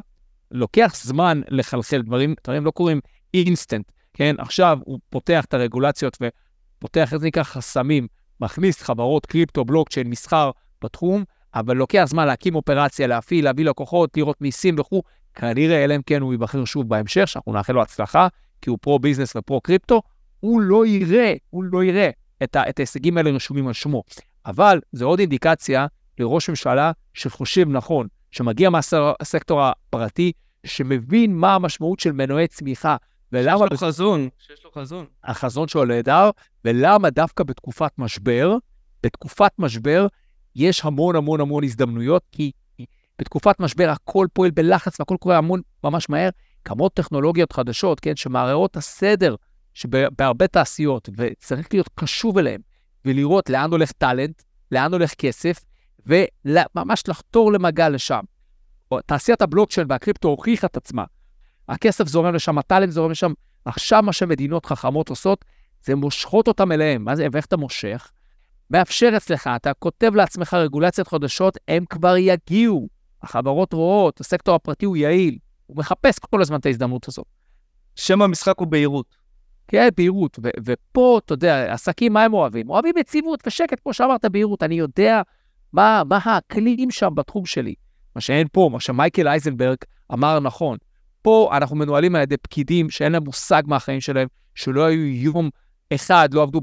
לוקח 0.51 0.93
זמן 0.95 1.41
לחלחל 1.47 2.01
דברים, 2.01 2.35
דברים 2.43 2.65
לא 2.65 2.71
קורים 2.71 2.99
אינסטנט. 3.33 3.91
כן, 4.15 4.35
עכשיו 4.37 4.77
הוא 4.83 4.99
פותח 5.09 5.45
את 5.45 5.53
הרגולציות 5.53 6.17
ופותח, 6.21 7.13
איך 7.13 7.17
זה 7.17 7.27
נקרא, 7.27 7.43
חסמים, 7.43 8.07
מכניס 8.41 8.81
חברות 8.81 9.25
קריפטו, 9.25 9.65
בלוקצ'יין, 9.65 10.09
מסחר 10.09 10.51
בתחום, 10.83 11.23
אבל 11.55 11.75
לוקח 11.75 12.05
זמן 12.07 12.27
להקים 12.27 12.55
אופרציה, 12.55 13.07
להפעיל, 13.07 13.45
להביא 13.45 13.65
לקוחות, 13.65 14.17
לראות 14.17 14.41
מיסים 14.41 14.75
וכו', 14.79 15.01
כנראה, 15.33 15.83
אלא 15.83 15.95
אם 15.95 16.01
כן 16.05 16.21
הוא 16.21 16.33
ייבחר 16.33 16.65
שוב 16.65 16.89
בהמשך, 16.89 17.27
שאנחנו 17.27 17.53
נאחל 17.53 17.73
לו 17.73 17.81
הצלחה, 17.81 18.27
כי 18.61 18.69
הוא 18.69 18.77
pro-business 18.81 19.35
ופרו-קריפטו, 19.35 20.01
הוא 20.39 20.61
לא 20.61 20.85
יראה, 20.85 21.33
הוא 21.49 21.63
לא 21.63 21.83
יראה 21.83 22.09
את, 22.43 22.57
את 22.69 22.79
ההישגים 22.79 23.17
האלה 23.17 23.29
רשומים 23.29 23.67
על 23.67 23.73
שמו. 23.73 24.03
אבל 24.45 24.79
זו 24.91 25.05
עוד 25.05 25.19
אינדיקציה 25.19 25.87
לראש 26.19 26.49
ממשלה 26.49 26.91
שחושב 27.13 27.69
נכון, 27.69 28.07
שמגיע 28.31 28.69
מהסקטור 28.69 29.63
הפרטי, 29.63 30.31
שמבין 30.65 31.35
מה 31.35 31.55
המשמעות 31.55 31.99
של 31.99 32.11
מנועי 32.11 32.47
צמיחה, 32.47 32.95
ולמה... 33.35 33.65
שיש 33.69 33.81
לו 33.81 33.87
חזון, 33.87 34.29
שיש 34.47 34.63
לו 34.65 34.71
חזון. 34.71 35.05
החזון 35.23 35.67
שלו 35.67 35.85
נהדר, 35.85 36.29
ולמה 36.65 37.09
דווקא 37.09 37.43
בתקופת 37.43 37.91
משבר, 37.97 38.57
בתקופת 39.03 39.51
משבר 39.59 40.07
יש 40.55 40.85
המון 40.85 41.15
המון 41.15 41.41
המון 41.41 41.63
הזדמנויות, 41.63 42.23
כי 42.31 42.51
בתקופת 43.19 43.59
משבר 43.59 43.89
הכל 43.89 44.27
פועל 44.33 44.51
בלחץ 44.51 44.99
והכל 44.99 45.15
קורה 45.19 45.37
המון 45.37 45.61
ממש 45.83 46.09
מהר. 46.09 46.29
קמות 46.63 46.93
טכנולוגיות 46.93 47.51
חדשות, 47.51 47.99
כן, 47.99 48.15
שמערערות 48.15 48.71
את 48.71 48.77
הסדר 48.77 49.35
שבהרבה 49.73 50.47
תעשיות, 50.47 51.09
וצריך 51.17 51.67
להיות 51.73 51.89
קשוב 51.95 52.37
אליהן, 52.37 52.61
ולראות 53.05 53.49
לאן 53.49 53.71
הולך 53.71 53.91
טאלנט, 53.91 54.41
לאן 54.71 54.93
הולך 54.93 55.13
כסף, 55.13 55.59
וממש 56.05 57.03
לחתור 57.07 57.53
למגע 57.53 57.89
לשם. 57.89 58.19
תעשיית 59.05 59.41
הבלוקצ'יין 59.41 59.87
והקריפטו 59.89 60.27
הוכיחה 60.27 60.67
את 60.67 60.77
עצמה. 60.77 61.03
הכסף 61.69 62.07
זורם 62.07 62.35
לשם, 62.35 62.57
הטאלנט 62.57 62.91
זורם 62.91 63.11
לשם. 63.11 63.33
עכשיו 63.65 64.03
מה 64.03 64.13
שמדינות 64.13 64.65
חכמות 64.65 65.09
עושות, 65.09 65.45
זה 65.83 65.95
מושכות 65.95 66.47
אותם 66.47 66.71
אליהם. 66.71 67.05
מה 67.05 67.15
זה, 67.15 67.27
ואיך 67.31 67.45
אתה 67.45 67.57
מושך? 67.57 68.11
מאפשר 68.71 69.13
אצלך, 69.17 69.49
אתה 69.55 69.73
כותב 69.73 70.15
לעצמך 70.15 70.53
רגולציות 70.53 71.07
חדשות, 71.07 71.57
הם 71.67 71.85
כבר 71.85 72.17
יגיעו. 72.17 72.87
החברות 73.21 73.73
רואות, 73.73 74.19
הסקטור 74.19 74.55
הפרטי 74.55 74.85
הוא 74.85 74.97
יעיל, 74.97 75.37
הוא 75.65 75.77
מחפש 75.77 76.19
כל 76.19 76.41
הזמן 76.41 76.59
את 76.59 76.65
ההזדמנות 76.65 77.07
הזאת. 77.07 77.25
שם 77.95 78.21
המשחק 78.21 78.53
הוא 78.57 78.67
בהירות. 78.67 79.15
כן, 79.67 79.89
בהירות. 79.97 80.39
ו- 80.43 80.49
ופה, 80.65 81.19
אתה 81.25 81.33
יודע, 81.33 81.73
עסקים, 81.73 82.13
מה 82.13 82.23
הם 82.23 82.33
אוהבים? 82.33 82.69
אוהבים 82.69 82.97
יציבות 82.97 83.43
ושקט, 83.47 83.79
כמו 83.83 83.93
שאמרת, 83.93 84.25
בהירות. 84.25 84.63
אני 84.63 84.75
יודע 84.75 85.21
מה, 85.73 86.03
מה 86.09 86.19
האקלים 86.23 86.91
שם 86.91 87.09
בתחום 87.15 87.45
שלי. 87.45 87.75
מה 88.15 88.21
שאין 88.21 88.47
פה, 88.51 88.69
מה 88.71 88.79
שמייקל 88.79 89.27
אייזנברג 89.27 89.77
אמר 90.13 90.39
נכון. 90.39 90.77
פה 91.25 91.49
אנחנו 91.57 91.75
מנוהלים 91.75 92.15
על 92.15 92.21
ידי 92.21 92.37
פקידים 92.37 92.89
שאין 92.89 93.11
להם 93.11 93.23
מושג 93.23 93.63
מהחיים 93.65 94.01
שלהם, 94.01 94.27
שלא 94.55 94.85
היו 94.85 95.05
יום 95.05 95.49
אחד, 95.93 96.29
לא 96.33 96.41
עבדו 96.41 96.61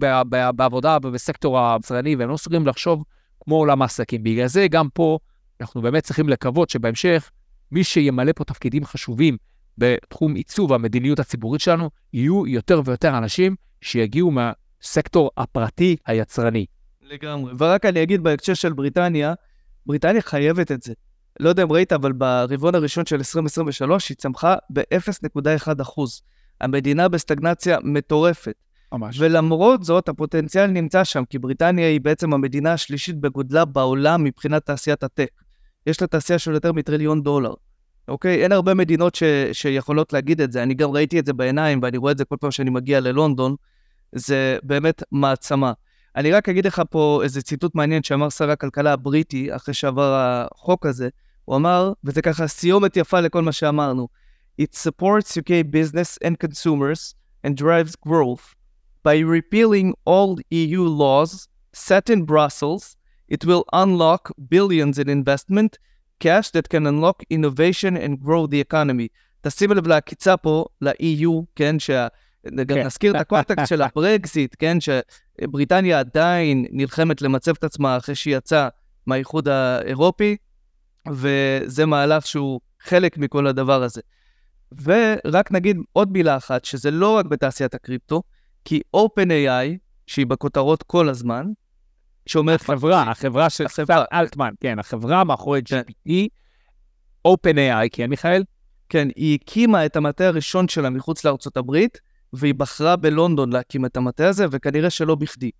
בעבודה 0.57 0.99
בסקטור 0.99 1.59
היצרני, 1.59 2.17
והם 2.17 2.29
לא 2.29 2.35
מסוגלים 2.35 2.67
לחשוב 2.67 3.05
כמו 3.41 3.57
עולם 3.57 3.83
העסקים. 3.83 4.23
בגלל 4.23 4.47
זה 4.47 4.67
גם 4.69 4.89
פה 4.95 5.19
אנחנו 5.61 5.83
באמת 5.83 6.05
צריכים 6.05 6.29
לקוות 6.29 6.71
שבהמשך, 6.71 7.31
מי 7.73 7.85
שימלא 7.85 8.33
פה 8.33 8.45
תפקידים 8.45 8.85
חשובים 8.85 9.37
בתחום 9.79 10.35
עיצוב 10.35 10.73
המדיניות 10.73 11.19
הציבורית 11.19 11.61
שלנו, 11.61 11.91
יהיו 12.13 12.47
יותר 12.47 12.83
ויותר 12.85 13.19
אנשים 13.19 13.55
שיגיעו 13.81 14.31
מהסקטור 14.31 15.31
הפרטי 15.37 15.97
היצרני. 16.07 16.67
לגמרי. 17.03 17.53
ורק 17.59 17.85
אני 17.87 18.03
אגיד 18.03 18.23
בהקשר 18.23 18.55
של 18.55 18.73
בריטניה, 18.73 19.35
בריטניה 19.87 20.23
חייבת 20.23 20.73
את 20.73 20.83
זה. 20.83 20.93
לא 21.41 21.49
יודע 21.49 21.63
אם 21.63 21.73
ראית, 21.73 21.93
אבל 21.93 22.13
ברבעון 22.13 22.75
הראשון 22.75 23.07
של 23.07 23.17
2023 23.17 24.09
היא 24.09 24.17
צמחה 24.17 24.55
ב-0.1 24.71 25.69
המדינה 26.61 27.09
בסטגנציה 27.09 27.79
מטורפת. 27.83 28.55
ממש. 28.93 29.17
ולמרות 29.21 29.85
זאת, 29.85 30.09
הפוטנציאל 30.09 30.67
נמצא 30.67 31.05
שם, 31.05 31.25
כי 31.31 31.39
בריטניה 31.39 31.89
היא 31.89 32.01
בעצם 32.01 32.33
המדינה 32.33 32.73
השלישית 32.73 33.21
בגודלה 33.21 33.65
בעולם 33.65 34.25
מבחינת 34.25 34.67
תעשיית 34.67 35.03
הטק. 35.03 35.31
יש 35.87 36.01
לה 36.01 36.07
תעשייה 36.07 36.39
של 36.39 36.53
יותר 36.53 36.73
מטריליון 36.73 37.23
דולר. 37.23 37.55
אוקיי? 38.09 38.43
אין 38.43 38.53
הרבה 38.53 38.75
מדינות 38.75 39.15
ש, 39.15 39.23
שיכולות 39.53 40.13
להגיד 40.13 40.41
את 40.41 40.53
זה. 40.53 40.63
אני 40.63 40.75
גם 40.75 40.91
ראיתי 40.91 41.19
את 41.19 41.27
זה 41.27 41.33
בעיניים, 41.33 41.81
ואני 41.83 41.97
רואה 41.97 42.13
את 42.13 42.19
זה 42.19 42.25
כל 42.25 42.37
פעם 42.41 42.51
שאני 42.51 42.71
מגיע 42.71 43.01
ללונדון. 43.01 43.55
זה 44.13 44.59
באמת 44.63 45.03
מעצמה. 45.13 45.73
אני 46.17 46.33
רק 46.33 46.49
אגיד 46.49 46.67
לך 46.67 46.83
פה 46.91 47.21
איזה 47.25 47.43
ציטוט 47.43 47.75
מעניין 47.75 48.03
שאמר 48.03 48.29
שר 48.29 48.51
הכלכלה 48.51 48.93
הבריטי, 48.93 49.57
אחרי 49.57 49.75
שעבר 49.75 50.15
החוק 50.15 50.87
הזה. 50.87 51.09
הוא 51.45 51.57
אמר, 51.57 51.93
וזה 52.05 52.23
ככה 52.23 52.47
סיומת 52.47 52.97
יפה 52.97 53.21
לכל 53.21 53.43
מה 53.43 53.53
שאמרנו, 53.53 54.09
It 54.61 54.75
supports 54.75 55.37
UK 55.37 55.65
business 55.71 56.19
and 56.23 56.39
consumers 56.39 57.15
and 57.43 57.57
drives 57.57 57.97
growth. 57.97 58.55
By 59.03 59.19
repealing 59.21 59.95
all 60.05 60.39
EU 60.51 60.83
laws 60.85 61.49
set 61.73 62.11
in 62.11 62.25
Brussels, 62.25 62.97
it 63.29 63.47
will 63.47 63.65
unlock 63.73 64.31
billions 64.49 64.99
in 64.99 65.09
investment, 65.09 65.79
cash 66.21 66.51
that 66.51 66.69
can 66.69 66.87
unlock 66.87 67.25
innovation 67.31 67.97
and 67.97 68.21
grow 68.21 68.47
the 68.47 68.61
economy. 68.61 69.09
תשימו 69.41 69.75
לב 69.75 69.87
לעקיצה 69.87 70.37
פה, 70.37 70.65
ל-EU, 70.81 71.45
כן, 71.57 71.79
שה... 71.79 72.07
גם 72.67 72.79
נזכיר 72.79 73.17
את 73.17 73.21
הקונטקסט 73.21 73.69
של 73.69 73.83
הברקזיט, 73.83 74.57
כן, 74.59 74.81
שבריטניה 75.41 75.99
עדיין 75.99 76.67
נלחמת 76.71 77.23
למצב 77.23 77.53
את 77.59 77.65
עצמה 77.65 77.97
אחרי 77.97 78.15
שהיא 78.15 78.37
יצאה 78.37 78.69
מהאיחוד 79.07 79.49
האירופי, 79.49 80.37
וזה 81.11 81.87
מהלך 81.87 82.27
שהוא 82.27 82.61
חלק 82.81 83.19
מכל 83.19 83.47
הדבר 83.47 83.83
הזה. 83.83 84.01
ורק 84.83 85.53
נגיד 85.53 85.77
עוד 85.93 86.13
מילה 86.13 86.37
אחת, 86.37 86.65
שזה 86.65 86.91
לא 86.91 87.17
רק 87.17 87.27
בתעשיית 87.27 87.75
הקריפטו, 87.75 88.23
כי 88.65 88.81
OpenAI, 88.97 89.77
שהיא 90.07 90.27
בכותרות 90.27 90.83
כל 90.83 91.09
הזמן, 91.09 91.47
שאומרת... 92.27 92.61
החברה, 92.61 93.11
החברה 93.11 93.51
של 93.51 93.69
סם 93.69 94.05
אלטמן, 94.13 94.51
כן, 94.61 94.79
החברה 94.79 95.25
מאחורי 95.25 95.61
כן. 95.65 95.81
GPT, 95.81 96.13
OpenAI, 97.29 97.89
כן, 97.93 98.11
מיכאל? 98.11 98.43
כן, 98.89 99.09
היא 99.17 99.39
הקימה 99.43 99.87
את 99.87 99.97
המטה 99.97 100.27
הראשון 100.27 100.69
שלה 100.69 100.91
מחוץ 100.91 101.25
לארצות 101.25 101.57
הברית, 101.57 102.01
והיא 102.33 102.55
בחרה 102.55 102.97
בלונדון 102.97 103.53
להקים 103.53 103.85
את 103.85 103.97
המטה 103.97 104.29
הזה, 104.29 104.47
וכנראה 104.51 104.91
שלא 104.91 105.15
בכדי. 105.15 105.51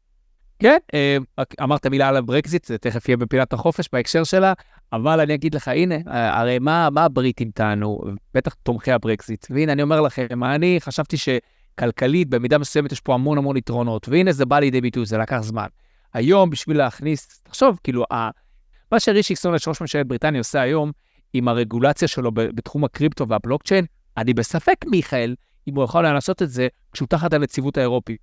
כן, 0.59 0.79
אה, 0.95 1.17
אמרת 1.63 1.87
מילה 1.87 2.09
על 2.09 2.17
הברקזיט, 2.17 2.65
זה 2.65 2.79
תכף 2.79 3.09
יהיה 3.09 3.17
בפינת 3.17 3.53
החופש 3.53 3.89
בהקשר 3.93 4.25
שלה, 4.25 4.53
אבל 4.93 5.21
אני 5.21 5.35
אגיד 5.35 5.55
לך, 5.55 5.69
הנה, 5.69 5.95
אה, 6.09 6.41
הרי 6.41 6.59
מה, 6.59 6.89
מה 6.91 7.05
הבריטים 7.05 7.51
טענו? 7.51 8.01
בטח 8.35 8.55
תומכי 8.55 8.93
הברקזיט. 8.93 9.47
והנה, 9.51 9.73
אני 9.73 9.83
אומר 9.83 10.01
לכם, 10.01 10.45
אני 10.45 10.77
חשבתי 10.81 11.17
שכלכלית, 11.17 12.29
במידה 12.29 12.59
מסוימת 12.59 12.93
יש 12.93 13.01
פה 13.01 13.15
המון 13.15 13.39
המון 13.39 13.57
יתרונות, 13.57 14.09
והנה 14.09 14.33
זה 14.33 14.47
בא 14.47 14.59
לידי 14.59 14.81
ביטוי, 14.81 15.07
זה 15.07 15.19
לקח 15.19 15.41
זמן. 15.41 15.67
היום, 16.15 16.51
בשביל 16.51 16.79
להכניס, 16.79 17.41
תחשוב, 17.43 17.81
כאילו, 17.85 18.05
ה... 18.13 18.31
מה 18.93 19.01
שרישי 19.01 19.37
סונש, 19.37 19.69
ראש 19.69 19.81
ממשלת 19.81 20.07
בריטניה, 20.07 20.41
עושה 20.41 20.61
היום, 20.61 20.93
עם 21.33 21.49
הרגולציה 21.49 22.09
שלו 22.09 22.31
בתחום 22.33 22.85
הקריפטו 22.85 23.29
והבלוקצ'יין, 23.29 23.85
אני 24.17 24.35
בספק, 24.35 24.85
מיכאל, 24.87 25.35
אם 25.69 25.75
הוא 25.75 25.85
יכול 25.85 26.03
לעשות 26.03 26.43
את 26.43 26.51
זה 26.51 26.69
כשהוא 26.93 27.09
תחת 27.09 27.33
הנציבות 27.33 27.77
האירופית. 27.77 28.21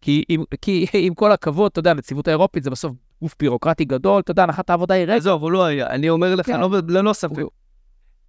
כי 0.00 0.24
עם, 0.28 0.44
כי 0.62 0.86
עם 1.06 1.14
כל 1.14 1.32
הכבוד, 1.32 1.70
אתה 1.70 1.78
יודע, 1.78 1.90
הנציבות 1.90 2.28
האירופית 2.28 2.64
זה 2.64 2.70
בסוף 2.70 2.92
גוף 3.22 3.34
בירוקרטי 3.38 3.84
גדול, 3.84 4.20
אתה 4.20 4.30
יודע, 4.30 4.42
הנחת 4.42 4.70
העבודה 4.70 4.94
היא 4.94 5.04
רגע. 5.04 5.14
עזוב, 5.14 5.42
הוא 5.42 5.50
לא 5.50 5.64
היה, 5.64 5.86
אני 5.86 6.10
אומר 6.10 6.34
לך, 6.34 6.46
כן. 6.46 6.60
לא, 6.60 6.70
ללא 6.88 7.12
ספק. 7.12 7.42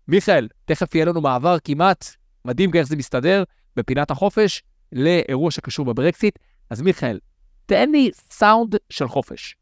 מיכאל, 0.08 0.48
תכף 0.66 0.96
יהיה 0.96 1.06
לנו 1.06 1.22
מעבר 1.22 1.58
כמעט 1.64 2.06
מדהים 2.46 2.72
איך 2.76 2.88
זה 2.88 2.96
מסתדר 2.96 3.44
בפינת 3.76 4.12
החופש 4.12 4.64
לאירוע 4.92 5.52
שקשור 5.52 5.86
בברקסיט. 5.86 6.40
אז 6.70 6.82
מיכאל, 6.82 7.20
תן 7.66 7.90
לי 7.92 8.12
סאונד 8.14 8.76
של 8.90 9.08
חופש. 9.08 9.56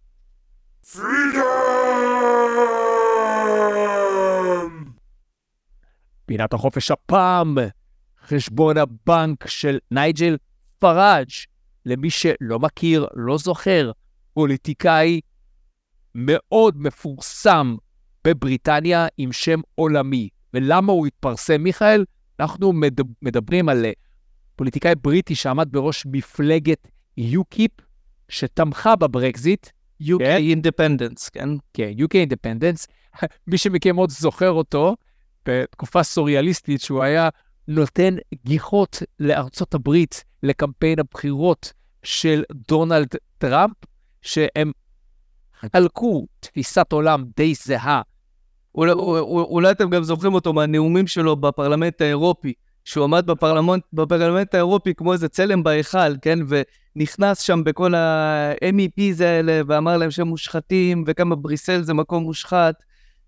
פינת 6.25 6.53
החופש 6.53 6.91
הפעם, 6.91 7.57
חשבון 8.29 8.77
הבנק 8.77 9.47
של 9.47 9.77
נייג'ל 9.91 10.37
פראג' 10.79 11.29
למי 11.85 12.09
שלא 12.09 12.59
מכיר, 12.59 13.07
לא 13.13 13.37
זוכר, 13.37 13.91
פוליטיקאי 14.33 15.21
מאוד 16.15 16.77
מפורסם 16.77 17.75
בבריטניה 18.23 19.07
עם 19.17 19.31
שם 19.31 19.59
עולמי. 19.75 20.29
ולמה 20.53 20.91
הוא 20.91 21.07
התפרסם, 21.07 21.61
מיכאל? 21.61 22.05
אנחנו 22.39 22.73
מדברים 23.21 23.69
על 23.69 23.85
פוליטיקאי 24.55 24.95
בריטי 24.95 25.35
שעמד 25.35 25.71
בראש 25.71 26.05
מפלגת 26.05 26.87
יוקיפ, 27.17 27.71
שתמכה 28.29 28.95
בברקזיט. 28.95 29.67
UK 30.03 30.17
כן? 30.19 30.39
Independence, 30.39 31.29
כן? 31.31 31.49
כן, 31.73 31.91
UK 31.97 32.13
Independence. 32.27 32.85
מי 33.47 33.57
שמכם 33.57 33.95
עוד 33.95 34.09
זוכר 34.09 34.51
אותו, 34.51 34.95
בתקופה 35.45 36.03
סוריאליסטית, 36.03 36.81
שהוא 36.81 37.03
היה 37.03 37.29
נותן 37.69 38.15
גיחות 38.45 39.03
לארצות 39.19 39.73
הברית 39.73 40.23
לקמפיין 40.43 40.99
הבחירות 40.99 41.73
של 42.03 42.43
דונלד 42.67 43.07
טראמפ, 43.37 43.75
שהם 44.21 44.71
חלקו 45.73 46.27
תפיסת 46.39 46.91
עולם 46.91 47.23
די 47.35 47.53
זהה. 47.53 48.01
אולי, 48.75 48.91
אולי 48.91 49.71
אתם 49.71 49.89
גם 49.89 50.03
זוכרים 50.03 50.33
אותו 50.33 50.53
מהנאומים 50.53 51.07
שלו 51.07 51.35
בפרלמנט 51.35 52.01
האירופי, 52.01 52.53
שהוא 52.85 53.03
עמד 53.03 53.25
בפרלמנט, 53.25 53.83
בפרלמנט 53.93 54.53
האירופי 54.53 54.93
כמו 54.93 55.13
איזה 55.13 55.29
צלם 55.29 55.63
בהיכל, 55.63 56.17
כן? 56.21 56.39
ונכנס 56.95 57.41
שם 57.41 57.63
בכל 57.63 57.95
ה-MEPs 57.95 59.23
האלה, 59.23 59.61
ואמר 59.67 59.97
להם 59.97 60.11
שהם 60.11 60.27
מושחתים, 60.27 61.03
וכמה 61.07 61.35
בריסל 61.35 61.81
זה 61.81 61.93
מקום 61.93 62.23
מושחת, 62.23 62.83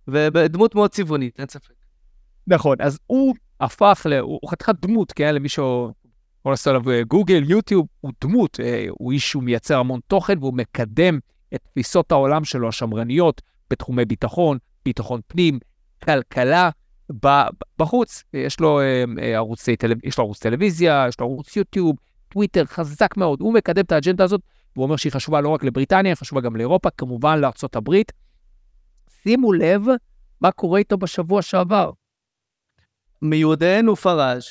ודמות 0.07 0.75
מאוד 0.75 0.89
צבעונית, 0.89 1.39
אין 1.39 1.47
ספק. 1.47 1.73
נכון, 2.47 2.77
אז 2.79 2.99
הוא 3.07 3.35
הפך, 3.61 4.05
ל... 4.09 4.13
הוא 4.13 4.49
חתיכת 4.49 4.75
דמות, 4.81 5.11
כן? 5.11 5.35
למי 5.35 5.49
לעשות 6.45 6.67
עליו 6.67 6.91
אה, 6.91 7.03
גוגל, 7.03 7.43
יוטיוב, 7.51 7.87
הוא 8.01 8.11
דמות, 8.21 8.59
אה, 8.59 8.85
הוא 8.89 9.11
איש 9.11 9.29
שהוא 9.29 9.43
מייצר 9.43 9.79
המון 9.79 9.99
תוכן 10.07 10.37
והוא 10.39 10.53
מקדם 10.53 11.19
את 11.53 11.61
תפיסות 11.71 12.11
העולם 12.11 12.43
שלו 12.43 12.69
השמרניות 12.69 13.41
בתחומי 13.69 14.05
ביטחון, 14.05 14.57
ביטחון 14.85 15.21
פנים, 15.27 15.59
כלכלה. 16.03 16.69
בחוץ, 17.79 18.23
יש 18.33 18.59
לו, 18.59 18.79
אה, 18.79 19.03
ערוץ, 19.35 19.67
יש 20.03 20.17
לו 20.17 20.23
ערוץ 20.23 20.39
טלוויזיה, 20.39 21.05
יש 21.09 21.19
לו 21.19 21.25
ערוץ 21.25 21.55
יוטיוב, 21.55 21.95
טוויטר, 22.29 22.65
חזק 22.65 23.17
מאוד. 23.17 23.41
הוא 23.41 23.53
מקדם 23.53 23.83
את 23.83 23.91
האג'נדה 23.91 24.23
הזאת, 24.23 24.41
והוא 24.75 24.83
אומר 24.83 24.95
שהיא 24.95 25.11
חשובה 25.11 25.41
לא 25.41 25.49
רק 25.49 25.63
לבריטניה, 25.63 26.11
היא 26.11 26.15
חשובה 26.15 26.41
גם 26.41 26.55
לאירופה, 26.55 26.89
כמובן 26.89 27.39
לארצות 27.39 27.75
הברית. 27.75 28.11
שימו 29.23 29.53
לב 29.53 29.81
מה 30.41 30.51
קורה 30.51 30.79
איתו 30.79 30.97
בשבוע 30.97 31.41
שעבר. 31.41 31.91
מיודענו 33.21 33.95
פראז' 33.95 34.43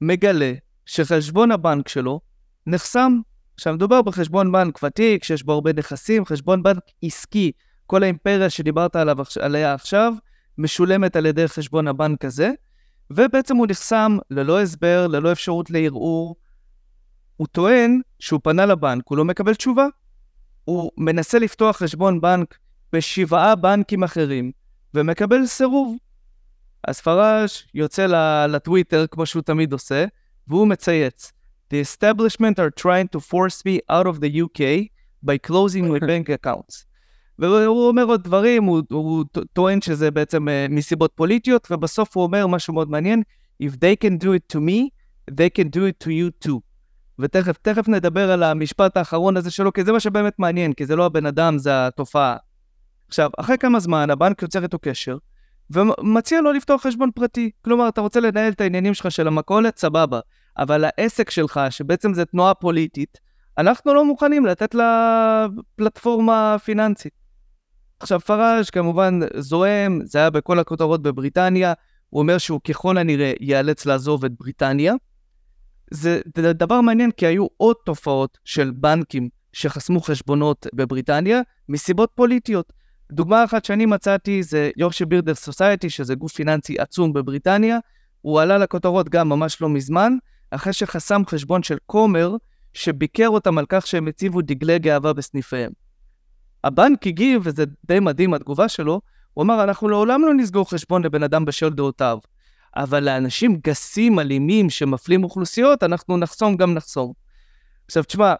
מגלה 0.00 0.52
שחשבון 0.86 1.52
הבנק 1.52 1.88
שלו 1.88 2.20
נחסם. 2.66 3.20
עכשיו, 3.54 3.74
מדובר 3.74 4.02
בחשבון 4.02 4.52
בנק 4.52 4.82
ותיק, 4.82 5.24
שיש 5.24 5.42
בו 5.42 5.52
הרבה 5.52 5.72
נכסים, 5.72 6.24
חשבון 6.24 6.62
בנק 6.62 6.82
עסקי. 7.02 7.52
כל 7.86 8.02
האימפריה 8.02 8.50
שדיברת 8.50 8.96
עליו, 8.96 9.16
עליה 9.40 9.74
עכשיו, 9.74 10.12
משולמת 10.58 11.16
על 11.16 11.26
ידי 11.26 11.48
חשבון 11.48 11.88
הבנק 11.88 12.24
הזה, 12.24 12.50
ובעצם 13.10 13.56
הוא 13.56 13.66
נחסם 13.70 14.18
ללא 14.30 14.60
הסבר, 14.60 15.06
ללא 15.06 15.32
אפשרות 15.32 15.70
לערעור. 15.70 16.36
הוא 17.36 17.46
טוען 17.46 18.00
שהוא 18.18 18.40
פנה 18.44 18.66
לבנק, 18.66 19.04
הוא 19.06 19.18
לא 19.18 19.24
מקבל 19.24 19.54
תשובה. 19.54 19.86
הוא 20.64 20.90
מנסה 20.96 21.38
לפתוח 21.38 21.76
חשבון 21.76 22.20
בנק 22.20 22.58
בשבעה 22.92 23.54
בנקים 23.54 24.04
אחרים, 24.04 24.52
ומקבל 24.94 25.46
סירוב. 25.46 25.96
אז 26.88 27.00
פראז' 27.00 27.50
יוצא 27.74 28.06
לטוויטר, 28.48 29.06
כמו 29.10 29.26
שהוא 29.26 29.42
תמיד 29.42 29.72
עושה, 29.72 30.04
והוא 30.48 30.68
מצייץ, 30.68 31.32
The 31.72 31.80
establishment 31.80 32.58
are 32.58 32.70
trying 32.82 33.08
to 33.14 33.20
force 33.20 33.64
me 33.64 33.78
out 33.88 34.06
of 34.06 34.20
the 34.20 34.30
UK 34.44 34.60
by 35.22 35.38
closing 35.38 35.88
my 35.88 36.00
bank 36.00 36.28
accounts. 36.28 36.84
והוא 37.38 37.88
אומר 37.88 38.04
עוד 38.04 38.24
דברים, 38.24 38.64
הוא, 38.64 38.82
הוא 38.90 39.24
טוען 39.52 39.80
שזה 39.80 40.10
בעצם 40.10 40.48
uh, 40.48 40.50
מסיבות 40.72 41.12
פוליטיות, 41.14 41.68
ובסוף 41.70 42.16
הוא 42.16 42.24
אומר 42.24 42.46
משהו 42.46 42.74
מאוד 42.74 42.90
מעניין, 42.90 43.22
If 43.62 43.72
they 43.72 43.96
can 44.04 44.24
do 44.24 44.32
it 44.32 44.56
to 44.56 44.60
me, 44.60 44.88
they 45.30 45.50
can 45.58 45.68
do 45.68 45.82
it 45.84 46.04
to 46.04 46.08
you 46.08 46.46
too. 46.46 46.60
ותכף, 47.18 47.56
תכף 47.62 47.88
נדבר 47.88 48.30
על 48.30 48.42
המשפט 48.42 48.96
האחרון 48.96 49.36
הזה 49.36 49.50
שלו, 49.50 49.72
כי 49.72 49.84
זה 49.84 49.92
מה 49.92 50.00
שבאמת 50.00 50.38
מעניין, 50.38 50.72
כי 50.72 50.86
זה 50.86 50.96
לא 50.96 51.06
הבן 51.06 51.26
אדם, 51.26 51.58
זה 51.58 51.86
התופעה. 51.86 52.36
עכשיו, 53.08 53.30
אחרי 53.38 53.58
כמה 53.58 53.80
זמן 53.80 54.10
הבנק 54.10 54.42
יוצר 54.42 54.62
איתו 54.62 54.78
קשר, 54.78 55.16
ומציע 55.70 56.40
לו 56.40 56.52
לפתוח 56.52 56.82
חשבון 56.82 57.10
פרטי. 57.14 57.50
כלומר, 57.64 57.88
אתה 57.88 58.00
רוצה 58.00 58.20
לנהל 58.20 58.52
את 58.52 58.60
העניינים 58.60 58.94
שלך 58.94 59.10
של 59.10 59.26
המכולת, 59.26 59.78
סבבה. 59.78 60.20
אבל 60.58 60.84
העסק 60.84 61.30
שלך, 61.30 61.60
שבעצם 61.70 62.14
זה 62.14 62.24
תנועה 62.24 62.54
פוליטית, 62.54 63.18
אנחנו 63.58 63.94
לא 63.94 64.04
מוכנים 64.04 64.46
לתת 64.46 64.74
לה 64.74 65.46
פלטפורמה 65.76 66.56
פיננסית. 66.64 67.12
עכשיו, 68.00 68.20
פראז' 68.20 68.70
כמובן 68.70 69.20
זועם, 69.36 70.00
זה 70.04 70.18
היה 70.18 70.30
בכל 70.30 70.58
הכותרות 70.58 71.02
בבריטניה, 71.02 71.72
הוא 72.10 72.20
אומר 72.22 72.38
שהוא 72.38 72.60
ככל 72.68 72.98
הנראה 72.98 73.32
ייאלץ 73.40 73.86
לעזוב 73.86 74.24
את 74.24 74.32
בריטניה. 74.40 74.94
זה 75.90 76.20
דבר 76.34 76.80
מעניין 76.80 77.10
כי 77.10 77.26
היו 77.26 77.46
עוד 77.56 77.76
תופעות 77.84 78.38
של 78.44 78.70
בנקים 78.70 79.28
שחסמו 79.52 80.00
חשבונות 80.00 80.66
בבריטניה 80.74 81.40
מסיבות 81.68 82.10
פוליטיות. 82.14 82.72
דוגמה 83.12 83.44
אחת 83.44 83.64
שאני 83.64 83.86
מצאתי 83.86 84.42
זה 84.42 84.70
יורשי 84.76 85.04
בירדר 85.04 85.34
סוסייטי, 85.34 85.90
שזה 85.90 86.14
גוף 86.14 86.32
פיננסי 86.32 86.78
עצום 86.78 87.12
בבריטניה. 87.12 87.78
הוא 88.20 88.40
עלה 88.40 88.58
לכותרות 88.58 89.08
גם 89.08 89.28
ממש 89.28 89.62
לא 89.62 89.68
מזמן, 89.68 90.12
אחרי 90.50 90.72
שחסם 90.72 91.22
חשבון 91.26 91.62
של 91.62 91.76
כומר, 91.86 92.36
שביקר 92.74 93.28
אותם 93.28 93.58
על 93.58 93.64
כך 93.68 93.86
שהם 93.86 94.08
הציבו 94.08 94.42
דגלי 94.42 94.78
גאווה 94.78 95.12
בסניפיהם. 95.12 95.72
הבנק 96.64 97.06
הגיב, 97.06 97.42
וזה 97.44 97.64
די 97.86 98.00
מדהים 98.00 98.34
התגובה 98.34 98.68
שלו, 98.68 99.00
הוא 99.34 99.42
אמר, 99.42 99.64
אנחנו 99.64 99.88
לעולם 99.88 100.22
לא 100.22 100.34
נסגור 100.34 100.70
חשבון 100.70 101.02
לבן 101.02 101.22
אדם 101.22 101.44
בשל 101.44 101.70
דעותיו, 101.70 102.18
אבל 102.76 103.04
לאנשים 103.04 103.60
גסים, 103.64 104.18
אלימים, 104.18 104.70
שמפלים 104.70 105.24
אוכלוסיות, 105.24 105.82
אנחנו 105.82 106.16
נחסום 106.16 106.56
גם 106.56 106.74
נחסום. 106.74 107.12
עכשיו, 107.86 108.04
תשמע, 108.04 108.34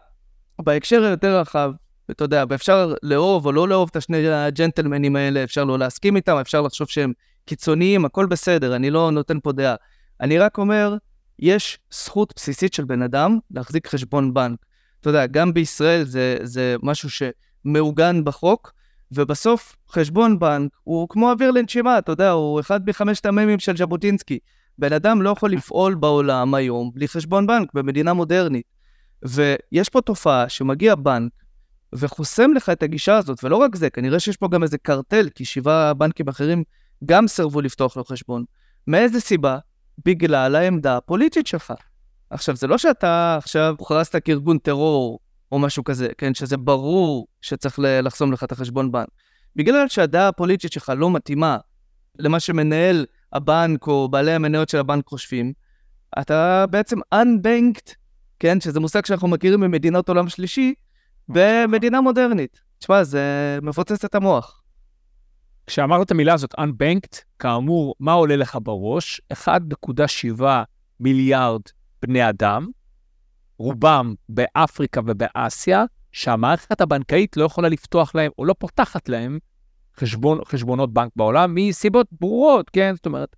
בהקשר 0.61 1.03
היותר 1.03 1.39
רחב, 1.39 1.71
אתה 2.11 2.23
יודע, 2.23 2.43
ואפשר 2.49 2.93
לאהוב 3.03 3.45
או 3.45 3.51
לא 3.51 3.67
לאהוב 3.67 3.89
את 3.91 3.95
השני 3.95 4.27
הג'נטלמנים 4.27 5.15
האלה, 5.15 5.43
אפשר 5.43 5.63
לא 5.63 5.79
להסכים 5.79 6.15
איתם, 6.15 6.37
אפשר 6.41 6.61
לחשוב 6.61 6.87
שהם 6.87 7.13
קיצוניים, 7.45 8.05
הכל 8.05 8.25
בסדר, 8.25 8.75
אני 8.75 8.89
לא 8.89 9.11
נותן 9.11 9.39
פה 9.39 9.51
דעה. 9.51 9.75
אני 10.21 10.37
רק 10.37 10.57
אומר, 10.57 10.95
יש 11.39 11.79
זכות 11.91 12.33
בסיסית 12.35 12.73
של 12.73 12.83
בן 12.83 13.01
אדם 13.01 13.39
להחזיק 13.51 13.87
חשבון 13.87 14.33
בנק. 14.33 14.59
אתה 15.01 15.09
יודע, 15.09 15.25
גם 15.25 15.53
בישראל 15.53 16.03
זה, 16.03 16.37
זה 16.43 16.75
משהו 16.83 17.09
שמעוגן 17.09 18.23
בחוק, 18.23 18.73
ובסוף 19.11 19.75
חשבון 19.89 20.39
בנק 20.39 20.71
הוא 20.83 21.09
כמו 21.09 21.31
אוויר 21.31 21.51
לנשימה, 21.51 21.97
אתה 21.97 22.11
יודע, 22.11 22.31
הוא 22.31 22.59
אחד 22.59 22.89
מחמשת 22.89 23.25
המ"מים 23.25 23.59
של 23.59 23.77
ז'בוטינסקי. 23.77 24.39
בן 24.77 24.93
אדם 24.93 25.21
לא 25.21 25.29
יכול 25.29 25.51
לפעול 25.51 25.95
בעולם 25.95 26.53
היום 26.53 26.91
בלי 26.93 27.07
חשבון 27.07 27.47
בנק 27.47 27.69
במדינה 27.73 28.13
מודרנית. 28.13 28.65
ויש 29.23 29.89
פה 29.89 30.01
תופעה 30.01 30.49
שמגיע 30.49 30.95
בנק 30.95 31.31
וחוסם 31.95 32.53
לך 32.53 32.69
את 32.69 32.83
הגישה 32.83 33.17
הזאת, 33.17 33.43
ולא 33.43 33.55
רק 33.55 33.75
זה, 33.75 33.89
כנראה 33.89 34.19
שיש 34.19 34.37
פה 34.37 34.47
גם 34.47 34.63
איזה 34.63 34.77
קרטל, 34.77 35.29
כי 35.35 35.45
שבעה 35.45 35.93
בנקים 35.93 36.27
אחרים 36.27 36.63
גם 37.05 37.27
סירבו 37.27 37.61
לפתוח 37.61 37.97
לו 37.97 38.03
חשבון. 38.03 38.43
מאיזה 38.87 39.19
סיבה? 39.19 39.57
בגלל 40.05 40.55
העמדה 40.55 40.97
הפוליטית 40.97 41.47
שלך. 41.47 41.73
עכשיו, 42.29 42.55
זה 42.55 42.67
לא 42.67 42.77
שאתה 42.77 43.35
עכשיו 43.37 43.75
הוכרזת 43.79 44.15
כארגון 44.15 44.57
טרור 44.57 45.19
או 45.51 45.59
משהו 45.59 45.83
כזה, 45.83 46.07
כן? 46.17 46.33
שזה 46.33 46.57
ברור 46.57 47.27
שצריך 47.41 47.79
לחסום 47.79 48.31
לך 48.31 48.43
את 48.43 48.51
החשבון 48.51 48.91
בנק. 48.91 49.07
בגלל 49.55 49.87
שהדעה 49.87 50.27
הפוליטית 50.27 50.71
שלך 50.71 50.91
לא 50.97 51.11
מתאימה 51.11 51.57
למה 52.19 52.39
שמנהל 52.39 53.05
הבנק 53.33 53.87
או 53.87 54.09
בעלי 54.09 54.31
המניות 54.31 54.69
של 54.69 54.77
הבנק 54.77 55.07
חושבים, 55.07 55.53
אתה 56.19 56.65
בעצם 56.69 56.99
unbanked, 57.15 57.93
כן? 58.39 58.61
שזה 58.61 58.79
מושג 58.79 59.05
שאנחנו 59.05 59.27
מכירים 59.27 59.59
ממדינות 59.59 60.09
עולם 60.09 60.29
שלישי, 60.29 60.73
במדינה 61.33 62.01
מודרנית. 62.01 62.61
תשמע, 62.79 63.03
זה 63.03 63.59
מפוצץ 63.61 64.05
את 64.05 64.15
המוח. 64.15 64.61
כשאמרת 65.67 66.05
את 66.05 66.11
המילה 66.11 66.33
הזאת, 66.33 66.53
Unbanked, 66.59 67.17
כאמור, 67.39 67.95
מה 67.99 68.11
עולה 68.11 68.35
לך 68.35 68.57
בראש? 68.63 69.21
1.7 69.33 70.43
מיליארד 70.99 71.61
בני 72.01 72.29
אדם, 72.29 72.67
רובם 73.57 74.13
באפריקה 74.29 75.01
ובאסיה, 75.05 75.85
שהמערכת 76.11 76.81
הבנקאית 76.81 77.37
לא 77.37 77.43
יכולה 77.43 77.69
לפתוח 77.69 78.15
להם 78.15 78.31
או 78.39 78.45
לא 78.45 78.55
פותחת 78.59 79.09
להם 79.09 79.39
חשבון, 79.97 80.39
חשבונות 80.45 80.93
בנק 80.93 81.11
בעולם 81.15 81.55
מסיבות 81.55 82.07
ברורות, 82.11 82.69
כן? 82.69 82.93
זאת 82.95 83.05
אומרת, 83.05 83.35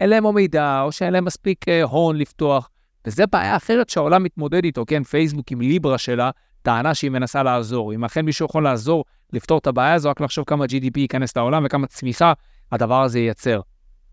אין 0.00 0.10
להם 0.10 0.24
או 0.24 0.32
מידע 0.32 0.82
או 0.82 0.92
שאין 0.92 1.12
להם 1.12 1.24
מספיק 1.24 1.68
אה, 1.68 1.82
הון 1.82 2.16
לפתוח, 2.16 2.70
וזה 3.06 3.26
בעיה 3.26 3.56
אחרת 3.56 3.90
שהעולם 3.90 4.22
מתמודד 4.22 4.64
איתו, 4.64 4.84
כן? 4.86 5.02
פייסבוק 5.02 5.50
עם 5.50 5.60
ליברה 5.60 5.98
שלה, 5.98 6.30
טענה 6.66 6.94
שהיא 6.94 7.10
מנסה 7.10 7.42
לעזור. 7.42 7.94
אם 7.94 8.04
אכן 8.04 8.24
מישהו 8.24 8.46
יכול 8.46 8.64
לעזור 8.64 9.04
לפתור 9.32 9.58
את 9.58 9.66
הבעיה 9.66 9.94
הזו, 9.94 10.10
רק 10.10 10.20
לחשוב 10.20 10.44
כמה 10.44 10.64
GDP 10.64 10.98
ייכנס 10.98 11.36
לעולם 11.36 11.62
וכמה 11.66 11.86
צמיחה 11.86 12.32
הדבר 12.72 13.02
הזה 13.02 13.18
ייצר. 13.18 13.60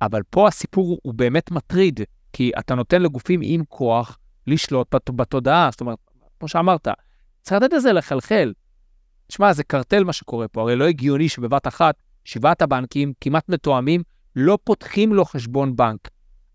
אבל 0.02 0.22
פה 0.30 0.48
הסיפור 0.48 1.00
הוא 1.04 1.14
באמת 1.14 1.52
מטריד, 1.52 2.00
כי 2.34 2.52
אתה 2.60 2.76
נותן 2.76 3.02
לגופים 3.02 3.40
עם 3.44 3.64
כוח 3.68 4.18
לשלוט 4.48 4.96
בת, 4.96 5.10
בתודעה, 5.10 5.70
זאת 5.72 5.82
אומרת, 5.82 5.98
כמו 6.40 6.48
שאמרת, 6.48 6.88
צריך 7.42 7.62
לתת 7.62 7.74
לזה 7.74 7.94
לחלחל. 7.94 8.54
תשמע, 9.28 9.54
זה 9.54 9.64
קרטל 9.64 10.04
מה 10.04 10.14
שקורה 10.14 10.48
פה, 10.48 10.62
הרי 10.62 10.76
לא 10.76 10.86
הגיוני 10.86 11.30
שבבת 11.30 11.68
אחת, 11.68 11.96
שבעת 12.26 12.62
הבנקים 12.62 13.14
כמעט 13.22 13.50
מתואמים, 13.50 14.04
לא 14.36 14.58
פותחים 14.64 15.14
לו 15.14 15.26
חשבון 15.26 15.76
בנק. 15.76 16.10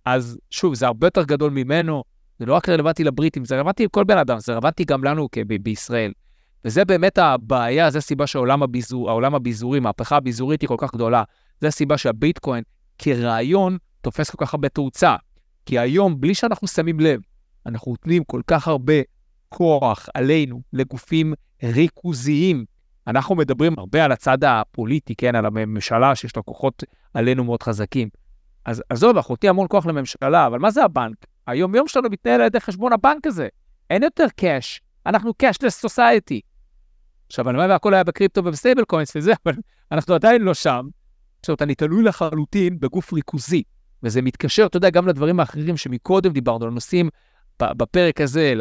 אז 0.04 0.38
שוב, 0.50 0.74
זה 0.74 0.86
הרבה 0.86 1.06
יותר 1.06 1.22
גדול 1.22 1.50
ממנו, 1.50 2.04
זה 2.38 2.46
לא 2.46 2.54
רק 2.54 2.68
רלוונטי 2.68 3.04
לבריטים, 3.04 3.44
זה 3.44 3.56
רלוונטי 3.56 3.84
לכל 3.84 4.04
בן 4.04 4.18
אדם, 4.18 4.38
זה 4.38 4.52
רלוונטי 4.52 4.84
גם 4.84 5.04
לנו 5.04 5.28
ב- 5.46 5.62
בישראל. 5.62 6.12
וזה 6.64 6.84
באמת 6.84 7.18
הבעיה, 7.18 7.90
זו 7.90 7.98
הסיבה 7.98 8.26
שהעולם 8.26 8.62
הביזור, 8.62 9.10
הביזורי, 9.34 9.80
מהפכה 9.80 10.16
הביזורית 10.16 10.60
היא 10.60 10.68
כל 10.68 10.76
כך 10.78 10.94
גדולה. 10.94 11.22
זו 11.60 11.66
הסיבה 11.66 11.98
שהביטקוין 11.98 12.64
כרעיון 12.98 13.78
תופס 14.00 14.30
כל 14.30 14.44
כך 14.46 14.54
הרבה 14.54 14.68
תאוצה. 14.68 15.16
כי 15.66 15.78
היום, 15.78 16.20
בלי 16.20 16.34
שאנחנו 16.34 16.68
שמים 16.68 17.00
לב, 17.00 17.20
אנחנו 17.66 17.92
נותנים 17.92 18.24
כל 18.24 18.40
כך 18.46 18.68
הרבה 18.68 18.94
כוח 19.48 20.08
עלינו 20.14 20.62
לגופים 20.72 21.34
ריכוזיים. 21.62 22.64
אנחנו 23.06 23.34
מדברים 23.34 23.74
הרבה 23.78 24.04
על 24.04 24.12
הצד 24.12 24.44
הפוליטי, 24.44 25.14
כן, 25.14 25.34
על 25.34 25.46
הממשלה 25.46 26.14
שיש 26.14 26.36
לה 26.36 26.42
כוחות 26.42 26.84
עלינו 27.14 27.44
מאוד 27.44 27.62
חזקים. 27.62 28.08
אז 28.64 28.82
עזוב, 28.88 29.16
אנחנו 29.16 29.32
נותנים 29.32 29.50
המון 29.50 29.66
כוח 29.70 29.86
לממשלה, 29.86 30.46
אבל 30.46 30.58
מה 30.58 30.70
זה 30.70 30.84
הבנק? 30.84 31.26
היום-יום 31.48 31.88
שלנו 31.88 32.08
מתנהל 32.10 32.40
על 32.40 32.46
ידי 32.46 32.60
חשבון 32.60 32.92
הבנק 32.92 33.26
הזה. 33.26 33.48
אין 33.90 34.02
יותר 34.02 34.26
cash, 34.36 34.80
אנחנו 35.06 35.32
cashless 35.42 35.86
society. 35.86 36.40
עכשיו, 37.26 37.48
הלוואי 37.48 37.66
והכל 37.66 37.94
היה 37.94 38.04
בקריפטו 38.04 38.44
וב-stable 38.44 38.84
coins 38.84 39.16
וזה, 39.16 39.32
אבל 39.46 39.54
אנחנו 39.92 40.14
עדיין 40.14 40.42
לא 40.42 40.54
שם. 40.54 40.88
עכשיו, 41.40 41.56
אני 41.60 41.74
תלוי 41.74 42.02
לחלוטין 42.02 42.80
בגוף 42.80 43.12
ריכוזי, 43.12 43.62
וזה 44.02 44.22
מתקשר, 44.22 44.66
אתה 44.66 44.76
יודע, 44.76 44.90
גם 44.90 45.08
לדברים 45.08 45.40
האחרים 45.40 45.76
שמקודם 45.76 46.32
דיברנו, 46.32 46.64
על 46.64 46.70
נושאים 46.70 47.08
בפרק 47.62 48.20
הזה, 48.20 48.54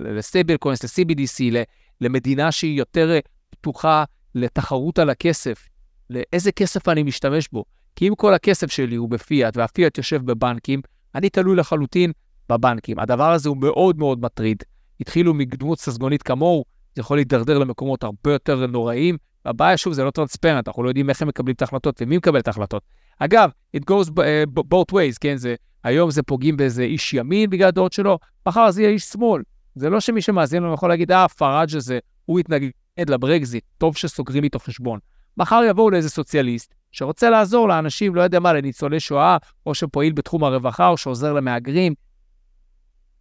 לסטייבל 0.00 0.56
קוינס, 0.56 0.84
ל-CBDC, 0.84 1.66
למדינה 2.00 2.52
שהיא 2.52 2.78
יותר 2.78 3.18
פתוחה 3.50 4.04
לתחרות 4.34 4.98
על 4.98 5.10
הכסף, 5.10 5.68
לאיזה 6.10 6.52
כסף 6.52 6.88
אני 6.88 7.02
משתמש 7.02 7.48
בו. 7.52 7.64
כי 7.96 8.08
אם 8.08 8.14
כל 8.14 8.34
הכסף 8.34 8.70
שלי 8.70 8.96
הוא 8.96 9.08
בפיאט, 9.08 9.56
והפיאט 9.56 9.98
יושב 9.98 10.22
בבנקים, 10.24 10.80
אני 11.16 11.28
תלוי 11.30 11.56
לחלוטין 11.56 12.12
בבנקים. 12.48 12.98
הדבר 12.98 13.32
הזה 13.32 13.48
הוא 13.48 13.56
מאוד 13.56 13.98
מאוד 13.98 14.20
מטריד. 14.20 14.62
התחילו 15.00 15.34
מדמות 15.34 15.80
ססגונית 15.80 16.22
כמוהו, 16.22 16.64
זה 16.94 17.00
יכול 17.00 17.16
להידרדר 17.16 17.58
למקומות 17.58 18.04
הרבה 18.04 18.32
יותר 18.32 18.66
נוראים. 18.66 19.16
הבעיה, 19.44 19.76
שוב, 19.76 19.92
זה 19.92 20.04
לא 20.04 20.10
טרנספרנט, 20.10 20.68
אנחנו 20.68 20.82
לא 20.82 20.88
יודעים 20.88 21.10
איך 21.10 21.22
הם 21.22 21.28
מקבלים 21.28 21.54
את 21.54 21.62
ההחלטות 21.62 22.02
ומי 22.02 22.16
מקבל 22.16 22.38
את 22.38 22.48
ההחלטות. 22.48 22.82
אגב, 23.18 23.50
it 23.76 23.80
goes 23.80 24.08
uh, 24.08 24.60
both 24.60 24.92
ways, 24.92 25.16
כן? 25.20 25.36
זה, 25.36 25.54
היום 25.84 26.10
זה 26.10 26.22
פוגעים 26.22 26.56
באיזה 26.56 26.82
איש 26.82 27.14
ימין 27.14 27.50
בגלל 27.50 27.68
הדעות 27.68 27.92
שלו, 27.92 28.18
מחר 28.48 28.70
זה 28.70 28.82
יהיה 28.82 28.90
איש 28.90 29.02
שמאל. 29.02 29.42
זה 29.74 29.90
לא 29.90 30.00
שמי 30.00 30.22
שמאזין 30.22 30.62
לנו 30.62 30.74
יכול 30.74 30.88
להגיד, 30.88 31.12
אה, 31.12 31.28
פראג' 31.28 31.76
הזה, 31.76 31.98
הוא 32.24 32.38
התנגד 32.38 32.70
לברקזיט, 33.08 33.64
טוב 33.78 33.96
שסוגרים 33.96 34.44
איתו 34.44 34.58
חשבון. 34.58 34.98
מחר 35.36 35.62
יבואו 35.68 35.90
לאיזה 35.90 36.10
סוציאליסט 36.10 36.74
שרוצה 36.96 37.30
לעזור 37.30 37.68
לאנשים, 37.68 38.14
לא 38.14 38.22
יודע 38.22 38.40
מה, 38.40 38.52
לניצולי 38.52 39.00
שואה, 39.00 39.36
או 39.66 39.74
שפועל 39.74 40.12
בתחום 40.12 40.44
הרווחה, 40.44 40.88
או 40.88 40.96
שעוזר 40.96 41.32
למהגרים, 41.32 41.94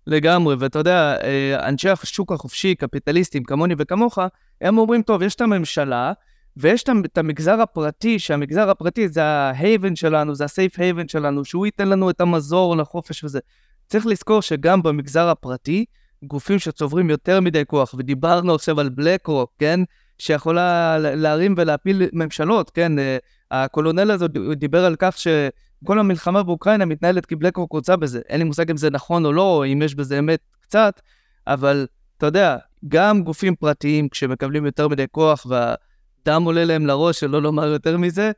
לגמרי, 0.08 0.56
ואתה 0.60 0.80
יודע, 0.80 1.16
אה, 1.24 1.70
אנשי 1.70 1.90
השוק 1.90 2.32
החופשי, 2.32 2.76
קפיטליסטים 2.76 3.44
כמוני 3.44 3.76
וכמוך, 3.78 4.20
הם 4.62 4.78
אומרים, 4.78 5.02
טוב, 5.02 5.22
יש 5.22 5.36
את 5.36 5.42
הממשלה, 5.42 6.14
ויש 6.58 6.84
את 6.84 7.18
המגזר 7.18 7.62
הפרטי, 7.62 8.20
שהמגזר 8.20 8.70
הפרטי 8.70 9.08
זה 9.08 9.24
ה 9.24 9.36
haven 9.36 9.96
שלנו, 9.96 10.36
זה 10.36 10.46
ה 10.46 10.53
safe 10.53 10.80
haven 10.80 11.08
שלנו, 11.08 11.46
שהוא 11.46 11.66
ייתן 11.66 11.88
לנו 11.88 12.10
את 12.10 12.22
המזור 12.22 12.78
לחופש 12.78 13.24
וזה. 13.24 13.40
צריך 13.88 14.06
לזכור 14.06 14.42
שגם 14.42 14.84
במגזר 14.84 15.28
הפרטי, 15.28 15.86
גופים 16.24 16.60
שצוברים 16.60 17.10
יותר 17.10 17.42
מדי 17.42 17.64
כוח, 17.68 17.96
ודיברנו 17.98 18.56
עכשיו 18.56 18.80
על 18.80 18.90
BlackRock, 18.90 19.52
כן? 19.60 19.80
שיכולה 20.18 20.98
להרים 21.00 21.56
ולהפיל 21.58 22.02
ממשלות, 22.14 22.70
כן? 22.70 22.92
הקולונל 23.52 24.12
הזה 24.12 24.28
דיבר 24.56 24.86
על 24.86 24.96
כך 25.00 25.18
ש... 25.18 25.28
כל 25.86 26.00
המלחמה 26.00 26.44
באוקראינה 26.44 26.86
מתנהלת 26.86 27.26
כי 27.26 27.36
BlackRock 27.36 27.72
רוצה 27.72 27.96
בזה. 27.96 28.22
אין 28.30 28.40
לי 28.40 28.44
מושג 28.44 28.70
אם 28.70 28.78
זה 28.78 28.90
נכון 28.90 29.26
או 29.26 29.34
לא, 29.34 29.42
או 29.42 29.66
אם 29.66 29.82
יש 29.82 29.96
בזה 29.96 30.20
אמת 30.20 30.40
קצת, 30.62 31.02
אבל 31.48 31.88
אתה 32.18 32.26
יודע, 32.26 32.58
גם 32.88 33.24
גופים 33.24 33.56
פרטיים, 33.56 34.10
כשמקבלים 34.10 34.66
יותר 34.66 34.88
מדי 34.88 35.06
כוח 35.12 35.48
דם 36.26 36.44
עולה 36.44 36.66
להם 36.66 36.86
לראש, 36.86 37.20
שלא 37.20 37.42
לומר 37.42 37.68
יותר 37.68 37.98
מזה, 37.98 38.32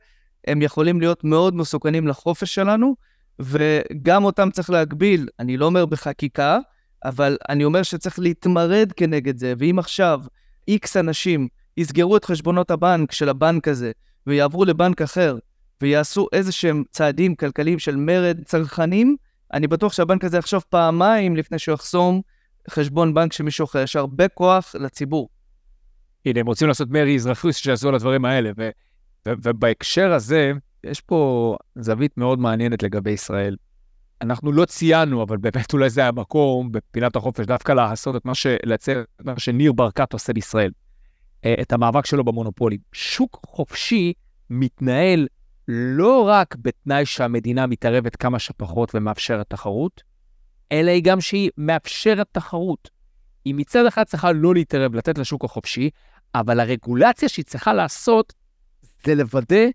הם 0.46 0.62
יכולים 0.62 1.00
להיות 1.00 1.24
מאוד 1.24 1.56
מסוכנים 1.56 2.08
לחופש 2.08 2.54
שלנו, 2.54 2.96
וגם 3.38 4.24
אותם 4.24 4.50
צריך 4.50 4.70
להגביל, 4.70 5.28
אני 5.38 5.56
לא 5.56 5.66
אומר 5.66 5.86
בחקיקה, 5.86 6.58
אבל 7.04 7.36
אני 7.48 7.64
אומר 7.64 7.82
שצריך 7.82 8.18
להתמרד 8.18 8.92
כנגד 8.96 9.38
זה, 9.38 9.54
ואם 9.58 9.78
עכשיו 9.78 10.20
איקס 10.68 10.96
אנשים 10.96 11.48
יסגרו 11.76 12.16
את 12.16 12.24
חשבונות 12.24 12.70
הבנק 12.70 13.12
של 13.12 13.28
הבנק 13.28 13.68
הזה, 13.68 13.92
ויעברו 14.28 14.64
לבנק 14.64 15.02
אחר, 15.02 15.38
ויעשו 15.82 16.26
איזה 16.32 16.52
שהם 16.52 16.82
צעדים 16.90 17.34
כלכליים 17.34 17.78
של 17.78 17.96
מרד 17.96 18.40
צרכנים, 18.44 19.16
אני 19.52 19.66
בטוח 19.66 19.92
שהבנק 19.92 20.24
הזה 20.24 20.38
יחשוב 20.38 20.64
פעמיים 20.68 21.36
לפני 21.36 21.58
שהוא 21.58 21.74
יחסום 21.74 22.20
חשבון 22.70 23.14
בנק 23.14 23.32
של 23.32 23.44
מישהו 23.44 23.64
אחר. 23.64 23.78
יש 23.78 23.96
הרבה 23.96 24.28
כוח 24.28 24.74
לציבור. 24.78 25.28
הנה, 26.26 26.40
הם 26.40 26.46
רוצים 26.46 26.68
לעשות 26.68 26.90
מרי 26.90 27.14
אזרחי 27.14 27.52
שיעשו 27.52 27.88
על 27.88 27.94
הדברים 27.94 28.24
האלה, 28.24 28.50
ו- 28.58 28.70
ו- 29.28 29.32
ובהקשר 29.42 30.12
הזה, 30.12 30.52
יש 30.84 31.00
פה 31.00 31.56
זווית 31.76 32.18
מאוד 32.18 32.38
מעניינת 32.38 32.82
לגבי 32.82 33.10
ישראל. 33.10 33.56
אנחנו 34.20 34.52
לא 34.52 34.64
ציינו, 34.64 35.22
אבל 35.22 35.36
באמת 35.36 35.72
אולי 35.72 35.90
זה 35.90 36.06
המקום 36.06 36.72
בפינת 36.72 37.16
החופש 37.16 37.46
דווקא 37.46 37.72
לעשות 37.72 38.16
את 38.16 38.24
מה, 38.24 38.34
ש... 38.34 38.46
לייצר 38.64 39.00
את 39.00 39.24
מה 39.24 39.38
שניר 39.38 39.72
ברקת 39.72 40.12
עושה 40.12 40.32
בישראל. 40.32 40.70
אה, 41.44 41.54
את 41.62 41.72
המאבק 41.72 42.06
שלו 42.06 42.24
במונופולים. 42.24 42.78
שוק 42.92 43.40
חופשי 43.46 44.12
מתנהל 44.50 45.26
לא 45.68 46.28
רק 46.28 46.56
בתנאי 46.56 47.06
שהמדינה 47.06 47.66
מתערבת 47.66 48.16
כמה 48.16 48.38
שפחות 48.38 48.94
ומאפשרת 48.94 49.50
תחרות, 49.50 50.02
אלא 50.72 50.90
היא 50.90 51.02
גם 51.02 51.20
שהיא 51.20 51.50
מאפשרת 51.56 52.26
תחרות. 52.32 52.90
היא 53.44 53.54
מצד 53.54 53.86
אחד 53.86 54.04
צריכה 54.04 54.32
לא 54.32 54.54
להתערב, 54.54 54.94
לתת 54.94 55.18
לשוק 55.18 55.44
החופשי, 55.44 55.90
אבל 56.34 56.60
הרגולציה 56.60 57.28
שהיא 57.28 57.44
צריכה 57.44 57.72
לעשות 57.72 58.32
זה 59.04 59.14
לוודא 59.14 59.66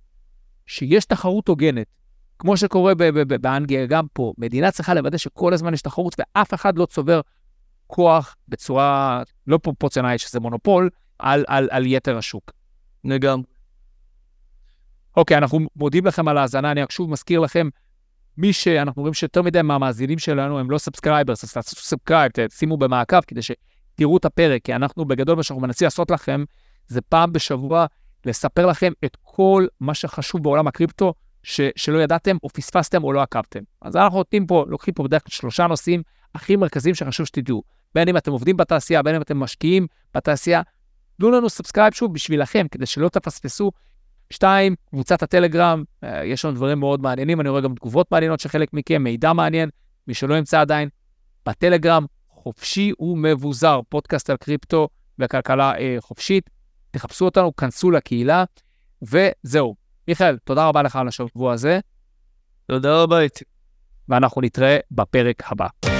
שיש 0.65 1.05
תחרות 1.05 1.47
הוגנת. 1.47 1.87
כמו 2.39 2.57
שקורה 2.57 2.93
באנגליה, 3.41 3.85
גם 3.85 4.05
פה, 4.13 4.33
מדינה 4.37 4.71
צריכה 4.71 4.93
לוודא 4.93 5.17
שכל 5.17 5.53
הזמן 5.53 5.73
יש 5.73 5.81
תחרות 5.81 6.15
ואף 6.19 6.53
אחד 6.53 6.77
לא 6.77 6.85
צובר 6.85 7.21
כוח 7.87 8.35
בצורה 8.47 9.23
לא 9.47 9.57
פרופורציונלית, 9.57 10.19
שזה 10.19 10.39
מונופול, 10.39 10.89
על, 11.23 11.43
על, 11.47 11.67
על 11.71 11.85
יתר 11.85 12.17
השוק. 12.17 12.51
לגמרי. 13.03 13.45
אוקיי, 15.17 15.37
אנחנו 15.37 15.59
מודים 15.75 16.05
לכם 16.05 16.27
על 16.27 16.37
ההאזנה, 16.37 16.71
אני 16.71 16.81
רק 16.81 16.91
שוב 16.91 17.09
מזכיר 17.09 17.39
לכם, 17.39 17.69
מי 18.37 18.53
שאנחנו 18.53 19.01
רואים 19.01 19.13
שיותר 19.13 19.41
מדי 19.41 19.61
מהמאזינים 19.61 20.19
שלנו 20.19 20.59
הם 20.59 20.71
לא 20.71 20.77
subscribers, 20.77 21.43
אז 21.43 21.53
תעשו 21.53 21.75
subscribe, 21.75 22.31
שימו 22.49 22.77
במעקב 22.77 23.21
כדי 23.21 23.41
שתראו 23.41 24.17
את 24.17 24.25
הפרק, 24.25 24.61
כי 24.63 24.75
אנחנו 24.75 25.05
בגדול 25.05 25.35
מה 25.35 25.43
שאנחנו 25.43 25.61
מנסים 25.61 25.85
לעשות 25.85 26.11
לכם, 26.11 26.43
זה 26.87 27.01
פעם 27.01 27.33
בשבוע 27.33 27.85
לספר 28.25 28.65
לכם 28.65 28.91
את 29.05 29.17
כל 29.21 29.67
מה 29.79 29.93
שחשוב 29.93 30.43
בעולם 30.43 30.67
הקריפטו, 30.67 31.13
ש, 31.43 31.61
שלא 31.75 32.03
ידעתם 32.03 32.37
או 32.43 32.49
פספסתם 32.49 33.03
או 33.03 33.13
לא 33.13 33.21
עקבתם. 33.21 33.59
אז 33.81 33.95
אנחנו 33.95 34.17
נותנים 34.17 34.47
פה, 34.47 34.65
לוקחים 34.67 34.93
פה 34.93 35.03
בדרך 35.03 35.23
כלל 35.23 35.31
שלושה 35.31 35.67
נושאים 35.67 36.03
הכי 36.35 36.55
מרכזיים 36.55 36.95
שחשוב 36.95 37.25
שתדעו. 37.25 37.63
בין 37.95 38.07
אם 38.07 38.17
אתם 38.17 38.31
עובדים 38.31 38.57
בתעשייה, 38.57 39.03
בין 39.03 39.15
אם 39.15 39.21
אתם 39.21 39.37
משקיעים 39.37 39.87
בתעשייה, 40.15 40.61
תנו 41.23 41.31
לנו 41.31 41.49
subscribe 41.49 41.93
שוב 41.93 42.13
בשבילכם, 42.13 42.67
כדי 42.71 42.85
שלא 42.85 43.09
תפספסו. 43.09 43.71
שתיים, 44.29 44.75
קבוצת 44.89 45.23
הטלגרם, 45.23 45.83
אה, 46.03 46.25
יש 46.25 46.45
לנו 46.45 46.53
דברים 46.55 46.79
מאוד 46.79 47.01
מעניינים, 47.01 47.41
אני 47.41 47.49
רואה 47.49 47.61
גם 47.61 47.75
תגובות 47.75 48.11
מעניינות 48.11 48.39
של 48.39 48.49
חלק 48.49 48.73
מכם, 48.73 49.03
מידע 49.03 49.33
מעניין, 49.33 49.69
מי 50.07 50.13
שלא 50.13 50.35
נמצא 50.35 50.61
עדיין, 50.61 50.89
בטלגרם, 51.45 52.05
חופשי 52.29 52.91
ומבוזר, 52.99 53.79
פודקאסט 53.89 54.29
על 54.29 54.37
קריפטו 54.37 54.87
וכלכלה 55.19 55.77
אה, 55.77 55.95
חופשית. 55.99 56.49
תחפשו 56.91 57.25
אותנו, 57.25 57.55
כנסו 57.55 57.91
לקהילה, 57.91 58.43
וזהו. 59.01 59.75
מיכאל, 60.07 60.37
תודה 60.37 60.67
רבה 60.67 60.81
לך 60.81 60.95
על 60.95 61.07
השבוע 61.07 61.53
הזה. 61.53 61.79
תודה 62.67 63.01
רבה, 63.01 63.19
איציק. 63.19 63.47
ואנחנו 64.09 64.41
נתראה 64.41 64.77
בפרק 64.91 65.43
הבא. 65.51 65.92